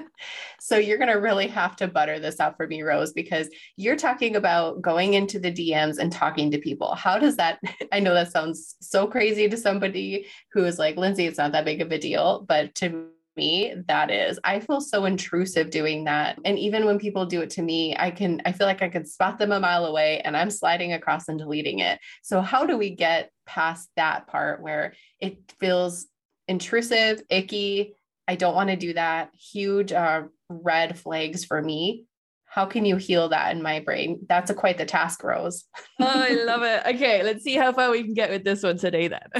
so 0.60 0.78
you're 0.78 0.98
going 0.98 1.12
to 1.12 1.20
really 1.20 1.48
have 1.48 1.76
to 1.78 1.88
butter 1.88 2.20
this 2.20 2.40
up 2.40 2.56
for 2.58 2.68
me, 2.68 2.82
Rose, 2.82 3.14
because 3.14 3.50
you're 3.76 3.96
talking 3.96 4.36
about 4.36 4.82
going 4.82 5.14
into 5.14 5.40
the 5.40 5.52
DMs 5.52 5.98
and 5.98 6.12
talking 6.12 6.52
to 6.52 6.58
people. 6.58 6.96
How 6.96 7.20
does 7.20 7.36
that? 7.38 7.60
I 7.92 8.00
know 8.00 8.14
that 8.14 8.32
sounds 8.32 8.76
so 8.80 9.08
crazy 9.08 9.50
to 9.50 9.58
somebody 9.58 10.28
who 10.52 10.64
is 10.66 10.80
like, 10.80 10.98
Lindsay, 10.98 11.26
it's 11.26 11.38
not 11.38 11.52
that 11.52 11.66
big 11.66 11.82
of 11.82 11.92
a 11.92 12.00
deal. 12.00 12.46
But 12.48 12.76
to 12.76 13.08
me 13.36 13.74
that 13.88 14.12
is 14.12 14.40
i 14.44 14.60
feel 14.60 14.80
so 14.80 15.06
intrusive 15.06 15.70
doing 15.70 16.04
that 16.04 16.38
and 16.46 16.58
even 16.60 16.86
when 16.86 17.00
people 17.00 17.26
do 17.26 17.42
it 17.42 17.50
to 17.50 17.62
me 17.62 17.96
i 17.98 18.12
can 18.12 18.42
i 18.46 18.52
feel 18.52 18.68
like 18.68 18.82
i 18.82 18.90
can 18.90 19.06
spot 19.06 19.40
them 19.40 19.52
a 19.52 19.60
mile 19.60 19.86
away 19.86 20.22
and 20.22 20.38
i'm 20.38 20.50
sliding 20.50 20.94
across 20.94 21.28
and 21.28 21.40
deleting 21.40 21.80
it 21.80 22.00
so 22.22 22.42
how 22.42 22.66
do 22.66 22.78
we 22.78 22.92
get 22.92 23.32
past 23.46 23.90
that 23.96 24.28
part 24.28 24.62
where 24.62 24.94
it 25.20 25.38
feels 25.60 26.08
intrusive 26.48 27.22
icky 27.30 27.96
i 28.28 28.36
don't 28.36 28.56
want 28.56 28.70
to 28.70 28.76
do 28.76 28.94
that 28.94 29.30
huge 29.36 29.92
uh, 29.92 30.24
red 30.50 30.98
flags 30.98 31.46
for 31.46 31.62
me 31.62 32.06
how 32.54 32.68
can 32.68 32.86
you 32.86 32.98
heal 32.98 33.30
that 33.30 33.56
in 33.56 33.64
my 33.64 33.80
brain? 33.80 34.20
That's 34.30 34.52
a 34.52 34.54
quite 34.54 34.78
the 34.78 34.86
task, 34.86 35.24
Rose. 35.24 35.64
oh, 36.00 36.06
I 36.06 36.44
love 36.44 36.62
it. 36.62 36.84
Okay, 36.86 37.24
let's 37.24 37.44
see 37.44 37.56
how 37.56 37.74
far 37.74 37.90
we 37.90 38.04
can 38.04 38.14
get 38.14 38.30
with 38.30 38.44
this 38.44 38.62
one 38.62 38.78
today 38.78 39.08
then. 39.08 39.24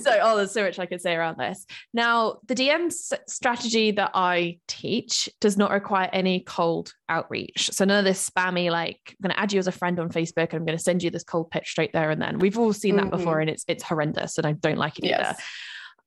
so, 0.00 0.16
oh, 0.22 0.36
there's 0.36 0.52
so 0.52 0.62
much 0.62 0.78
I 0.78 0.86
could 0.86 1.02
say 1.02 1.16
around 1.16 1.38
this. 1.40 1.66
Now, 1.92 2.38
the 2.46 2.54
DM 2.54 2.92
strategy 3.26 3.90
that 3.90 4.12
I 4.14 4.60
teach 4.68 5.28
does 5.40 5.56
not 5.56 5.72
require 5.72 6.08
any 6.12 6.38
cold 6.38 6.92
outreach. 7.08 7.70
So 7.72 7.84
none 7.84 7.98
of 7.98 8.04
this 8.04 8.30
spammy, 8.30 8.70
like 8.70 9.00
I'm 9.08 9.16
going 9.24 9.34
to 9.34 9.40
add 9.40 9.52
you 9.52 9.58
as 9.58 9.66
a 9.66 9.72
friend 9.72 9.98
on 9.98 10.08
Facebook 10.08 10.50
and 10.50 10.60
I'm 10.60 10.66
going 10.66 10.78
to 10.78 10.84
send 10.84 11.02
you 11.02 11.10
this 11.10 11.24
cold 11.24 11.50
pitch 11.50 11.68
straight 11.68 11.92
there 11.92 12.12
and 12.12 12.22
then. 12.22 12.38
We've 12.38 12.60
all 12.60 12.74
seen 12.74 12.94
that 12.94 13.06
mm-hmm. 13.06 13.16
before 13.16 13.40
and 13.40 13.50
it's 13.50 13.64
it's 13.66 13.82
horrendous 13.82 14.38
and 14.38 14.46
I 14.46 14.52
don't 14.52 14.78
like 14.78 15.00
it 15.00 15.06
yes. 15.06 15.30
either. 15.30 15.38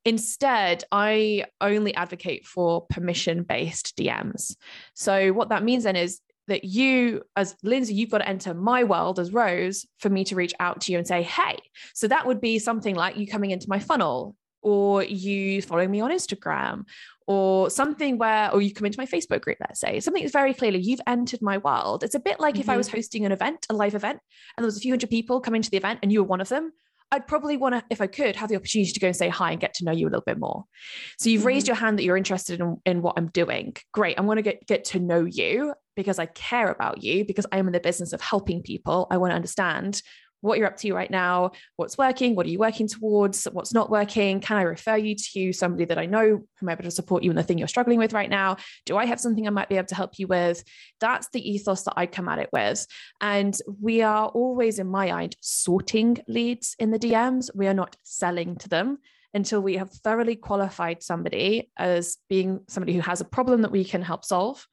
Instead, 0.05 0.83
I 0.91 1.45
only 1.59 1.93
advocate 1.95 2.45
for 2.45 2.85
permission 2.87 3.43
based 3.43 3.97
DMs. 3.97 4.55
So, 4.93 5.31
what 5.33 5.49
that 5.49 5.63
means 5.63 5.83
then 5.83 5.95
is 5.95 6.19
that 6.47 6.63
you, 6.63 7.21
as 7.35 7.55
Lindsay, 7.63 7.93
you've 7.93 8.09
got 8.09 8.19
to 8.19 8.27
enter 8.27 8.53
my 8.53 8.83
world 8.83 9.19
as 9.19 9.31
Rose 9.31 9.85
for 9.99 10.09
me 10.09 10.23
to 10.25 10.35
reach 10.35 10.53
out 10.59 10.81
to 10.81 10.91
you 10.91 10.97
and 10.97 11.07
say, 11.07 11.21
hey. 11.21 11.59
So, 11.93 12.07
that 12.07 12.25
would 12.25 12.41
be 12.41 12.59
something 12.59 12.95
like 12.95 13.17
you 13.17 13.27
coming 13.27 13.51
into 13.51 13.69
my 13.69 13.79
funnel 13.79 14.35
or 14.61 15.03
you 15.03 15.61
following 15.61 15.91
me 15.91 16.01
on 16.01 16.11
Instagram 16.11 16.83
or 17.29 17.69
something 17.69 18.17
where, 18.17 18.51
or 18.51 18.59
you 18.59 18.73
come 18.73 18.87
into 18.87 18.99
my 18.99 19.05
Facebook 19.05 19.41
group, 19.41 19.57
let's 19.59 19.79
say, 19.79 19.99
something 19.99 20.23
that's 20.23 20.33
very 20.33 20.51
clearly 20.51 20.79
you've 20.79 20.99
entered 21.05 21.43
my 21.43 21.59
world. 21.59 22.03
It's 22.03 22.15
a 22.15 22.19
bit 22.19 22.39
like 22.39 22.55
mm-hmm. 22.55 22.61
if 22.61 22.69
I 22.69 22.75
was 22.75 22.87
mm-hmm. 22.87 22.97
hosting 22.97 23.25
an 23.25 23.31
event, 23.31 23.67
a 23.69 23.73
live 23.75 23.93
event, 23.93 24.19
and 24.57 24.63
there 24.63 24.67
was 24.67 24.77
a 24.77 24.79
few 24.79 24.91
hundred 24.91 25.11
people 25.11 25.39
coming 25.39 25.61
to 25.61 25.69
the 25.69 25.77
event 25.77 25.99
and 26.01 26.11
you 26.11 26.23
were 26.23 26.27
one 26.27 26.41
of 26.41 26.49
them. 26.49 26.71
I'd 27.11 27.27
probably 27.27 27.57
want 27.57 27.75
to, 27.75 27.83
if 27.89 28.01
I 28.01 28.07
could, 28.07 28.35
have 28.35 28.49
the 28.49 28.55
opportunity 28.55 28.91
to 28.91 28.99
go 28.99 29.07
and 29.07 29.15
say 29.15 29.29
hi 29.29 29.51
and 29.51 29.59
get 29.59 29.73
to 29.75 29.85
know 29.85 29.91
you 29.91 30.05
a 30.05 30.09
little 30.09 30.23
bit 30.25 30.37
more. 30.37 30.65
So 31.17 31.29
you've 31.29 31.39
mm-hmm. 31.39 31.47
raised 31.47 31.67
your 31.67 31.75
hand 31.75 31.97
that 31.97 32.03
you're 32.03 32.17
interested 32.17 32.59
in, 32.59 32.77
in 32.85 33.01
what 33.01 33.15
I'm 33.17 33.29
doing. 33.29 33.75
Great. 33.93 34.19
I 34.19 34.21
want 34.21 34.37
to 34.37 34.43
get, 34.43 34.65
get 34.67 34.85
to 34.85 34.99
know 34.99 35.25
you 35.25 35.73
because 35.95 36.19
I 36.19 36.27
care 36.27 36.69
about 36.69 37.03
you, 37.03 37.25
because 37.25 37.47
I 37.51 37.57
am 37.57 37.67
in 37.67 37.73
the 37.73 37.79
business 37.79 38.13
of 38.13 38.21
helping 38.21 38.61
people. 38.61 39.07
I 39.09 39.17
want 39.17 39.31
to 39.31 39.35
understand 39.35 40.01
what 40.41 40.57
you're 40.57 40.67
up 40.67 40.77
to 40.77 40.93
right 40.93 41.11
now, 41.11 41.51
what's 41.75 41.97
working, 41.97 42.35
what 42.35 42.45
are 42.45 42.49
you 42.49 42.59
working 42.59 42.87
towards, 42.87 43.45
what's 43.45 43.73
not 43.73 43.89
working. 43.89 44.39
Can 44.39 44.57
I 44.57 44.61
refer 44.61 44.97
you 44.97 45.15
to 45.15 45.53
somebody 45.53 45.85
that 45.85 45.97
I 45.97 46.05
know 46.05 46.27
who 46.27 46.65
might 46.65 46.75
be 46.75 46.83
able 46.83 46.89
to 46.89 46.95
support 46.95 47.23
you 47.23 47.29
in 47.29 47.35
the 47.35 47.43
thing 47.43 47.57
you're 47.57 47.67
struggling 47.67 47.99
with 47.99 48.13
right 48.13 48.29
now? 48.29 48.57
Do 48.85 48.97
I 48.97 49.05
have 49.05 49.19
something 49.19 49.47
I 49.47 49.51
might 49.51 49.69
be 49.69 49.77
able 49.77 49.87
to 49.87 49.95
help 49.95 50.17
you 50.17 50.27
with? 50.27 50.63
That's 50.99 51.27
the 51.33 51.49
ethos 51.49 51.83
that 51.83 51.93
I 51.97 52.05
come 52.05 52.29
at 52.29 52.39
it 52.39 52.49
with. 52.53 52.85
And 53.21 53.57
we 53.81 54.01
are 54.01 54.27
always, 54.27 54.79
in 54.79 54.87
my 54.87 55.11
mind, 55.11 55.35
sorting 55.41 56.17
leads 56.27 56.75
in 56.79 56.91
the 56.91 56.99
DMs. 56.99 57.49
We 57.53 57.67
are 57.67 57.73
not 57.73 57.95
selling 58.03 58.55
to 58.57 58.69
them 58.69 58.99
until 59.33 59.61
we 59.61 59.77
have 59.77 59.91
thoroughly 59.91 60.35
qualified 60.35 61.03
somebody 61.03 61.69
as 61.77 62.17
being 62.29 62.61
somebody 62.67 62.93
who 62.93 63.01
has 63.01 63.21
a 63.21 63.25
problem 63.25 63.61
that 63.61 63.71
we 63.71 63.83
can 63.83 64.01
help 64.01 64.25
solve 64.25 64.65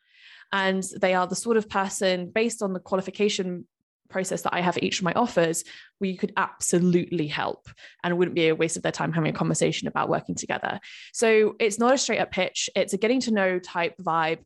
and 0.52 0.84
they 1.00 1.14
are 1.14 1.26
the 1.26 1.34
sort 1.34 1.56
of 1.56 1.68
person 1.68 2.30
based 2.30 2.62
on 2.62 2.72
the 2.72 2.80
qualification 2.80 3.66
process 4.08 4.42
that 4.42 4.54
I 4.54 4.60
have 4.60 4.78
each 4.78 4.98
of 4.98 5.04
my 5.04 5.12
offers 5.12 5.64
where 5.98 6.10
you 6.10 6.18
could 6.18 6.32
absolutely 6.36 7.26
help 7.26 7.68
and 8.02 8.12
it 8.12 8.16
wouldn't 8.16 8.34
be 8.34 8.48
a 8.48 8.54
waste 8.54 8.76
of 8.76 8.82
their 8.82 8.92
time 8.92 9.12
having 9.12 9.30
a 9.30 9.36
conversation 9.36 9.88
about 9.88 10.08
working 10.08 10.34
together. 10.34 10.80
So 11.12 11.54
it's 11.58 11.78
not 11.78 11.94
a 11.94 11.98
straight 11.98 12.20
up 12.20 12.30
pitch, 12.30 12.70
it's 12.74 12.92
a 12.92 12.98
getting 12.98 13.20
to 13.22 13.32
know 13.32 13.58
type 13.58 13.94
vibe 13.98 14.38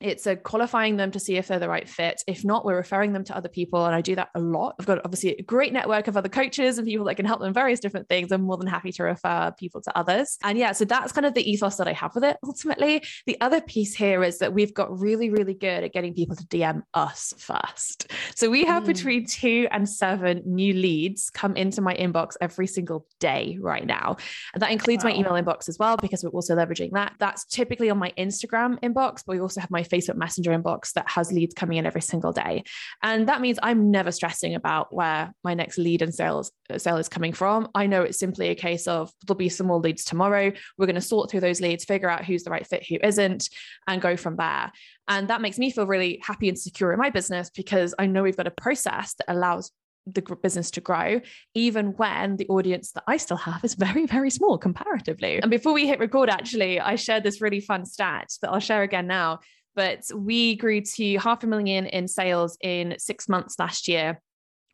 it's 0.00 0.26
a 0.26 0.36
qualifying 0.36 0.96
them 0.96 1.10
to 1.10 1.18
see 1.18 1.36
if 1.36 1.48
they're 1.48 1.58
the 1.58 1.68
right 1.68 1.88
fit. 1.88 2.22
If 2.26 2.44
not, 2.44 2.64
we're 2.64 2.76
referring 2.76 3.12
them 3.12 3.24
to 3.24 3.36
other 3.36 3.48
people. 3.48 3.84
And 3.84 3.94
I 3.94 4.00
do 4.00 4.14
that 4.14 4.30
a 4.34 4.40
lot. 4.40 4.76
I've 4.78 4.86
got 4.86 5.00
obviously 5.04 5.34
a 5.36 5.42
great 5.42 5.72
network 5.72 6.06
of 6.06 6.16
other 6.16 6.28
coaches 6.28 6.78
and 6.78 6.86
people 6.86 7.06
that 7.06 7.16
can 7.16 7.26
help 7.26 7.40
them 7.40 7.52
various 7.52 7.80
different 7.80 8.08
things. 8.08 8.30
I'm 8.30 8.42
more 8.42 8.56
than 8.56 8.68
happy 8.68 8.92
to 8.92 9.02
refer 9.02 9.52
people 9.58 9.80
to 9.82 9.98
others. 9.98 10.38
And 10.44 10.56
yeah, 10.56 10.72
so 10.72 10.84
that's 10.84 11.10
kind 11.12 11.26
of 11.26 11.34
the 11.34 11.48
ethos 11.50 11.76
that 11.76 11.88
I 11.88 11.92
have 11.92 12.14
with 12.14 12.22
it 12.22 12.36
ultimately. 12.44 13.02
The 13.26 13.40
other 13.40 13.60
piece 13.60 13.94
here 13.94 14.22
is 14.22 14.38
that 14.38 14.52
we've 14.52 14.72
got 14.72 14.96
really, 14.96 15.30
really 15.30 15.54
good 15.54 15.82
at 15.82 15.92
getting 15.92 16.14
people 16.14 16.36
to 16.36 16.44
DM 16.44 16.82
us 16.94 17.34
first. 17.36 18.12
So 18.36 18.50
we 18.50 18.64
have 18.66 18.84
mm. 18.84 18.86
between 18.86 19.26
two 19.26 19.66
and 19.72 19.88
seven 19.88 20.42
new 20.44 20.74
leads 20.74 21.28
come 21.30 21.56
into 21.56 21.80
my 21.80 21.94
inbox 21.94 22.36
every 22.40 22.68
single 22.68 23.06
day 23.18 23.58
right 23.60 23.86
now. 23.86 24.16
And 24.54 24.62
that 24.62 24.70
includes 24.70 25.02
wow. 25.02 25.10
my 25.10 25.16
email 25.16 25.32
inbox 25.32 25.68
as 25.68 25.76
well, 25.78 25.96
because 25.96 26.22
we're 26.22 26.30
also 26.30 26.54
leveraging 26.54 26.92
that. 26.92 27.14
That's 27.18 27.44
typically 27.46 27.90
on 27.90 27.98
my 27.98 28.12
Instagram 28.16 28.78
inbox, 28.80 29.24
but 29.26 29.32
we 29.32 29.40
also 29.40 29.60
have 29.60 29.70
my 29.70 29.82
Facebook 29.88 30.16
Messenger 30.16 30.52
inbox 30.52 30.92
that 30.92 31.08
has 31.08 31.32
leads 31.32 31.54
coming 31.54 31.78
in 31.78 31.86
every 31.86 32.00
single 32.00 32.32
day. 32.32 32.64
And 33.02 33.28
that 33.28 33.40
means 33.40 33.58
I'm 33.62 33.90
never 33.90 34.10
stressing 34.12 34.54
about 34.54 34.94
where 34.94 35.32
my 35.44 35.54
next 35.54 35.78
lead 35.78 36.02
and 36.02 36.14
sales 36.14 36.52
uh, 36.70 36.78
sale 36.78 36.96
is 36.96 37.08
coming 37.08 37.32
from. 37.32 37.68
I 37.74 37.86
know 37.86 38.02
it's 38.02 38.18
simply 38.18 38.48
a 38.48 38.54
case 38.54 38.86
of 38.86 39.10
there'll 39.26 39.38
be 39.38 39.48
some 39.48 39.66
more 39.66 39.80
leads 39.80 40.04
tomorrow. 40.04 40.52
We're 40.76 40.86
going 40.86 40.94
to 40.94 41.00
sort 41.00 41.30
through 41.30 41.40
those 41.40 41.60
leads, 41.60 41.84
figure 41.84 42.10
out 42.10 42.24
who's 42.24 42.44
the 42.44 42.50
right 42.50 42.66
fit, 42.66 42.86
who 42.86 42.96
isn't, 43.02 43.48
and 43.86 44.02
go 44.02 44.16
from 44.16 44.36
there. 44.36 44.72
And 45.08 45.28
that 45.28 45.40
makes 45.40 45.58
me 45.58 45.70
feel 45.70 45.86
really 45.86 46.20
happy 46.22 46.48
and 46.48 46.58
secure 46.58 46.92
in 46.92 46.98
my 46.98 47.10
business 47.10 47.50
because 47.50 47.94
I 47.98 48.06
know 48.06 48.22
we've 48.22 48.36
got 48.36 48.46
a 48.46 48.52
process 48.52 49.14
that 49.14 49.32
allows 49.32 49.72
the 50.14 50.22
business 50.42 50.70
to 50.72 50.80
grow, 50.80 51.20
even 51.54 51.88
when 51.96 52.36
the 52.36 52.46
audience 52.48 52.92
that 52.92 53.04
I 53.06 53.16
still 53.16 53.36
have 53.36 53.64
is 53.64 53.74
very, 53.78 54.06
very 54.06 54.30
small 54.30 54.58
comparatively. 54.58 55.40
And 55.40 55.50
before 55.50 55.72
we 55.72 55.86
hit 55.86 55.98
record, 55.98 56.30
actually, 56.30 56.80
I 56.80 56.96
shared 56.96 57.24
this 57.24 57.40
really 57.40 57.60
fun 57.60 57.84
stat 57.84 58.28
that 58.42 58.50
I'll 58.50 58.60
share 58.60 58.82
again 58.82 59.06
now. 59.06 59.40
But 59.78 60.02
we 60.12 60.56
grew 60.56 60.80
to 60.80 61.18
half 61.18 61.44
a 61.44 61.46
million 61.46 61.86
in 61.86 62.08
sales 62.08 62.58
in 62.60 62.96
six 62.98 63.28
months 63.28 63.60
last 63.60 63.86
year 63.86 64.20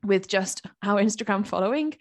with 0.02 0.28
just 0.28 0.64
our 0.82 0.98
Instagram 0.98 1.46
following 1.46 1.92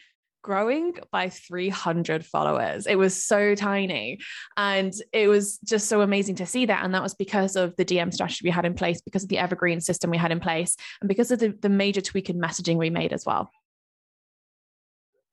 growing 0.42 0.94
by 1.12 1.28
300 1.28 2.26
followers. 2.26 2.88
It 2.88 2.96
was 2.96 3.22
so 3.22 3.56
tiny. 3.56 4.20
And 4.56 4.94
it 5.12 5.28
was 5.28 5.58
just 5.66 5.90
so 5.90 6.00
amazing 6.00 6.36
to 6.36 6.46
see 6.46 6.66
that. 6.68 6.86
And 6.86 6.96
that 6.96 7.04
was 7.04 7.14
because 7.14 7.58
of 7.58 7.76
the 7.76 7.84
DM 7.84 8.14
strategy 8.14 8.40
we 8.46 8.52
had 8.52 8.64
in 8.64 8.74
place, 8.74 9.02
because 9.02 9.24
of 9.24 9.30
the 9.30 9.38
evergreen 9.38 9.82
system 9.82 10.10
we 10.10 10.18
had 10.18 10.32
in 10.32 10.40
place, 10.40 10.78
and 11.02 11.10
because 11.10 11.30
of 11.30 11.40
the, 11.40 11.58
the 11.62 11.68
major 11.68 12.02
tweak 12.02 12.30
in 12.30 12.40
messaging 12.40 12.78
we 12.78 12.90
made 12.90 13.12
as 13.12 13.26
well. 13.26 13.52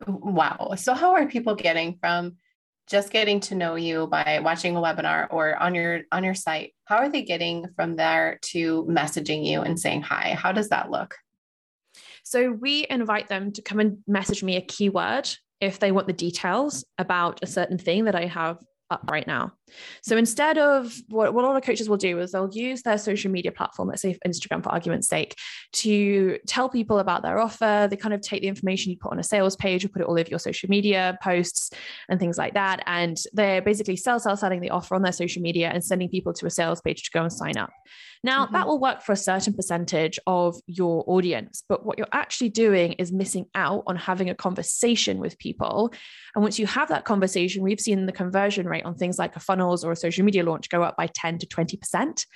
Wow. 0.08 0.72
So, 0.76 0.92
how 0.94 1.14
are 1.14 1.26
people 1.26 1.54
getting 1.54 1.98
from 2.00 2.36
just 2.90 3.10
getting 3.10 3.40
to 3.40 3.54
know 3.54 3.76
you 3.76 4.06
by 4.08 4.40
watching 4.42 4.76
a 4.76 4.80
webinar 4.80 5.28
or 5.30 5.56
on 5.56 5.74
your 5.74 6.02
on 6.12 6.24
your 6.24 6.34
site 6.34 6.74
how 6.84 6.96
are 6.96 7.08
they 7.08 7.22
getting 7.22 7.66
from 7.76 7.96
there 7.96 8.38
to 8.42 8.84
messaging 8.84 9.46
you 9.46 9.62
and 9.62 9.78
saying 9.78 10.02
hi 10.02 10.34
how 10.36 10.52
does 10.52 10.68
that 10.68 10.90
look 10.90 11.16
so 12.24 12.50
we 12.50 12.86
invite 12.90 13.28
them 13.28 13.52
to 13.52 13.62
come 13.62 13.80
and 13.80 13.98
message 14.06 14.42
me 14.42 14.56
a 14.56 14.60
keyword 14.60 15.28
if 15.60 15.78
they 15.78 15.92
want 15.92 16.06
the 16.06 16.12
details 16.12 16.84
about 16.98 17.42
a 17.42 17.46
certain 17.46 17.78
thing 17.78 18.04
that 18.04 18.14
I 18.14 18.26
have 18.26 18.58
up 18.90 19.08
right 19.10 19.26
now. 19.26 19.52
So 20.02 20.16
instead 20.16 20.58
of 20.58 20.94
what, 21.08 21.34
what 21.34 21.44
a 21.44 21.46
lot 21.46 21.56
of 21.56 21.62
coaches 21.62 21.88
will 21.88 21.96
do 21.96 22.18
is 22.20 22.32
they'll 22.32 22.50
use 22.52 22.82
their 22.82 22.98
social 22.98 23.30
media 23.30 23.52
platform, 23.52 23.88
let's 23.88 24.02
say 24.02 24.18
Instagram 24.26 24.62
for 24.62 24.70
argument's 24.70 25.08
sake, 25.08 25.36
to 25.72 26.38
tell 26.46 26.68
people 26.68 26.98
about 26.98 27.22
their 27.22 27.38
offer. 27.38 27.88
They 27.90 27.96
kind 27.96 28.14
of 28.14 28.20
take 28.20 28.42
the 28.42 28.48
information 28.48 28.90
you 28.90 28.98
put 28.98 29.12
on 29.12 29.18
a 29.18 29.24
sales 29.24 29.56
page 29.56 29.84
or 29.84 29.88
put 29.88 30.02
it 30.02 30.08
all 30.08 30.18
over 30.18 30.28
your 30.28 30.38
social 30.38 30.68
media 30.68 31.18
posts 31.22 31.70
and 32.08 32.18
things 32.18 32.38
like 32.38 32.54
that. 32.54 32.82
And 32.86 33.16
they're 33.32 33.62
basically 33.62 33.96
sell, 33.96 34.20
sell, 34.20 34.36
selling 34.36 34.60
the 34.60 34.70
offer 34.70 34.94
on 34.94 35.02
their 35.02 35.12
social 35.12 35.42
media 35.42 35.70
and 35.70 35.84
sending 35.84 36.08
people 36.08 36.32
to 36.34 36.46
a 36.46 36.50
sales 36.50 36.80
page 36.80 37.04
to 37.04 37.10
go 37.12 37.22
and 37.22 37.32
sign 37.32 37.56
up. 37.56 37.70
Now, 38.22 38.44
mm-hmm. 38.44 38.54
that 38.54 38.66
will 38.66 38.78
work 38.78 39.02
for 39.02 39.12
a 39.12 39.16
certain 39.16 39.54
percentage 39.54 40.18
of 40.26 40.56
your 40.66 41.04
audience, 41.06 41.64
but 41.68 41.86
what 41.86 41.96
you're 41.96 42.06
actually 42.12 42.50
doing 42.50 42.92
is 42.92 43.12
missing 43.12 43.46
out 43.54 43.82
on 43.86 43.96
having 43.96 44.28
a 44.28 44.34
conversation 44.34 45.18
with 45.18 45.38
people. 45.38 45.92
And 46.34 46.42
once 46.42 46.58
you 46.58 46.66
have 46.66 46.88
that 46.88 47.04
conversation, 47.04 47.62
we've 47.62 47.80
seen 47.80 48.06
the 48.06 48.12
conversion 48.12 48.66
rate 48.66 48.84
on 48.84 48.94
things 48.94 49.18
like 49.18 49.36
a 49.36 49.40
funnels 49.60 49.84
or 49.84 49.92
a 49.92 49.96
social 49.96 50.24
media 50.24 50.42
launch 50.42 50.68
go 50.68 50.82
up 50.82 50.96
by 50.96 51.06
10 51.06 51.38
to 51.38 51.46
20%, 51.46 52.26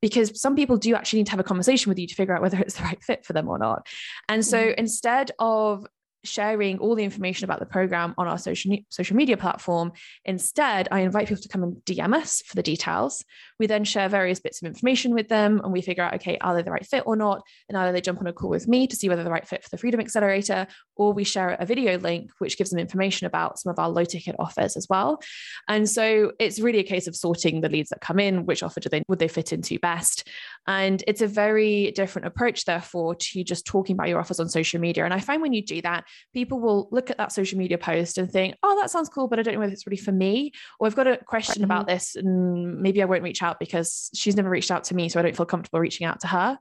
because 0.00 0.40
some 0.40 0.56
people 0.56 0.76
do 0.76 0.94
actually 0.94 1.20
need 1.20 1.26
to 1.26 1.32
have 1.32 1.40
a 1.40 1.44
conversation 1.44 1.90
with 1.90 1.98
you 1.98 2.06
to 2.06 2.14
figure 2.14 2.34
out 2.34 2.42
whether 2.42 2.58
it's 2.60 2.74
the 2.74 2.82
right 2.82 3.02
fit 3.02 3.24
for 3.24 3.32
them 3.32 3.48
or 3.48 3.58
not. 3.58 3.86
And 4.28 4.44
so 4.44 4.58
mm-hmm. 4.58 4.78
instead 4.78 5.30
of 5.38 5.86
sharing 6.24 6.78
all 6.78 6.94
the 6.94 7.02
information 7.02 7.44
about 7.44 7.58
the 7.58 7.66
program 7.66 8.14
on 8.16 8.28
our 8.28 8.38
social, 8.38 8.76
social 8.90 9.16
media 9.16 9.36
platform. 9.36 9.90
Instead, 10.24 10.86
I 10.92 11.00
invite 11.00 11.26
people 11.26 11.42
to 11.42 11.48
come 11.48 11.64
and 11.64 11.76
DM 11.84 12.14
us 12.14 12.42
for 12.46 12.54
the 12.54 12.62
details. 12.62 13.24
We 13.62 13.68
then 13.68 13.84
share 13.84 14.08
various 14.08 14.40
bits 14.40 14.60
of 14.60 14.66
information 14.66 15.14
with 15.14 15.28
them 15.28 15.60
and 15.62 15.72
we 15.72 15.82
figure 15.82 16.02
out, 16.02 16.14
okay, 16.14 16.36
are 16.40 16.52
they 16.52 16.62
the 16.62 16.72
right 16.72 16.84
fit 16.84 17.04
or 17.06 17.14
not? 17.14 17.44
And 17.68 17.78
either 17.78 17.92
they 17.92 18.00
jump 18.00 18.20
on 18.20 18.26
a 18.26 18.32
call 18.32 18.50
with 18.50 18.66
me 18.66 18.88
to 18.88 18.96
see 18.96 19.08
whether 19.08 19.22
they're 19.22 19.30
the 19.30 19.30
right 19.30 19.46
fit 19.46 19.62
for 19.62 19.70
the 19.70 19.78
Freedom 19.78 20.00
Accelerator, 20.00 20.66
or 20.96 21.12
we 21.12 21.22
share 21.22 21.50
a 21.50 21.64
video 21.64 21.96
link 21.96 22.32
which 22.40 22.58
gives 22.58 22.70
them 22.70 22.80
information 22.80 23.28
about 23.28 23.60
some 23.60 23.70
of 23.70 23.78
our 23.78 23.88
low 23.88 24.04
ticket 24.04 24.34
offers 24.40 24.76
as 24.76 24.88
well. 24.90 25.22
And 25.68 25.88
so 25.88 26.32
it's 26.40 26.58
really 26.58 26.80
a 26.80 26.82
case 26.82 27.06
of 27.06 27.14
sorting 27.14 27.60
the 27.60 27.68
leads 27.68 27.90
that 27.90 28.00
come 28.00 28.18
in, 28.18 28.46
which 28.46 28.64
offer 28.64 28.80
do 28.80 28.88
they 28.88 29.04
would 29.06 29.20
they 29.20 29.28
fit 29.28 29.52
into 29.52 29.78
best? 29.78 30.28
And 30.66 31.04
it's 31.06 31.22
a 31.22 31.28
very 31.28 31.92
different 31.92 32.26
approach, 32.26 32.64
therefore, 32.64 33.14
to 33.14 33.44
just 33.44 33.64
talking 33.64 33.94
about 33.94 34.08
your 34.08 34.18
offers 34.18 34.40
on 34.40 34.48
social 34.48 34.80
media. 34.80 35.04
And 35.04 35.14
I 35.14 35.20
find 35.20 35.40
when 35.40 35.52
you 35.52 35.62
do 35.64 35.82
that, 35.82 36.02
people 36.34 36.58
will 36.58 36.88
look 36.90 37.10
at 37.10 37.18
that 37.18 37.30
social 37.30 37.58
media 37.58 37.78
post 37.78 38.18
and 38.18 38.28
think, 38.28 38.56
oh, 38.64 38.80
that 38.80 38.90
sounds 38.90 39.08
cool, 39.08 39.28
but 39.28 39.38
I 39.38 39.42
don't 39.42 39.54
know 39.54 39.60
whether 39.60 39.72
it's 39.72 39.86
really 39.86 39.96
for 39.96 40.12
me. 40.12 40.52
Or 40.80 40.86
I've 40.88 40.96
got 40.96 41.06
a 41.06 41.16
question 41.16 41.62
mm-hmm. 41.62 41.64
about 41.64 41.86
this 41.86 42.16
and 42.16 42.80
maybe 42.80 43.02
I 43.02 43.06
won't 43.06 43.22
reach 43.22 43.42
out 43.42 43.51
because 43.58 44.10
she's 44.14 44.36
never 44.36 44.50
reached 44.50 44.70
out 44.70 44.84
to 44.84 44.94
me. 44.94 45.08
So 45.08 45.18
I 45.18 45.22
don't 45.22 45.36
feel 45.36 45.46
comfortable 45.46 45.80
reaching 45.80 46.06
out 46.06 46.20
to 46.20 46.26
her. 46.26 46.58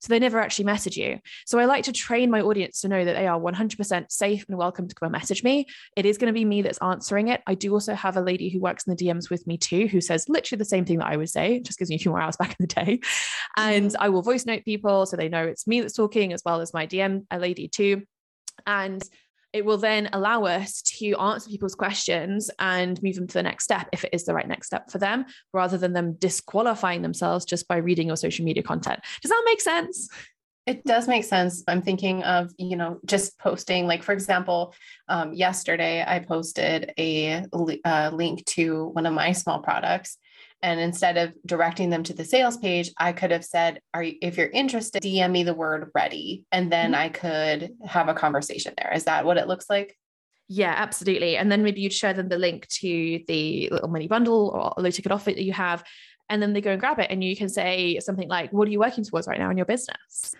So 0.00 0.08
they 0.08 0.18
never 0.18 0.40
actually 0.40 0.64
message 0.64 0.96
you. 0.96 1.20
So 1.46 1.60
I 1.60 1.64
like 1.66 1.84
to 1.84 1.92
train 1.92 2.28
my 2.28 2.40
audience 2.40 2.80
to 2.80 2.88
know 2.88 3.04
that 3.04 3.14
they 3.14 3.28
are 3.28 3.38
100% 3.38 4.10
safe 4.10 4.44
and 4.48 4.58
welcome 4.58 4.88
to 4.88 4.94
come 4.96 5.06
and 5.06 5.12
message 5.12 5.44
me. 5.44 5.66
It 5.96 6.04
is 6.04 6.18
going 6.18 6.26
to 6.26 6.32
be 6.32 6.44
me 6.44 6.60
that's 6.60 6.78
answering 6.82 7.28
it. 7.28 7.40
I 7.46 7.54
do 7.54 7.72
also 7.72 7.94
have 7.94 8.16
a 8.16 8.20
lady 8.20 8.48
who 8.48 8.58
works 8.58 8.84
in 8.84 8.96
the 8.96 9.04
DMs 9.04 9.30
with 9.30 9.46
me 9.46 9.58
too, 9.58 9.86
who 9.86 10.00
says 10.00 10.28
literally 10.28 10.58
the 10.58 10.64
same 10.64 10.84
thing 10.84 10.98
that 10.98 11.06
I 11.06 11.16
would 11.16 11.30
say, 11.30 11.60
just 11.60 11.78
gives 11.78 11.88
me 11.88 11.94
a 11.94 11.98
few 12.00 12.10
more 12.10 12.20
hours 12.20 12.36
back 12.36 12.56
in 12.58 12.66
the 12.66 12.74
day. 12.74 13.00
And. 13.56 13.94
I 14.02 14.08
will 14.08 14.22
voice 14.22 14.44
note 14.44 14.64
people 14.64 15.06
so 15.06 15.16
they 15.16 15.28
know 15.28 15.44
it's 15.44 15.68
me 15.68 15.80
that's 15.80 15.94
talking 15.94 16.32
as 16.32 16.42
well 16.44 16.60
as 16.60 16.74
my 16.74 16.88
DM, 16.88 17.24
a 17.30 17.38
lady 17.38 17.68
too. 17.68 18.02
And 18.66 19.00
it 19.52 19.64
will 19.64 19.78
then 19.78 20.08
allow 20.12 20.44
us 20.44 20.82
to 20.82 21.14
answer 21.14 21.50
people's 21.50 21.74
questions 21.74 22.50
and 22.58 23.02
move 23.02 23.16
them 23.16 23.26
to 23.26 23.34
the 23.34 23.42
next 23.42 23.64
step 23.64 23.88
if 23.92 24.04
it 24.04 24.10
is 24.12 24.24
the 24.24 24.34
right 24.34 24.48
next 24.48 24.68
step 24.68 24.90
for 24.90 24.98
them, 24.98 25.26
rather 25.52 25.76
than 25.76 25.92
them 25.92 26.14
disqualifying 26.14 27.02
themselves 27.02 27.44
just 27.44 27.68
by 27.68 27.76
reading 27.76 28.06
your 28.06 28.16
social 28.16 28.44
media 28.44 28.62
content. 28.62 29.00
Does 29.20 29.30
that 29.30 29.42
make 29.44 29.60
sense? 29.60 30.08
It 30.64 30.84
does 30.84 31.08
make 31.08 31.24
sense. 31.24 31.64
I'm 31.66 31.82
thinking 31.82 32.22
of, 32.22 32.52
you 32.56 32.76
know, 32.76 33.00
just 33.04 33.36
posting, 33.38 33.88
like, 33.88 34.04
for 34.04 34.12
example, 34.12 34.74
um, 35.08 35.32
yesterday 35.32 36.04
I 36.06 36.20
posted 36.20 36.92
a, 36.96 37.44
uh, 37.84 38.10
link 38.12 38.44
to 38.46 38.86
one 38.92 39.06
of 39.06 39.12
my 39.12 39.32
small 39.32 39.58
products 39.58 40.18
and 40.62 40.80
instead 40.80 41.16
of 41.16 41.34
directing 41.44 41.90
them 41.90 42.02
to 42.04 42.14
the 42.14 42.24
sales 42.24 42.56
page, 42.56 42.90
I 42.96 43.12
could 43.12 43.30
have 43.30 43.44
said, 43.44 43.80
"Are 43.92 44.02
you, 44.02 44.16
if 44.22 44.36
you're 44.36 44.48
interested, 44.48 45.02
DM 45.02 45.32
me 45.32 45.42
the 45.42 45.54
word 45.54 45.90
ready," 45.94 46.44
and 46.52 46.70
then 46.70 46.92
mm-hmm. 46.92 47.02
I 47.02 47.08
could 47.08 47.70
have 47.84 48.08
a 48.08 48.14
conversation 48.14 48.74
there. 48.76 48.92
Is 48.94 49.04
that 49.04 49.24
what 49.24 49.38
it 49.38 49.48
looks 49.48 49.68
like? 49.68 49.96
Yeah, 50.48 50.74
absolutely. 50.76 51.36
And 51.36 51.50
then 51.50 51.62
maybe 51.62 51.80
you'd 51.80 51.92
share 51.92 52.14
them 52.14 52.28
the 52.28 52.38
link 52.38 52.68
to 52.68 53.20
the 53.26 53.68
little 53.70 53.88
mini 53.88 54.06
bundle 54.06 54.50
or 54.54 54.72
a 54.76 54.80
low 54.80 54.90
ticket 54.90 55.12
offer 55.12 55.30
that 55.30 55.42
you 55.42 55.52
have, 55.52 55.82
and 56.28 56.40
then 56.40 56.52
they 56.52 56.60
go 56.60 56.70
and 56.70 56.80
grab 56.80 56.98
it, 56.98 57.10
and 57.10 57.24
you 57.24 57.36
can 57.36 57.48
say 57.48 57.98
something 58.00 58.28
like, 58.28 58.52
"What 58.52 58.68
are 58.68 58.70
you 58.70 58.80
working 58.80 59.04
towards 59.04 59.26
right 59.26 59.38
now 59.38 59.50
in 59.50 59.56
your 59.56 59.66
business?" 59.66 60.34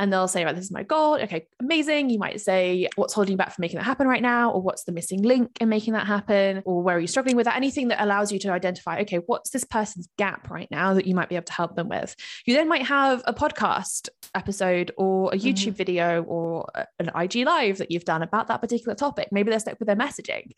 And 0.00 0.10
they'll 0.10 0.26
say, 0.28 0.46
right, 0.46 0.56
this 0.56 0.64
is 0.64 0.70
my 0.72 0.82
goal. 0.82 1.20
Okay, 1.20 1.46
amazing. 1.60 2.08
You 2.08 2.18
might 2.18 2.40
say, 2.40 2.88
what's 2.96 3.12
holding 3.12 3.32
you 3.32 3.36
back 3.36 3.54
from 3.54 3.60
making 3.60 3.76
that 3.76 3.84
happen 3.84 4.08
right 4.08 4.22
now? 4.22 4.50
Or 4.50 4.62
what's 4.62 4.84
the 4.84 4.92
missing 4.92 5.20
link 5.20 5.58
in 5.60 5.68
making 5.68 5.92
that 5.92 6.06
happen? 6.06 6.62
Or 6.64 6.82
where 6.82 6.96
are 6.96 7.00
you 7.00 7.06
struggling 7.06 7.36
with 7.36 7.44
that? 7.44 7.56
Anything 7.56 7.88
that 7.88 8.02
allows 8.02 8.32
you 8.32 8.38
to 8.38 8.50
identify, 8.50 9.00
okay, 9.00 9.18
what's 9.26 9.50
this 9.50 9.62
person's 9.62 10.08
gap 10.16 10.48
right 10.48 10.68
now 10.70 10.94
that 10.94 11.06
you 11.06 11.14
might 11.14 11.28
be 11.28 11.36
able 11.36 11.44
to 11.44 11.52
help 11.52 11.76
them 11.76 11.90
with? 11.90 12.16
You 12.46 12.54
then 12.54 12.66
might 12.66 12.86
have 12.86 13.22
a 13.26 13.34
podcast 13.34 14.08
episode 14.34 14.90
or 14.96 15.34
a 15.34 15.36
YouTube 15.36 15.66
mm-hmm. 15.66 15.70
video 15.72 16.22
or 16.22 16.66
an 16.98 17.10
IG 17.14 17.44
live 17.44 17.76
that 17.76 17.90
you've 17.90 18.06
done 18.06 18.22
about 18.22 18.48
that 18.48 18.62
particular 18.62 18.94
topic. 18.94 19.28
Maybe 19.32 19.50
they're 19.50 19.60
stuck 19.60 19.78
with 19.78 19.86
their 19.86 19.96
messaging. 19.96 20.52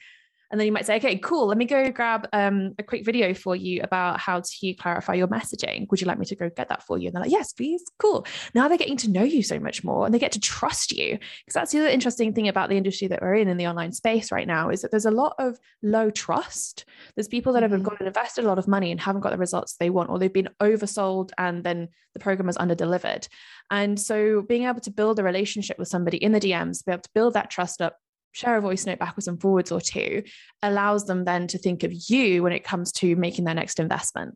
And 0.53 0.61
then 0.61 0.67
you 0.67 0.73
might 0.73 0.85
say, 0.85 0.97
okay, 0.97 1.17
cool, 1.17 1.47
let 1.47 1.57
me 1.57 1.65
go 1.65 1.91
grab 1.91 2.29
um, 2.35 2.75
a 2.79 2.83
quick 2.83 3.07
video 3.07 3.33
for 3.33 3.57
you 3.57 3.81
about 3.83 4.21
how 4.21 4.41
to 4.41 4.75
clarify 4.75 5.15
your 5.15 5.27
messaging. 5.27 5.91
Would 5.91 6.03
you 6.03 6.07
like 6.07 6.19
me 6.19 6.27
to 6.27 6.37
go 6.37 6.51
get 6.55 6.69
that 6.69 6.83
for 6.83 6.99
you? 6.99 7.07
And 7.07 7.15
they're 7.15 7.23
like, 7.23 7.33
yes, 7.33 7.55
please. 7.55 7.83
Cool. 7.99 8.27
Now 8.55 8.69
they're 8.69 8.77
getting 8.77 8.99
to 8.99 9.11
know 9.11 9.23
you 9.23 9.43
so 9.43 9.59
much 9.59 9.83
more 9.83 10.05
and 10.05 10.15
they 10.15 10.19
get 10.19 10.33
to 10.33 10.41
trust 10.41 10.93
you. 10.93 11.19
Because 11.19 11.55
that's 11.55 11.73
the 11.73 11.81
other 11.81 11.89
interesting 11.89 12.35
thing 12.35 12.49
about 12.49 12.69
the 12.69 12.77
industry 12.77 13.09
that 13.09 13.23
we're 13.23 13.37
in, 13.37 13.49
in 13.49 13.57
the 13.57 13.67
online 13.67 13.93
space 13.93 14.31
right 14.31 14.47
now, 14.47 14.69
is 14.69 14.83
that 14.83 14.91
there's 14.91 15.07
a 15.07 15.11
lot 15.11 15.35
of 15.39 15.59
low 15.83 16.11
trust. 16.11 16.85
There's 17.17 17.29
people 17.29 17.55
that 17.55 17.63
have 17.63 17.73
mm-hmm. 17.73 17.85
gone 17.85 17.97
and 17.99 18.09
invested 18.09 18.45
a 18.45 18.49
lot 18.49 18.59
of 18.59 18.69
money 18.69 18.91
and 18.91 19.01
haven't 19.01 19.23
got 19.23 19.31
the 19.31 19.39
results 19.39 19.77
they 19.81 19.89
want, 19.89 20.11
or 20.11 20.19
they've 20.19 20.31
been 20.31 20.51
oversold 20.61 21.31
and 21.39 21.65
then 21.65 21.89
the 22.13 22.21
program 22.21 22.51
is 22.51 22.59
underdelivered. 22.59 23.27
And 23.71 23.99
so 23.99 24.43
being 24.43 24.65
able 24.65 24.81
to 24.81 24.91
build 24.91 25.19
a 25.19 25.23
relationship 25.23 25.79
with 25.79 25.89
somebody 25.89 26.19
in 26.19 26.33
the 26.33 26.41
DMs, 26.41 26.85
be 26.85 26.93
able 26.93 27.03
to 27.03 27.11
build 27.15 27.33
that 27.35 27.49
trust 27.49 27.81
up, 27.81 27.97
share 28.33 28.57
a 28.57 28.61
voice 28.61 28.87
note 28.87 28.99
backwards 28.99 29.29
and 29.29 29.41
forwards 29.41 29.71
or 29.71 29.81
two 29.81 30.23
allows 30.63 31.07
them 31.07 31.25
then 31.25 31.47
to 31.49 31.59
think 31.59 31.83
of 31.85 31.93
you 31.93 32.43
when 32.43 32.53
it 32.53 32.65
comes 32.65 32.93
to 32.93 33.15
making 33.17 33.45
their 33.45 33.55
next 33.55 33.79
investment. 33.79 34.35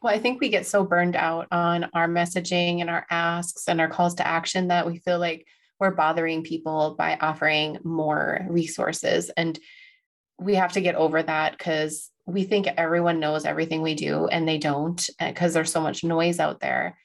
Well, 0.00 0.14
I 0.14 0.18
think 0.18 0.40
we 0.40 0.48
get 0.48 0.66
so 0.66 0.84
burned 0.84 1.16
out 1.16 1.48
on 1.50 1.90
our 1.92 2.08
messaging 2.08 2.80
and 2.80 2.88
our 2.88 3.04
asks 3.10 3.68
and 3.68 3.80
our 3.80 3.88
calls 3.88 4.14
to 4.16 4.26
action 4.26 4.68
that 4.68 4.86
we 4.86 4.98
feel 4.98 5.18
like 5.18 5.46
we're 5.80 5.90
bothering 5.90 6.42
people 6.44 6.94
by 6.96 7.16
offering 7.20 7.78
more 7.84 8.46
resources. 8.48 9.30
And 9.36 9.58
we 10.38 10.54
have 10.54 10.72
to 10.72 10.80
get 10.80 10.94
over 10.94 11.22
that 11.22 11.58
because 11.58 12.10
we 12.26 12.44
think 12.44 12.66
everyone 12.66 13.20
knows 13.20 13.44
everything 13.44 13.82
we 13.82 13.94
do 13.94 14.26
and 14.26 14.46
they 14.46 14.58
don't 14.58 15.08
because 15.18 15.52
there's 15.52 15.72
so 15.72 15.80
much 15.80 16.04
noise 16.04 16.38
out 16.38 16.60
there. 16.60 16.96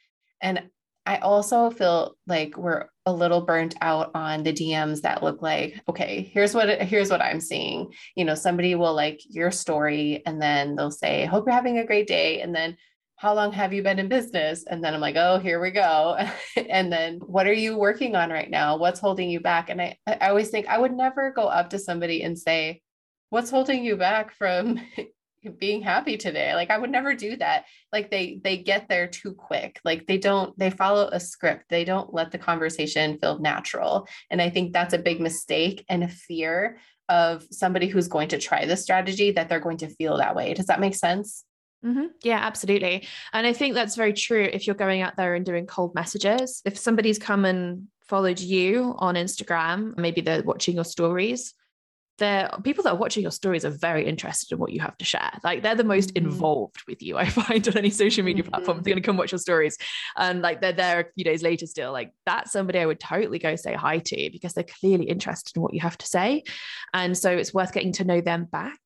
And 0.41 0.63
I 1.05 1.17
also 1.17 1.69
feel 1.69 2.15
like 2.27 2.57
we're 2.57 2.85
a 3.05 3.11
little 3.11 3.41
burnt 3.41 3.75
out 3.81 4.11
on 4.15 4.43
the 4.43 4.53
DMs 4.53 5.01
that 5.01 5.21
look 5.21 5.41
like, 5.41 5.81
okay, 5.89 6.31
here's 6.33 6.55
what 6.55 6.81
here's 6.81 7.09
what 7.09 7.21
I'm 7.21 7.41
seeing. 7.41 7.91
You 8.15 8.25
know, 8.25 8.35
somebody 8.35 8.75
will 8.75 8.93
like 8.93 9.19
your 9.29 9.51
story 9.51 10.23
and 10.25 10.41
then 10.41 10.75
they'll 10.75 10.91
say, 10.91 11.25
"Hope 11.25 11.45
you're 11.45 11.53
having 11.53 11.79
a 11.79 11.85
great 11.85 12.07
day." 12.07 12.41
And 12.41 12.55
then 12.55 12.77
how 13.23 13.33
long 13.33 13.53
have 13.53 13.71
you 13.71 13.81
been 13.81 13.99
in 13.99 14.09
business? 14.09 14.65
And 14.69 14.83
then 14.83 14.93
I'm 14.93 14.99
like, 14.99 15.15
oh, 15.15 15.39
here 15.39 15.61
we 15.61 15.71
go. 15.71 16.17
and 16.69 16.91
then 16.91 17.19
what 17.19 17.47
are 17.47 17.53
you 17.53 17.77
working 17.77 18.17
on 18.17 18.29
right 18.29 18.49
now? 18.49 18.75
What's 18.75 18.99
holding 18.99 19.29
you 19.29 19.39
back? 19.39 19.69
And 19.69 19.81
I, 19.81 19.97
I 20.05 20.27
always 20.27 20.49
think 20.49 20.67
I 20.67 20.77
would 20.77 20.91
never 20.91 21.31
go 21.31 21.47
up 21.47 21.69
to 21.69 21.79
somebody 21.79 22.23
and 22.23 22.37
say, 22.37 22.81
what's 23.29 23.49
holding 23.49 23.85
you 23.85 23.95
back 23.95 24.33
from 24.33 24.79
being 25.51 25.81
happy 25.81 26.17
today. 26.17 26.53
Like 26.55 26.69
i 26.69 26.77
would 26.77 26.89
never 26.89 27.13
do 27.13 27.35
that. 27.37 27.65
Like 27.91 28.09
they 28.09 28.39
they 28.43 28.57
get 28.57 28.87
there 28.89 29.07
too 29.07 29.33
quick. 29.33 29.79
Like 29.83 30.07
they 30.07 30.17
don't 30.17 30.57
they 30.57 30.69
follow 30.69 31.09
a 31.11 31.19
script. 31.19 31.65
They 31.69 31.85
don't 31.85 32.13
let 32.13 32.31
the 32.31 32.37
conversation 32.37 33.17
feel 33.19 33.39
natural. 33.39 34.07
And 34.29 34.41
i 34.41 34.49
think 34.49 34.73
that's 34.73 34.93
a 34.93 34.97
big 34.97 35.19
mistake 35.19 35.85
and 35.89 36.03
a 36.03 36.07
fear 36.07 36.77
of 37.09 37.45
somebody 37.51 37.87
who's 37.87 38.07
going 38.07 38.29
to 38.29 38.37
try 38.37 38.65
this 38.65 38.81
strategy 38.81 39.31
that 39.31 39.49
they're 39.49 39.59
going 39.59 39.77
to 39.77 39.89
feel 39.89 40.17
that 40.17 40.35
way. 40.35 40.53
Does 40.53 40.67
that 40.67 40.79
make 40.79 40.95
sense? 40.95 41.43
Mm-hmm. 41.85 42.05
Yeah, 42.23 42.39
absolutely. 42.41 43.07
And 43.33 43.45
I 43.45 43.53
think 43.53 43.73
that's 43.73 43.95
very 43.95 44.13
true 44.13 44.49
if 44.51 44.65
you're 44.65 44.75
going 44.75 45.01
out 45.01 45.17
there 45.17 45.35
and 45.35 45.45
doing 45.45 45.67
cold 45.67 45.93
messages. 45.95 46.61
If 46.65 46.77
somebody's 46.77 47.19
come 47.19 47.43
and 47.43 47.87
followed 48.07 48.39
you 48.39 48.95
on 48.99 49.15
Instagram, 49.15 49.97
maybe 49.97 50.21
they're 50.21 50.43
watching 50.43 50.75
your 50.75 50.85
stories, 50.85 51.53
they're 52.19 52.49
people 52.63 52.83
that 52.83 52.93
are 52.93 52.97
watching 52.97 53.23
your 53.23 53.31
stories 53.31 53.65
are 53.65 53.71
very 53.71 54.05
interested 54.05 54.53
in 54.53 54.59
what 54.59 54.71
you 54.71 54.79
have 54.81 54.97
to 54.97 55.05
share. 55.05 55.31
Like 55.43 55.63
they're 55.63 55.75
the 55.75 55.83
most 55.83 56.13
mm-hmm. 56.13 56.25
involved 56.25 56.83
with 56.87 57.01
you, 57.01 57.17
I 57.23 57.27
find, 57.27 57.67
on 57.67 57.77
any 57.77 57.89
social 57.89 58.23
media 58.23 58.43
mm-hmm. 58.43 58.51
platform. 58.51 58.77
They're 58.77 58.93
going 58.93 59.01
to 59.01 59.05
come 59.05 59.17
watch 59.17 59.31
your 59.31 59.39
stories. 59.39 59.77
And 60.15 60.41
like 60.41 60.61
they're 60.61 60.73
there 60.73 60.99
a 60.99 61.13
few 61.13 61.23
days 61.23 61.41
later 61.41 61.65
still. 61.65 61.91
Like 61.91 62.11
that's 62.25 62.51
somebody 62.51 62.79
I 62.79 62.85
would 62.85 62.99
totally 62.99 63.39
go 63.39 63.55
say 63.55 63.73
hi 63.73 63.99
to 63.99 64.29
because 64.31 64.53
they're 64.53 64.63
clearly 64.63 65.05
interested 65.05 65.55
in 65.55 65.61
what 65.61 65.73
you 65.73 65.79
have 65.81 65.97
to 65.97 66.05
say. 66.05 66.43
And 66.93 67.17
so 67.17 67.31
it's 67.31 67.53
worth 67.53 67.73
getting 67.73 67.93
to 67.93 68.03
know 68.03 68.21
them 68.21 68.45
back 68.45 68.79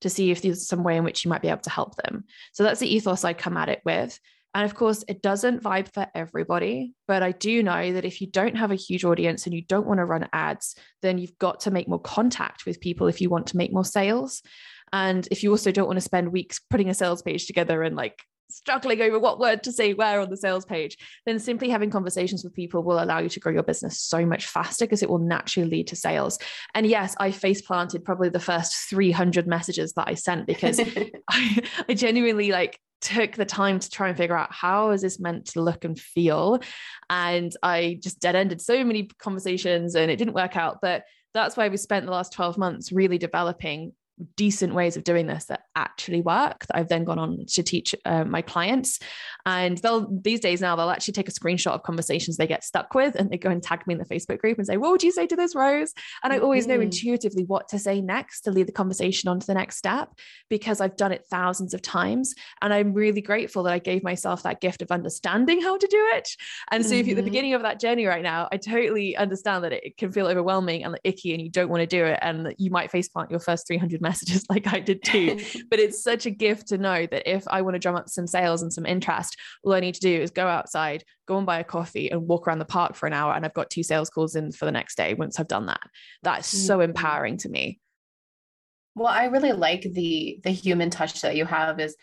to 0.00 0.10
see 0.10 0.30
if 0.30 0.42
there's 0.42 0.66
some 0.66 0.84
way 0.84 0.96
in 0.96 1.04
which 1.04 1.24
you 1.24 1.28
might 1.28 1.42
be 1.42 1.48
able 1.48 1.60
to 1.62 1.70
help 1.70 1.96
them. 1.96 2.24
So 2.52 2.62
that's 2.62 2.80
the 2.80 2.94
ethos 2.94 3.24
I 3.24 3.32
come 3.32 3.56
at 3.56 3.68
it 3.68 3.82
with. 3.84 4.18
And 4.58 4.64
of 4.64 4.74
course, 4.74 5.04
it 5.06 5.22
doesn't 5.22 5.62
vibe 5.62 5.86
for 5.94 6.08
everybody, 6.16 6.92
but 7.06 7.22
I 7.22 7.30
do 7.30 7.62
know 7.62 7.92
that 7.92 8.04
if 8.04 8.20
you 8.20 8.26
don't 8.26 8.56
have 8.56 8.72
a 8.72 8.74
huge 8.74 9.04
audience 9.04 9.46
and 9.46 9.54
you 9.54 9.62
don't 9.62 9.86
want 9.86 9.98
to 9.98 10.04
run 10.04 10.28
ads, 10.32 10.74
then 11.00 11.16
you've 11.16 11.38
got 11.38 11.60
to 11.60 11.70
make 11.70 11.86
more 11.86 12.00
contact 12.00 12.66
with 12.66 12.80
people 12.80 13.06
if 13.06 13.20
you 13.20 13.30
want 13.30 13.46
to 13.46 13.56
make 13.56 13.72
more 13.72 13.84
sales. 13.84 14.42
And 14.92 15.28
if 15.30 15.44
you 15.44 15.52
also 15.52 15.70
don't 15.70 15.86
want 15.86 15.98
to 15.98 16.00
spend 16.00 16.32
weeks 16.32 16.58
putting 16.70 16.90
a 16.90 16.94
sales 16.94 17.22
page 17.22 17.46
together 17.46 17.84
and 17.84 17.94
like 17.94 18.20
struggling 18.50 19.00
over 19.02 19.18
what 19.18 19.38
word 19.38 19.62
to 19.62 19.72
say 19.72 19.94
where 19.94 20.20
on 20.20 20.30
the 20.30 20.36
sales 20.36 20.64
page, 20.64 20.96
then 21.26 21.38
simply 21.38 21.68
having 21.68 21.90
conversations 21.90 22.44
with 22.44 22.54
people 22.54 22.82
will 22.82 23.02
allow 23.02 23.18
you 23.18 23.28
to 23.28 23.40
grow 23.40 23.52
your 23.52 23.62
business 23.62 24.00
so 24.00 24.24
much 24.24 24.46
faster 24.46 24.84
because 24.84 25.02
it 25.02 25.10
will 25.10 25.18
naturally 25.18 25.68
lead 25.68 25.86
to 25.88 25.96
sales. 25.96 26.38
And 26.74 26.86
yes, 26.86 27.14
I 27.18 27.30
face 27.30 27.62
planted 27.62 28.04
probably 28.04 28.28
the 28.28 28.40
first 28.40 28.88
300 28.88 29.46
messages 29.46 29.92
that 29.94 30.08
I 30.08 30.14
sent 30.14 30.46
because 30.46 30.80
I, 31.30 31.62
I 31.88 31.94
genuinely 31.94 32.50
like 32.50 32.80
took 33.00 33.32
the 33.32 33.44
time 33.44 33.78
to 33.78 33.90
try 33.90 34.08
and 34.08 34.16
figure 34.16 34.36
out 34.36 34.52
how 34.52 34.90
is 34.90 35.02
this 35.02 35.20
meant 35.20 35.46
to 35.46 35.62
look 35.62 35.84
and 35.84 35.98
feel 35.98 36.58
and 37.08 37.54
i 37.62 37.96
just 38.02 38.18
dead 38.20 38.34
ended 38.34 38.60
so 38.60 38.82
many 38.82 39.04
conversations 39.20 39.94
and 39.94 40.10
it 40.10 40.16
didn't 40.16 40.34
work 40.34 40.56
out 40.56 40.78
but 40.82 41.04
that's 41.32 41.56
why 41.56 41.68
we 41.68 41.76
spent 41.76 42.06
the 42.06 42.10
last 42.10 42.32
12 42.32 42.58
months 42.58 42.90
really 42.90 43.18
developing 43.18 43.92
decent 44.36 44.74
ways 44.74 44.96
of 44.96 45.04
doing 45.04 45.26
this 45.26 45.46
that 45.46 45.62
actually 45.76 46.20
work 46.20 46.66
that 46.66 46.76
I've 46.76 46.88
then 46.88 47.04
gone 47.04 47.18
on 47.18 47.44
to 47.46 47.62
teach 47.62 47.94
uh, 48.04 48.24
my 48.24 48.42
clients. 48.42 48.98
And 49.46 49.78
they'll 49.78 50.08
these 50.10 50.40
days 50.40 50.60
now 50.60 50.76
they'll 50.76 50.90
actually 50.90 51.14
take 51.14 51.28
a 51.28 51.32
screenshot 51.32 51.72
of 51.72 51.82
conversations 51.82 52.36
they 52.36 52.46
get 52.46 52.64
stuck 52.64 52.94
with 52.94 53.14
and 53.14 53.30
they 53.30 53.38
go 53.38 53.50
and 53.50 53.62
tag 53.62 53.86
me 53.86 53.94
in 53.94 53.98
the 53.98 54.04
Facebook 54.04 54.38
group 54.38 54.58
and 54.58 54.66
say, 54.66 54.76
"What 54.76 54.90
would 54.90 55.02
you 55.02 55.12
say 55.12 55.26
to 55.26 55.36
this, 55.36 55.54
Rose?" 55.54 55.92
And 56.22 56.32
I 56.32 56.38
always 56.38 56.66
know 56.66 56.74
mm-hmm. 56.74 56.84
intuitively 56.84 57.44
what 57.44 57.68
to 57.68 57.78
say 57.78 58.00
next 58.00 58.42
to 58.42 58.50
lead 58.50 58.68
the 58.68 58.72
conversation 58.72 59.28
on 59.28 59.40
to 59.40 59.46
the 59.46 59.54
next 59.54 59.76
step 59.76 60.10
because 60.48 60.80
I've 60.80 60.96
done 60.96 61.12
it 61.12 61.24
thousands 61.30 61.74
of 61.74 61.82
times 61.82 62.34
and 62.60 62.72
I'm 62.72 62.92
really 62.92 63.20
grateful 63.20 63.62
that 63.64 63.72
I 63.72 63.78
gave 63.78 64.02
myself 64.02 64.42
that 64.42 64.60
gift 64.60 64.82
of 64.82 64.90
understanding 64.90 65.62
how 65.62 65.76
to 65.76 65.86
do 65.86 66.08
it. 66.14 66.28
And 66.70 66.84
so 66.84 66.92
mm-hmm. 66.92 67.00
if 67.00 67.06
you're 67.06 67.12
at 67.12 67.16
the 67.16 67.22
mm-hmm. 67.22 67.30
beginning 67.30 67.54
of 67.54 67.62
that 67.62 67.80
journey 67.80 68.06
right 68.06 68.22
now, 68.22 68.48
I 68.52 68.56
totally 68.56 69.16
understand 69.16 69.64
that 69.64 69.72
it 69.72 69.96
can 69.96 70.12
feel 70.12 70.26
overwhelming 70.26 70.84
and 70.84 70.98
icky 71.04 71.32
and 71.32 71.42
you 71.42 71.50
don't 71.50 71.68
want 71.68 71.80
to 71.80 71.86
do 71.86 72.04
it 72.04 72.18
and 72.22 72.54
you 72.58 72.70
might 72.70 72.90
face 72.90 73.08
plant 73.08 73.30
your 73.30 73.40
first 73.40 73.66
300 73.66 74.00
messages 74.08 74.44
like 74.50 74.66
I 74.66 74.80
did 74.80 75.02
too. 75.04 75.40
but 75.70 75.78
it's 75.78 76.02
such 76.02 76.26
a 76.26 76.30
gift 76.30 76.68
to 76.68 76.78
know 76.78 77.06
that 77.06 77.30
if 77.30 77.44
I 77.48 77.62
want 77.62 77.74
to 77.74 77.78
drum 77.78 77.96
up 77.96 78.08
some 78.08 78.26
sales 78.26 78.62
and 78.62 78.72
some 78.72 78.86
interest, 78.86 79.36
all 79.62 79.74
I 79.74 79.80
need 79.80 79.94
to 79.94 80.00
do 80.00 80.20
is 80.20 80.30
go 80.30 80.46
outside, 80.46 81.04
go 81.26 81.36
and 81.36 81.46
buy 81.46 81.58
a 81.58 81.64
coffee 81.64 82.10
and 82.10 82.26
walk 82.26 82.46
around 82.46 82.58
the 82.58 82.64
park 82.64 82.94
for 82.94 83.06
an 83.06 83.12
hour. 83.12 83.34
And 83.34 83.44
I've 83.44 83.54
got 83.54 83.70
two 83.70 83.82
sales 83.82 84.10
calls 84.10 84.34
in 84.34 84.52
for 84.52 84.64
the 84.64 84.72
next 84.72 84.96
day 84.96 85.14
once 85.14 85.38
I've 85.38 85.48
done 85.48 85.66
that. 85.66 85.80
That's 86.22 86.52
mm-hmm. 86.52 86.66
so 86.66 86.80
empowering 86.80 87.36
to 87.38 87.48
me. 87.48 87.80
Well, 88.94 89.08
I 89.08 89.26
really 89.26 89.52
like 89.52 89.82
the 89.82 90.40
the 90.42 90.50
human 90.50 90.90
touch 90.90 91.20
that 91.20 91.36
you 91.36 91.44
have 91.44 91.78
is 91.78 91.96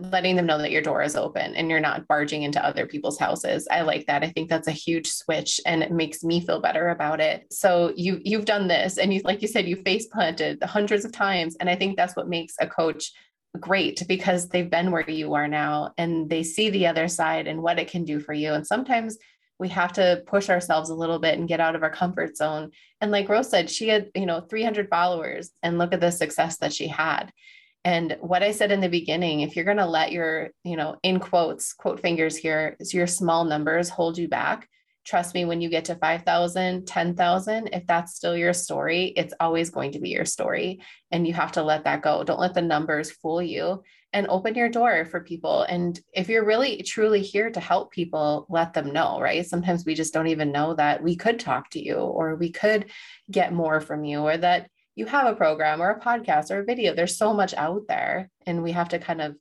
letting 0.00 0.36
them 0.36 0.46
know 0.46 0.58
that 0.58 0.70
your 0.70 0.82
door 0.82 1.02
is 1.02 1.16
open 1.16 1.54
and 1.54 1.70
you're 1.70 1.80
not 1.80 2.06
barging 2.06 2.42
into 2.42 2.64
other 2.64 2.86
people's 2.86 3.18
houses. 3.18 3.66
I 3.70 3.82
like 3.82 4.06
that. 4.06 4.22
I 4.22 4.28
think 4.28 4.48
that's 4.48 4.68
a 4.68 4.72
huge 4.72 5.08
switch 5.08 5.60
and 5.66 5.82
it 5.82 5.92
makes 5.92 6.22
me 6.22 6.40
feel 6.40 6.60
better 6.60 6.90
about 6.90 7.20
it. 7.20 7.46
So 7.50 7.92
you 7.96 8.20
you've 8.24 8.44
done 8.44 8.68
this 8.68 8.98
and 8.98 9.12
you 9.12 9.20
like 9.24 9.42
you 9.42 9.48
said 9.48 9.68
you 9.68 9.76
face 9.76 10.06
planted 10.06 10.62
hundreds 10.62 11.04
of 11.04 11.12
times 11.12 11.56
and 11.60 11.68
I 11.68 11.76
think 11.76 11.96
that's 11.96 12.16
what 12.16 12.28
makes 12.28 12.54
a 12.60 12.66
coach 12.66 13.12
great 13.58 14.06
because 14.06 14.48
they've 14.48 14.70
been 14.70 14.90
where 14.90 15.08
you 15.08 15.34
are 15.34 15.48
now 15.48 15.92
and 15.96 16.28
they 16.28 16.42
see 16.42 16.70
the 16.70 16.86
other 16.86 17.08
side 17.08 17.46
and 17.46 17.62
what 17.62 17.78
it 17.78 17.90
can 17.90 18.04
do 18.04 18.20
for 18.20 18.32
you 18.32 18.52
and 18.52 18.66
sometimes 18.66 19.16
we 19.58 19.68
have 19.68 19.92
to 19.94 20.22
push 20.26 20.50
ourselves 20.50 20.90
a 20.90 20.94
little 20.94 21.18
bit 21.18 21.36
and 21.36 21.48
get 21.48 21.58
out 21.58 21.74
of 21.74 21.82
our 21.82 21.90
comfort 21.90 22.36
zone 22.36 22.70
and 23.00 23.10
like 23.10 23.28
rose 23.28 23.50
said 23.50 23.70
she 23.70 23.88
had 23.88 24.10
you 24.14 24.26
know 24.26 24.40
300 24.40 24.88
followers 24.88 25.50
and 25.62 25.78
look 25.78 25.92
at 25.92 26.00
the 26.00 26.10
success 26.10 26.58
that 26.58 26.72
she 26.72 26.86
had 26.86 27.32
and 27.88 28.18
what 28.20 28.42
I 28.42 28.52
said 28.52 28.70
in 28.70 28.80
the 28.82 28.88
beginning, 28.90 29.40
if 29.40 29.56
you're 29.56 29.64
going 29.64 29.78
to 29.78 29.86
let 29.86 30.12
your, 30.12 30.50
you 30.62 30.76
know, 30.76 30.96
in 31.02 31.18
quotes, 31.18 31.72
quote 31.72 32.00
fingers 32.00 32.36
here, 32.36 32.76
is 32.78 32.92
your 32.92 33.06
small 33.06 33.46
numbers 33.46 33.88
hold 33.88 34.18
you 34.18 34.28
back. 34.28 34.68
Trust 35.06 35.34
me, 35.34 35.46
when 35.46 35.62
you 35.62 35.70
get 35.70 35.86
to 35.86 35.94
5,000, 35.94 36.86
10,000, 36.86 37.70
if 37.72 37.86
that's 37.86 38.14
still 38.14 38.36
your 38.36 38.52
story, 38.52 39.14
it's 39.16 39.32
always 39.40 39.70
going 39.70 39.92
to 39.92 40.00
be 40.00 40.10
your 40.10 40.26
story. 40.26 40.82
And 41.10 41.26
you 41.26 41.32
have 41.32 41.52
to 41.52 41.62
let 41.62 41.84
that 41.84 42.02
go. 42.02 42.22
Don't 42.24 42.38
let 42.38 42.52
the 42.52 42.60
numbers 42.60 43.10
fool 43.10 43.40
you 43.40 43.82
and 44.12 44.26
open 44.28 44.54
your 44.54 44.68
door 44.68 45.06
for 45.06 45.20
people. 45.20 45.62
And 45.62 45.98
if 46.12 46.28
you're 46.28 46.44
really 46.44 46.82
truly 46.82 47.22
here 47.22 47.50
to 47.50 47.58
help 47.58 47.90
people, 47.90 48.44
let 48.50 48.74
them 48.74 48.92
know, 48.92 49.18
right? 49.18 49.46
Sometimes 49.46 49.86
we 49.86 49.94
just 49.94 50.12
don't 50.12 50.26
even 50.26 50.52
know 50.52 50.74
that 50.74 51.02
we 51.02 51.16
could 51.16 51.40
talk 51.40 51.70
to 51.70 51.82
you 51.82 51.94
or 51.94 52.36
we 52.36 52.52
could 52.52 52.90
get 53.30 53.54
more 53.54 53.80
from 53.80 54.04
you 54.04 54.18
or 54.18 54.36
that 54.36 54.68
you 54.98 55.06
have 55.06 55.26
a 55.26 55.36
program 55.36 55.80
or 55.80 55.90
a 55.90 56.00
podcast 56.00 56.50
or 56.50 56.58
a 56.58 56.64
video. 56.64 56.92
There's 56.92 57.16
so 57.16 57.32
much 57.32 57.54
out 57.54 57.82
there, 57.86 58.30
and 58.46 58.64
we 58.64 58.72
have 58.72 58.88
to 58.88 58.98
kind 58.98 59.22
of 59.22 59.36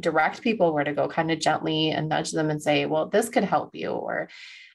direct 0.00 0.42
people 0.42 0.74
where 0.74 0.82
to 0.82 0.92
go, 0.92 1.06
kind 1.06 1.30
of 1.30 1.38
gently 1.38 1.90
and 1.90 2.08
nudge 2.08 2.32
them 2.32 2.50
and 2.50 2.60
say, 2.60 2.86
well, 2.86 3.08
this 3.08 3.28
could 3.28 3.44
help 3.44 3.76
you. 3.76 3.90
Or 3.90 4.28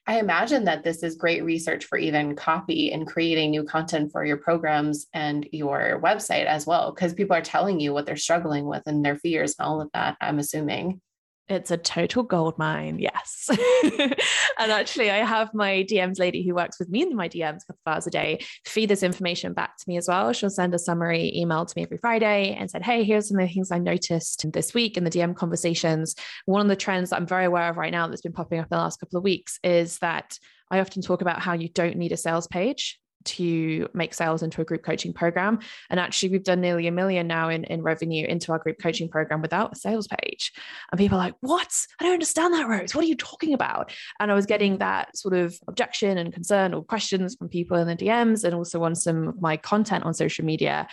I 0.08 0.20
imagine 0.20 0.64
that 0.64 0.86
this 0.86 1.04
is 1.04 1.16
great 1.16 1.44
research 1.44 1.84
for 1.84 1.98
even 1.98 2.38
copy 2.38 2.94
and 2.94 3.06
creating 3.06 3.52
new 3.52 3.66
content 3.66 4.14
for 4.14 4.24
your 4.24 4.38
programs 4.38 5.08
and 5.14 5.46
your 5.52 6.00
website 6.02 6.46
as 6.46 6.66
well, 6.66 6.94
because 6.94 7.14
people 7.14 7.36
are 7.36 7.42
telling 7.42 7.82
you 7.82 7.94
what 7.94 8.06
they're 8.06 8.16
struggling 8.16 8.66
with 8.66 8.84
and 8.86 9.04
their 9.04 9.18
fears 9.18 9.56
and 9.60 9.68
all 9.68 9.82
of 9.82 9.90
that, 9.94 10.16
I'm 10.22 10.40
assuming. 10.40 11.02
It's 11.50 11.70
a 11.70 11.78
total 11.78 12.24
gold 12.24 12.58
mine, 12.58 13.00
yes. 13.00 13.50
and 14.60 14.72
actually, 14.72 15.12
I 15.12 15.18
have 15.18 15.54
my 15.54 15.86
DMs 15.90 16.18
lady 16.18 16.48
who 16.48 16.56
works 16.56 16.80
with 16.80 16.90
me 16.90 17.02
in 17.02 17.16
my 17.16 17.28
DMs 17.28 17.64
a 17.64 17.68
couple 17.68 17.82
of 17.86 17.94
hours 17.94 18.08
a 18.08 18.10
day 18.10 18.40
feed 18.66 18.90
this 18.90 19.04
information 19.04 19.52
back 19.54 19.76
to 19.78 19.84
me 19.88 19.98
as 19.98 20.08
well. 20.08 20.32
She'll 20.32 20.50
send 20.50 20.74
a 20.74 20.80
summary 20.80 21.36
email 21.36 21.66
to 21.66 21.74
me 21.76 21.84
every 21.84 21.98
Friday 21.98 22.56
and 22.58 22.72
said, 22.72 22.84
Hey, 22.84 23.04
here's 23.04 23.28
some 23.28 23.38
of 23.40 23.48
the 23.48 23.54
things 23.54 23.70
I 23.70 23.80
noticed 23.80 24.50
this 24.54 24.74
week 24.74 24.96
in 24.96 25.04
the 25.04 25.10
DM 25.10 25.36
conversations. 25.36 26.16
One 26.46 26.62
of 26.62 26.70
the 26.70 26.76
trends 26.78 27.10
that 27.10 27.18
I'm 27.18 27.28
very 27.28 27.46
aware 27.46 27.70
of 27.70 27.78
right 27.78 27.92
now 27.92 28.08
that's 28.08 28.22
been 28.22 28.32
popping 28.32 28.60
up 28.60 28.66
in 28.66 28.70
the 28.78 28.78
last 28.78 29.02
couple 29.02 29.18
of 29.18 29.24
weeks 29.24 29.60
is 29.62 29.98
that 30.00 30.38
I 30.70 30.80
often 30.80 31.02
talk 31.02 31.22
about 31.22 31.42
how 31.42 31.54
you 31.54 31.68
don't 31.68 31.98
need 31.98 32.14
a 32.14 32.18
sales 32.18 32.48
page 32.48 33.01
to 33.26 33.88
make 33.94 34.14
sales 34.14 34.44
into 34.44 34.62
a 34.62 34.66
group 34.66 34.84
coaching 34.84 35.14
program. 35.14 35.60
And 35.90 36.00
actually, 36.00 36.30
we've 36.30 36.44
done 36.44 36.62
nearly 36.62 36.88
a 36.88 36.92
million 36.92 37.28
now 37.28 37.50
in, 37.50 37.64
in 37.66 37.82
revenue 37.82 38.26
into 38.28 38.52
our 38.52 38.60
group 38.60 38.80
coaching 38.82 39.10
program 39.10 39.42
without 39.42 39.74
a 39.74 39.76
sales 39.76 40.08
page. 40.08 40.52
And 40.92 41.00
people 41.00 41.18
are 41.18 41.26
like, 41.26 41.36
What? 41.42 41.72
I 42.00 42.04
don't 42.04 42.14
understand 42.14 42.54
that, 42.54 42.68
Rose. 42.68 42.96
What 42.96 43.04
are 43.04 43.08
you 43.08 43.16
talking 43.16 43.54
about? 43.54 43.92
And 44.20 44.32
I 44.32 44.36
was 44.36 44.46
getting 44.46 44.78
that 44.80 45.18
sort 45.18 45.34
of 45.34 45.56
objection 45.68 46.18
and 46.18 46.34
concern 46.34 46.74
or 46.74 46.84
questions 46.84 47.36
from 47.36 47.50
people 47.50 47.78
in 47.78 47.88
the 47.88 47.96
DMs 47.96 48.44
and 48.44 48.54
also 48.56 48.84
on 48.84 48.96
some 48.96 49.28
of 49.30 49.42
my 49.42 49.58
content 49.58 50.04
on 50.04 50.14
social 50.14 50.46
media. 50.46 50.88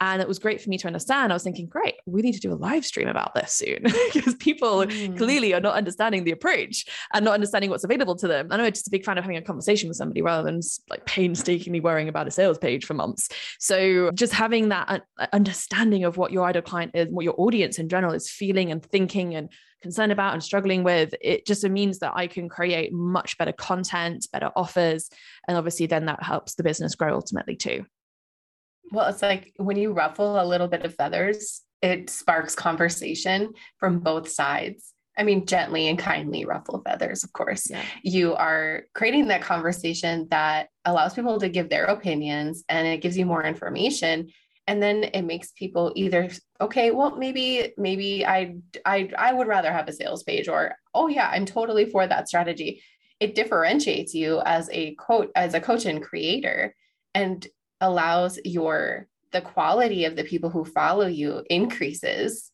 And 0.00 0.20
it 0.20 0.28
was 0.28 0.38
great 0.38 0.60
for 0.60 0.68
me 0.68 0.76
to 0.78 0.86
understand. 0.86 1.32
I 1.32 1.36
was 1.36 1.42
thinking, 1.42 1.66
great, 1.66 1.94
we 2.04 2.20
need 2.20 2.34
to 2.34 2.40
do 2.40 2.52
a 2.52 2.54
live 2.54 2.84
stream 2.84 3.08
about 3.08 3.34
this 3.34 3.52
soon 3.52 3.78
because 4.12 4.34
people 4.34 4.84
mm. 4.84 5.16
clearly 5.16 5.54
are 5.54 5.60
not 5.60 5.74
understanding 5.74 6.24
the 6.24 6.32
approach 6.32 6.84
and 7.14 7.24
not 7.24 7.34
understanding 7.34 7.70
what's 7.70 7.84
available 7.84 8.14
to 8.16 8.28
them. 8.28 8.48
I 8.50 8.58
know 8.58 8.64
I'm 8.64 8.72
just 8.72 8.88
a 8.88 8.90
big 8.90 9.04
fan 9.04 9.16
of 9.16 9.24
having 9.24 9.38
a 9.38 9.42
conversation 9.42 9.88
with 9.88 9.96
somebody 9.96 10.20
rather 10.20 10.44
than 10.44 10.60
like 10.90 11.06
painstakingly 11.06 11.80
worrying 11.80 12.08
about 12.08 12.28
a 12.28 12.30
sales 12.30 12.58
page 12.58 12.84
for 12.84 12.94
months. 12.94 13.28
So 13.58 14.10
just 14.12 14.34
having 14.34 14.68
that 14.68 15.04
understanding 15.32 16.04
of 16.04 16.18
what 16.18 16.30
your 16.30 16.44
ideal 16.44 16.62
client 16.62 16.92
is, 16.94 17.08
what 17.08 17.24
your 17.24 17.34
audience 17.38 17.78
in 17.78 17.88
general 17.88 18.12
is 18.12 18.30
feeling 18.30 18.70
and 18.70 18.84
thinking 18.84 19.34
and 19.34 19.48
concerned 19.82 20.12
about 20.12 20.34
and 20.34 20.42
struggling 20.42 20.82
with, 20.82 21.14
it 21.20 21.46
just 21.46 21.62
means 21.68 22.00
that 22.00 22.12
I 22.14 22.26
can 22.26 22.48
create 22.48 22.92
much 22.92 23.38
better 23.38 23.52
content, 23.52 24.26
better 24.32 24.50
offers. 24.56 25.08
And 25.48 25.56
obviously, 25.56 25.86
then 25.86 26.06
that 26.06 26.22
helps 26.22 26.54
the 26.54 26.64
business 26.64 26.94
grow 26.94 27.14
ultimately 27.14 27.56
too. 27.56 27.86
Well, 28.92 29.08
it's 29.08 29.22
like 29.22 29.52
when 29.56 29.76
you 29.76 29.92
ruffle 29.92 30.40
a 30.40 30.46
little 30.46 30.68
bit 30.68 30.84
of 30.84 30.94
feathers, 30.94 31.62
it 31.82 32.08
sparks 32.10 32.54
conversation 32.54 33.52
from 33.78 34.00
both 34.00 34.28
sides. 34.28 34.92
I 35.18 35.22
mean, 35.22 35.46
gently 35.46 35.88
and 35.88 35.98
kindly 35.98 36.44
ruffle 36.44 36.82
feathers, 36.84 37.24
of 37.24 37.32
course. 37.32 37.70
Yeah. 37.70 37.82
You 38.02 38.34
are 38.34 38.84
creating 38.94 39.28
that 39.28 39.40
conversation 39.42 40.28
that 40.30 40.68
allows 40.84 41.14
people 41.14 41.38
to 41.40 41.48
give 41.48 41.68
their 41.70 41.84
opinions 41.86 42.64
and 42.68 42.86
it 42.86 43.00
gives 43.00 43.16
you 43.16 43.26
more 43.26 43.44
information. 43.44 44.28
and 44.68 44.82
then 44.82 45.04
it 45.14 45.22
makes 45.22 45.52
people 45.52 45.92
either 45.94 46.28
okay 46.60 46.90
well 46.90 47.16
maybe 47.16 47.72
maybe 47.78 48.26
i 48.26 48.56
i 48.84 49.08
i 49.16 49.32
would 49.32 49.46
rather 49.46 49.72
have 49.72 49.88
a 49.88 49.92
sales 49.92 50.22
page 50.24 50.48
or 50.48 50.74
oh 50.92 51.06
yeah 51.08 51.28
i'm 51.32 51.46
totally 51.46 51.86
for 51.86 52.04
that 52.06 52.26
strategy 52.28 52.82
it 53.20 53.36
differentiates 53.36 54.12
you 54.12 54.40
as 54.44 54.68
a 54.72 54.94
coach 54.96 55.28
as 55.36 55.54
a 55.54 55.60
coach 55.60 55.84
and 55.86 56.02
creator 56.02 56.74
and 57.14 57.46
allows 57.80 58.38
your 58.44 59.06
the 59.32 59.40
quality 59.40 60.04
of 60.04 60.16
the 60.16 60.24
people 60.24 60.50
who 60.50 60.64
follow 60.64 61.06
you 61.06 61.42
increases 61.50 62.50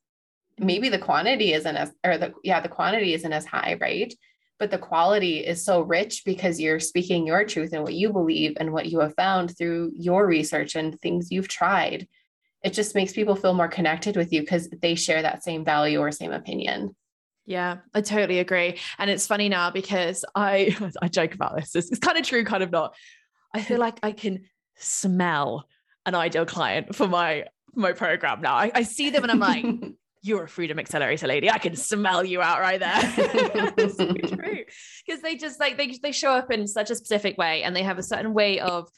maybe 0.58 0.88
the 0.88 0.98
quantity 0.98 1.52
isn't 1.52 1.76
as 1.76 1.92
or 2.04 2.18
the 2.18 2.32
yeah 2.42 2.61
the 2.61 2.68
quantity 2.68 3.14
isn't 3.14 3.32
as 3.32 3.46
high 3.46 3.76
right 3.80 4.14
but 4.58 4.70
the 4.70 4.78
quality 4.78 5.38
is 5.38 5.64
so 5.64 5.80
rich 5.80 6.22
because 6.24 6.61
you're 6.61 6.78
speaking 6.78 7.26
your 7.26 7.44
truth 7.44 7.72
and 7.72 7.82
what 7.82 7.94
you 7.94 8.12
believe 8.12 8.56
and 8.61 8.72
what 8.72 8.87
you 8.87 9.00
have 9.00 9.14
found 9.14 9.56
through 9.56 9.90
your 9.94 10.26
research 10.26 10.74
and 10.76 11.00
things 11.00 11.30
you've 11.30 11.48
tried 11.48 12.06
it 12.62 12.72
just 12.72 12.94
makes 12.94 13.12
people 13.12 13.35
feel 13.35 13.54
more 13.54 13.68
connected 13.68 14.16
with 14.16 14.32
you 14.32 14.40
because 14.40 14.68
they 14.80 14.94
share 14.94 15.22
that 15.22 15.42
same 15.42 15.64
value 15.64 15.98
or 15.98 16.12
same 16.12 16.32
opinion 16.32 16.94
yeah, 17.44 17.78
I 17.92 18.02
totally 18.02 18.38
agree. 18.38 18.78
And 18.98 19.11
it's 19.11 19.26
funny 19.26 19.48
now 19.48 19.70
because 19.70 20.24
I 20.35 20.76
I 21.02 21.08
joke 21.08 21.35
about 21.35 21.56
this. 21.56 21.74
It's, 21.74 21.90
it's 21.90 21.98
kind 21.98 22.18
of 22.18 22.24
true, 22.24 22.44
kind 22.44 22.62
of 22.62 22.70
not. 22.70 22.94
I 23.52 23.62
feel 23.62 23.78
like 23.87 23.98
I 24.02 24.12
can 24.12 24.44
smell 24.76 25.68
an 26.06 26.14
ideal 26.14 26.46
client 26.46 26.94
for 26.94 27.08
my 27.08 27.46
my 27.74 27.92
program 27.92 28.40
now. 28.42 28.54
I, 28.54 28.70
I 28.74 28.82
see 28.82 29.11
them 29.11 29.22
and 29.22 29.32
I'm 29.32 29.38
like, 29.38 29.64
you're 30.22 30.44
a 30.44 30.48
freedom 30.48 30.78
accelerator 30.78 31.26
lady. 31.26 31.50
I 31.50 31.58
can 31.58 31.74
smell 31.74 32.24
you 32.24 32.42
out 32.42 32.61
right 32.61 32.78
there. 32.78 32.92
it's 33.78 33.96
so 33.96 34.12
true. 34.12 34.64
Because 35.06 35.22
they 35.22 35.37
just 35.37 35.58
like 35.58 35.76
they 35.76 35.98
they 36.02 36.12
show 36.12 36.32
up 36.32 36.50
in 36.50 36.66
such 36.66 36.90
a 36.90 36.94
specific 36.94 37.38
way 37.38 37.62
and 37.62 37.74
they 37.74 37.82
have 37.82 37.98
a 37.98 38.02
certain 38.02 38.35
way 38.35 38.61
of 38.61 38.88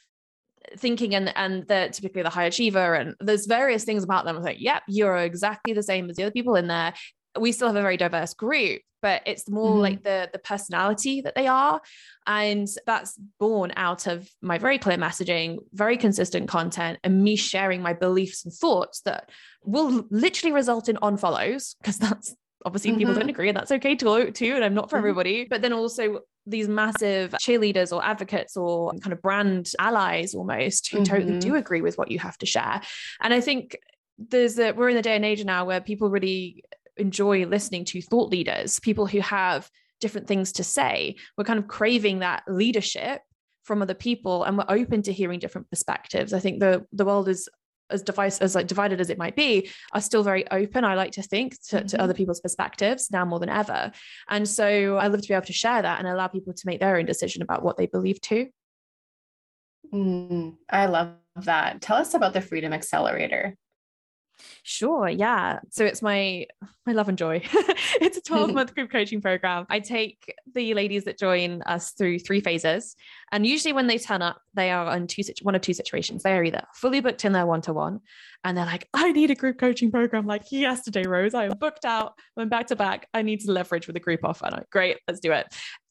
thinking 0.76 1.14
and 1.14 1.32
and 1.36 1.66
they're 1.68 1.90
typically 1.90 2.22
the 2.22 2.30
high 2.30 2.44
achiever 2.44 2.94
and 2.94 3.14
there's 3.20 3.46
various 3.46 3.84
things 3.84 4.02
about 4.02 4.24
them. 4.24 4.34
I 4.34 4.38
was 4.38 4.46
like, 4.46 4.60
yep, 4.60 4.82
you're 4.88 5.18
exactly 5.18 5.72
the 5.72 5.82
same 5.82 6.10
as 6.10 6.16
the 6.16 6.24
other 6.24 6.32
people 6.32 6.56
in 6.56 6.66
there 6.68 6.94
we 7.38 7.52
still 7.52 7.68
have 7.68 7.76
a 7.76 7.82
very 7.82 7.96
diverse 7.96 8.34
group 8.34 8.80
but 9.04 9.20
it's 9.26 9.50
more 9.50 9.72
mm-hmm. 9.72 9.80
like 9.80 10.02
the 10.02 10.30
the 10.32 10.38
personality 10.38 11.20
that 11.20 11.34
they 11.34 11.46
are 11.46 11.78
and 12.26 12.66
that's 12.86 13.20
born 13.38 13.70
out 13.76 14.06
of 14.06 14.26
my 14.40 14.56
very 14.56 14.78
clear 14.78 14.96
messaging 14.96 15.58
very 15.74 15.98
consistent 15.98 16.48
content 16.48 16.98
and 17.04 17.22
me 17.22 17.36
sharing 17.36 17.82
my 17.82 17.92
beliefs 17.92 18.44
and 18.46 18.54
thoughts 18.54 19.02
that 19.02 19.30
will 19.62 20.06
literally 20.10 20.54
result 20.54 20.88
in 20.88 20.96
unfollows 20.96 21.76
because 21.78 21.98
that's 21.98 22.34
obviously 22.64 22.92
mm-hmm. 22.92 23.00
people 23.00 23.14
don't 23.14 23.28
agree 23.28 23.48
and 23.48 23.58
that's 23.58 23.70
okay 23.70 23.94
too, 23.94 24.30
too 24.30 24.54
and 24.54 24.64
i'm 24.64 24.72
not 24.72 24.88
for 24.88 24.96
mm-hmm. 24.96 25.04
everybody 25.04 25.44
but 25.44 25.60
then 25.60 25.74
also 25.74 26.20
these 26.46 26.66
massive 26.66 27.32
cheerleaders 27.32 27.94
or 27.94 28.02
advocates 28.02 28.56
or 28.56 28.90
kind 29.02 29.12
of 29.12 29.20
brand 29.20 29.70
allies 29.78 30.34
almost 30.34 30.90
who 30.90 31.04
totally 31.04 31.38
do 31.38 31.48
mm-hmm. 31.48 31.56
agree 31.56 31.82
with 31.82 31.98
what 31.98 32.10
you 32.10 32.18
have 32.18 32.38
to 32.38 32.46
share 32.46 32.80
and 33.20 33.34
i 33.34 33.40
think 33.40 33.76
there's 34.16 34.58
a 34.58 34.72
we're 34.72 34.88
in 34.88 34.96
the 34.96 35.02
day 35.02 35.16
and 35.16 35.24
age 35.24 35.44
now 35.44 35.64
where 35.64 35.80
people 35.80 36.08
really 36.08 36.64
enjoy 36.96 37.46
listening 37.46 37.84
to 37.86 38.02
thought 38.02 38.30
leaders, 38.30 38.80
people 38.80 39.06
who 39.06 39.20
have 39.20 39.68
different 40.00 40.26
things 40.26 40.52
to 40.52 40.64
say. 40.64 41.16
We're 41.36 41.44
kind 41.44 41.58
of 41.58 41.68
craving 41.68 42.20
that 42.20 42.42
leadership 42.48 43.22
from 43.62 43.80
other 43.80 43.94
people 43.94 44.44
and 44.44 44.58
we're 44.58 44.64
open 44.68 45.02
to 45.02 45.12
hearing 45.12 45.38
different 45.38 45.70
perspectives. 45.70 46.32
I 46.32 46.40
think 46.40 46.60
the 46.60 46.86
the 46.92 47.04
world 47.04 47.28
is 47.28 47.48
as 47.90 48.02
device 48.02 48.38
as 48.38 48.54
like 48.54 48.66
divided 48.66 49.00
as 49.00 49.10
it 49.10 49.18
might 49.18 49.36
be 49.36 49.70
are 49.92 50.00
still 50.00 50.22
very 50.22 50.50
open 50.50 50.84
i 50.84 50.94
like 50.94 51.12
to 51.12 51.22
think 51.22 51.52
to, 51.68 51.76
mm-hmm. 51.76 51.86
to, 51.86 52.00
other 52.00 52.14
people's 52.14 52.40
perspectives 52.40 53.10
now 53.10 53.24
more 53.26 53.38
than 53.38 53.50
ever 53.50 53.92
and 54.30 54.48
so 54.48 54.96
i 54.96 55.06
love 55.06 55.20
to 55.20 55.28
be 55.28 55.34
able 55.34 55.44
to 55.44 55.52
share 55.52 55.82
that 55.82 55.98
and 55.98 56.08
allow 56.08 56.26
people 56.26 56.54
to 56.54 56.66
make 56.66 56.80
their 56.80 56.96
own 56.96 57.04
decision 57.04 57.42
about 57.42 57.62
what 57.62 57.76
they 57.76 57.86
believe 57.86 58.20
too 58.22 58.48
mm, 59.92 60.54
i 60.70 60.86
love 60.86 61.12
that 61.36 61.82
tell 61.82 61.98
us 61.98 62.14
about 62.14 62.32
the 62.32 62.40
freedom 62.40 62.72
accelerator 62.72 63.54
Sure, 64.62 65.08
yeah. 65.08 65.60
So 65.70 65.84
it's 65.84 66.02
my 66.02 66.46
my 66.86 66.92
love 66.92 67.08
and 67.08 67.16
joy. 67.16 67.42
it's 68.00 68.18
a 68.18 68.20
12 68.26 68.52
month 68.52 68.74
group 68.74 68.90
coaching 68.90 69.20
program. 69.20 69.66
I 69.70 69.80
take 69.80 70.34
the 70.54 70.74
ladies 70.74 71.04
that 71.04 71.18
join 71.18 71.62
us 71.62 71.92
through 71.92 72.18
three 72.20 72.40
phases, 72.40 72.96
and 73.32 73.46
usually 73.46 73.72
when 73.72 73.86
they 73.86 73.98
turn 73.98 74.22
up, 74.22 74.40
they 74.54 74.70
are 74.70 74.96
in 74.96 75.06
two 75.06 75.22
one 75.42 75.54
of 75.54 75.62
two 75.62 75.74
situations. 75.74 76.22
They 76.22 76.32
are 76.32 76.44
either 76.44 76.64
fully 76.74 77.00
booked 77.00 77.24
in 77.24 77.32
their 77.32 77.46
one 77.46 77.62
to 77.62 77.72
one, 77.72 78.00
and 78.42 78.56
they're 78.56 78.66
like, 78.66 78.88
"I 78.92 79.12
need 79.12 79.30
a 79.30 79.34
group 79.34 79.58
coaching 79.58 79.90
program 79.90 80.26
like 80.26 80.50
yesterday, 80.50 81.04
Rose. 81.06 81.34
I 81.34 81.44
am 81.44 81.56
booked 81.58 81.84
out. 81.84 82.14
I'm 82.36 82.48
back 82.48 82.66
to 82.68 82.76
back. 82.76 83.08
I 83.14 83.22
need 83.22 83.40
to 83.40 83.52
leverage 83.52 83.86
with 83.86 83.96
a 83.96 84.00
group 84.00 84.20
offer." 84.24 84.48
Like, 84.50 84.70
Great, 84.70 84.98
let's 85.08 85.20
do 85.20 85.32
it 85.32 85.46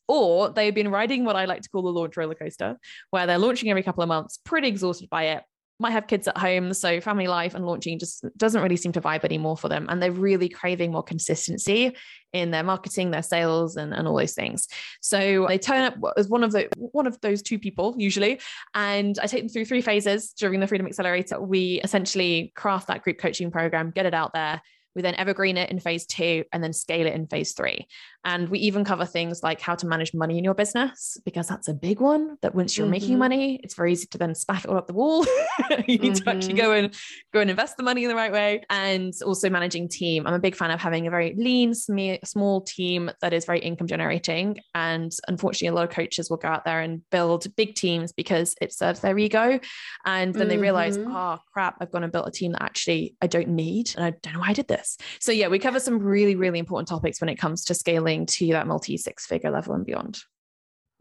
or 0.07 0.49
they've 0.49 0.75
been 0.75 0.91
riding 0.91 1.23
what 1.23 1.37
I 1.37 1.45
like 1.45 1.61
to 1.61 1.69
call 1.69 1.81
the 1.81 1.89
launch 1.89 2.17
roller 2.17 2.35
coaster, 2.35 2.77
where 3.11 3.25
they're 3.25 3.37
launching 3.37 3.69
every 3.69 3.83
couple 3.83 4.03
of 4.03 4.09
months, 4.09 4.37
pretty 4.43 4.67
exhausted 4.67 5.09
by 5.09 5.23
it, 5.27 5.43
might 5.83 5.91
have 5.91 6.07
kids 6.07 6.27
at 6.27 6.37
home. 6.37 6.73
So 6.73 7.01
family 7.01 7.27
life 7.27 7.53
and 7.53 7.65
launching 7.65 7.99
just 7.99 8.25
doesn't 8.37 8.61
really 8.61 8.77
seem 8.77 8.93
to 8.93 9.01
vibe 9.01 9.25
anymore 9.25 9.57
for 9.57 9.67
them. 9.67 9.85
And 9.89 10.01
they're 10.01 10.11
really 10.11 10.49
craving 10.49 10.91
more 10.91 11.03
consistency 11.03 11.95
in 12.31 12.49
their 12.49 12.63
marketing, 12.63 13.11
their 13.11 13.21
sales, 13.21 13.75
and, 13.75 13.93
and 13.93 14.07
all 14.07 14.15
those 14.15 14.33
things. 14.33 14.67
So 15.01 15.45
they 15.47 15.59
turn 15.59 15.83
up 15.83 15.95
as 16.17 16.29
one 16.29 16.43
of 16.43 16.53
the 16.53 16.69
one 16.77 17.05
of 17.05 17.19
those 17.19 17.41
two 17.43 17.59
people 17.59 17.93
usually. 17.97 18.39
And 18.73 19.19
I 19.21 19.27
take 19.27 19.41
them 19.41 19.49
through 19.49 19.65
three 19.65 19.81
phases 19.81 20.31
during 20.31 20.61
the 20.61 20.67
Freedom 20.67 20.87
Accelerator. 20.87 21.39
We 21.41 21.81
essentially 21.83 22.53
craft 22.55 22.87
that 22.87 23.03
group 23.03 23.19
coaching 23.19 23.51
program, 23.51 23.91
get 23.91 24.05
it 24.05 24.13
out 24.13 24.33
there 24.33 24.61
we 24.95 25.01
then 25.01 25.15
evergreen 25.15 25.57
it 25.57 25.71
in 25.71 25.79
phase 25.79 26.05
two 26.05 26.43
and 26.51 26.63
then 26.63 26.73
scale 26.73 27.07
it 27.07 27.13
in 27.13 27.27
phase 27.27 27.53
three. 27.53 27.87
And 28.25 28.49
we 28.49 28.59
even 28.59 28.85
cover 28.85 29.05
things 29.05 29.43
like 29.43 29.59
how 29.59 29.75
to 29.75 29.85
manage 29.85 30.13
money 30.13 30.37
in 30.37 30.43
your 30.43 30.53
business, 30.53 31.17
because 31.25 31.47
that's 31.47 31.67
a 31.67 31.73
big 31.73 31.99
one 31.99 32.37
that 32.41 32.55
once 32.55 32.77
you're 32.77 32.85
mm-hmm. 32.85 32.91
making 32.91 33.17
money, 33.17 33.59
it's 33.63 33.75
very 33.75 33.91
easy 33.91 34.07
to 34.07 34.17
then 34.17 34.33
spaff 34.33 34.63
it 34.63 34.67
all 34.67 34.77
up 34.77 34.87
the 34.87 34.93
wall. 34.93 35.25
you 35.87 35.97
need 35.97 36.01
mm-hmm. 36.01 36.23
to 36.23 36.29
actually 36.29 36.53
go 36.53 36.71
and 36.71 36.95
go 37.33 37.41
and 37.41 37.49
invest 37.49 37.77
the 37.77 37.83
money 37.83 38.03
in 38.03 38.09
the 38.09 38.15
right 38.15 38.31
way. 38.31 38.63
And 38.69 39.13
also 39.25 39.49
managing 39.49 39.89
team. 39.89 40.25
I'm 40.25 40.33
a 40.33 40.39
big 40.39 40.55
fan 40.55 40.71
of 40.71 40.79
having 40.79 41.07
a 41.07 41.09
very 41.09 41.35
lean, 41.37 41.73
small 41.73 42.61
team 42.61 43.11
that 43.21 43.33
is 43.33 43.45
very 43.45 43.59
income 43.59 43.87
generating. 43.87 44.59
And 44.73 45.11
unfortunately, 45.27 45.67
a 45.67 45.73
lot 45.73 45.83
of 45.83 45.89
coaches 45.89 46.29
will 46.29 46.37
go 46.37 46.47
out 46.47 46.65
there 46.65 46.79
and 46.79 47.01
build 47.09 47.53
big 47.55 47.75
teams 47.75 48.13
because 48.13 48.55
it 48.61 48.73
serves 48.73 49.01
their 49.01 49.17
ego. 49.17 49.59
And 50.05 50.33
then 50.33 50.43
mm-hmm. 50.43 50.49
they 50.49 50.57
realize, 50.57 50.97
oh 50.97 51.39
crap, 51.51 51.75
I've 51.81 51.91
gone 51.91 52.03
and 52.03 52.11
built 52.11 52.27
a 52.27 52.31
team 52.31 52.53
that 52.53 52.63
actually 52.63 53.15
I 53.21 53.27
don't 53.27 53.49
need. 53.49 53.93
And 53.95 54.05
I 54.05 54.11
don't 54.21 54.33
know 54.33 54.39
why 54.39 54.49
I 54.49 54.53
did 54.53 54.67
this. 54.67 54.97
So, 55.19 55.31
yeah, 55.31 55.49
we 55.49 55.59
cover 55.59 55.79
some 55.79 55.99
really, 55.99 56.35
really 56.35 56.59
important 56.59 56.87
topics 56.87 57.19
when 57.19 57.29
it 57.29 57.35
comes 57.35 57.65
to 57.65 57.73
scaling 57.73 58.12
to 58.25 58.47
that 58.47 58.67
multi 58.67 58.97
six 58.97 59.25
figure 59.25 59.51
level 59.51 59.73
and 59.73 59.85
beyond. 59.85 60.19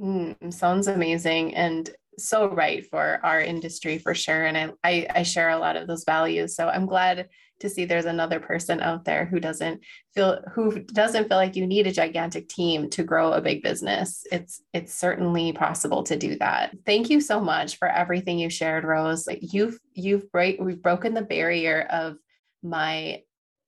Mm, 0.01 0.53
sounds 0.53 0.88
amazing. 0.88 1.55
And 1.55 1.88
so 2.18 2.48
right 2.48 2.87
for 2.90 3.20
our 3.22 3.40
industry 3.40 3.98
for 3.98 4.14
sure. 4.14 4.44
And 4.44 4.59
I, 4.59 4.70
I, 4.85 5.07
I 5.16 5.22
share 5.22 5.51
a 5.51 5.59
lot 5.59 5.77
of 5.77 5.87
those 5.87 6.05
values. 6.05 6.55
So 6.55 6.68
I'm 6.68 6.87
glad 6.87 7.29
to 7.62 7.70
see 7.70 7.85
there's 7.85 8.05
another 8.05 8.40
person 8.40 8.81
out 8.81 9.05
there 9.05 9.25
who 9.25 9.40
doesn't 9.40 9.81
feel 10.14 10.42
who 10.53 10.81
doesn't 10.81 11.29
feel 11.29 11.37
like 11.37 11.57
you 11.57 11.66
need 11.66 11.87
a 11.87 11.92
gigantic 11.92 12.48
team 12.48 12.90
to 12.90 13.05
grow 13.05 13.33
a 13.33 13.40
big 13.40 13.62
business 13.62 14.25
it's 14.33 14.61
it's 14.72 14.92
certainly 14.92 15.53
possible 15.53 16.03
to 16.03 16.16
do 16.16 16.37
that 16.38 16.77
thank 16.85 17.09
you 17.09 17.20
so 17.20 17.40
much 17.40 17.79
for 17.79 17.88
everything 17.88 18.38
you 18.38 18.51
shared 18.51 18.85
rose 18.85 19.29
you've 19.40 19.79
you've 19.94 20.31
break 20.33 20.61
we've 20.61 20.83
broken 20.83 21.14
the 21.14 21.22
barrier 21.22 21.83
of 21.83 22.16
my 22.64 23.22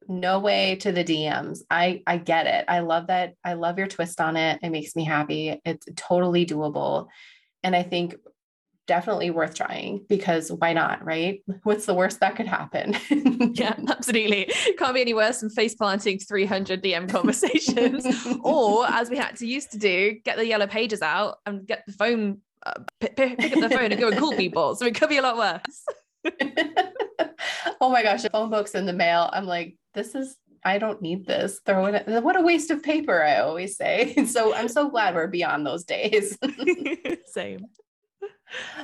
no 0.08 0.38
way 0.38 0.76
to 0.76 0.92
the 0.92 1.04
DMs. 1.04 1.60
I 1.70 2.02
I 2.06 2.18
get 2.18 2.46
it. 2.46 2.64
I 2.68 2.80
love 2.80 3.08
that. 3.08 3.34
I 3.44 3.54
love 3.54 3.78
your 3.78 3.86
twist 3.86 4.20
on 4.20 4.36
it. 4.36 4.60
It 4.62 4.70
makes 4.70 4.96
me 4.96 5.04
happy. 5.04 5.60
It's 5.64 5.86
totally 5.96 6.46
doable. 6.46 7.08
And 7.62 7.74
I 7.74 7.82
think 7.82 8.16
definitely 8.86 9.30
worth 9.30 9.54
trying 9.54 10.04
because 10.08 10.52
why 10.52 10.72
not, 10.72 11.04
right? 11.04 11.42
What's 11.62 11.86
the 11.86 11.94
worst 11.94 12.20
that 12.20 12.36
could 12.36 12.46
happen? 12.46 12.96
yeah, 13.54 13.74
absolutely. 13.88 14.52
Can't 14.78 14.94
be 14.94 15.00
any 15.00 15.14
worse 15.14 15.40
than 15.40 15.50
face 15.50 15.74
planting 15.74 16.18
300 16.18 16.82
DM 16.82 17.08
conversations. 17.08 18.06
or 18.44 18.86
as 18.86 19.10
we 19.10 19.16
had 19.16 19.36
to 19.36 19.46
used 19.46 19.72
to 19.72 19.78
do, 19.78 20.18
get 20.24 20.36
the 20.36 20.46
yellow 20.46 20.66
pages 20.66 21.02
out 21.02 21.38
and 21.46 21.66
get 21.66 21.84
the 21.86 21.92
phone, 21.92 22.40
uh, 22.66 22.74
pick, 23.00 23.16
pick 23.16 23.56
up 23.56 23.60
the 23.60 23.70
phone 23.70 23.90
and 23.90 24.00
go 24.00 24.08
and 24.08 24.18
call 24.18 24.34
people. 24.36 24.74
So 24.76 24.84
it 24.84 24.94
could 24.94 25.08
be 25.08 25.16
a 25.16 25.22
lot 25.22 25.38
worse. 25.38 25.84
oh 27.80 27.90
my 27.90 28.02
gosh, 28.02 28.22
phone 28.32 28.50
books 28.50 28.74
in 28.74 28.86
the 28.86 28.92
mail. 28.92 29.30
I'm 29.32 29.46
like, 29.46 29.76
this 29.94 30.14
is 30.14 30.36
I 30.64 30.78
don't 30.78 31.02
need 31.02 31.26
this. 31.26 31.60
Throw 31.66 31.86
it. 31.86 32.06
What 32.22 32.36
a 32.36 32.40
waste 32.40 32.70
of 32.70 32.82
paper, 32.82 33.22
I 33.22 33.40
always 33.40 33.76
say. 33.76 34.14
So 34.26 34.54
I'm 34.54 34.68
so 34.68 34.88
glad 34.88 35.14
we're 35.14 35.26
beyond 35.26 35.66
those 35.66 35.84
days. 35.84 36.38
Same. 37.26 37.66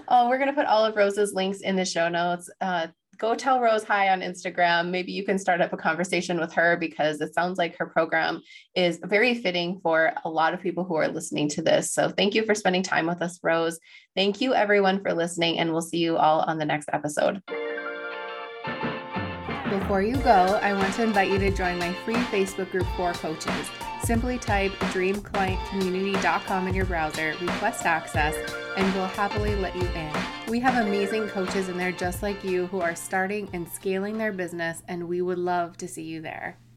Oh, 0.09 0.29
we're 0.29 0.39
going 0.39 0.51
to 0.51 0.55
put 0.55 0.67
all 0.67 0.85
of 0.85 0.95
Rose's 0.95 1.33
links 1.33 1.61
in 1.61 1.77
the 1.77 1.85
show 1.85 2.09
notes. 2.09 2.51
Uh, 2.61 2.89
go 3.21 3.35
tell 3.35 3.61
Rose 3.61 3.85
hi 3.85 4.09
on 4.09 4.23
Instagram. 4.23 4.91
Maybe 4.91 5.13
you 5.13 5.25
can 5.25 5.39
start 5.39 5.61
up 5.61 5.75
a 5.75 5.77
conversation 5.77 6.41
with 6.41 6.53
her 6.55 6.79
because 6.79 7.21
it 7.21 7.35
sounds 7.35 7.59
like 7.59 7.77
her 7.77 7.87
program 7.87 8.41
is 8.75 8.99
very 9.05 9.35
fitting 9.35 9.79
for 9.83 10.13
a 10.25 10.31
lot 10.31 10.55
of 10.55 10.63
people 10.63 10.85
who 10.85 10.95
are 10.95 11.07
listening 11.07 11.49
to 11.51 11.63
this. 11.63 11.93
So 11.93 12.09
thank 12.09 12.35
you 12.35 12.47
for 12.47 12.55
spending 12.55 12.83
time 12.83 13.07
with 13.07 13.21
us, 13.21 13.39
Rose. 13.43 13.79
Thank 14.17 14.41
you, 14.41 14.55
everyone, 14.55 15.03
for 15.03 15.13
listening, 15.13 15.59
and 15.59 15.71
we'll 15.71 15.83
see 15.83 15.99
you 15.99 16.17
all 16.17 16.41
on 16.41 16.59
the 16.59 16.65
next 16.65 16.89
episode. 16.95 17.43
Before 19.91 20.03
you 20.03 20.19
go, 20.19 20.57
I 20.63 20.73
want 20.73 20.95
to 20.95 21.03
invite 21.03 21.33
you 21.33 21.39
to 21.41 21.51
join 21.51 21.77
my 21.81 21.93
free 22.05 22.15
Facebook 22.15 22.71
group 22.71 22.87
for 22.97 23.13
coaches. 23.13 23.69
Simply 24.05 24.39
type 24.39 24.71
dreamclientcommunity.com 24.93 26.69
in 26.69 26.75
your 26.77 26.85
browser, 26.85 27.35
request 27.41 27.85
access, 27.85 28.37
and 28.77 28.95
we'll 28.95 29.07
happily 29.07 29.57
let 29.57 29.75
you 29.75 29.89
in. 29.89 30.13
We 30.47 30.61
have 30.61 30.87
amazing 30.87 31.27
coaches 31.31 31.69
in 31.69 31.77
there 31.77 31.91
just 31.91 32.23
like 32.23 32.45
you 32.45 32.69
who 32.69 32.81
are 32.81 32.95
starting 32.95 33.51
and 33.53 33.69
scaling 33.69 34.17
their 34.17 34.31
business, 34.31 34.85
and 34.87 35.09
we 35.09 35.23
would 35.23 35.39
love 35.39 35.77
to 35.79 35.89
see 35.89 36.05
you 36.05 36.21
there. 36.23 36.57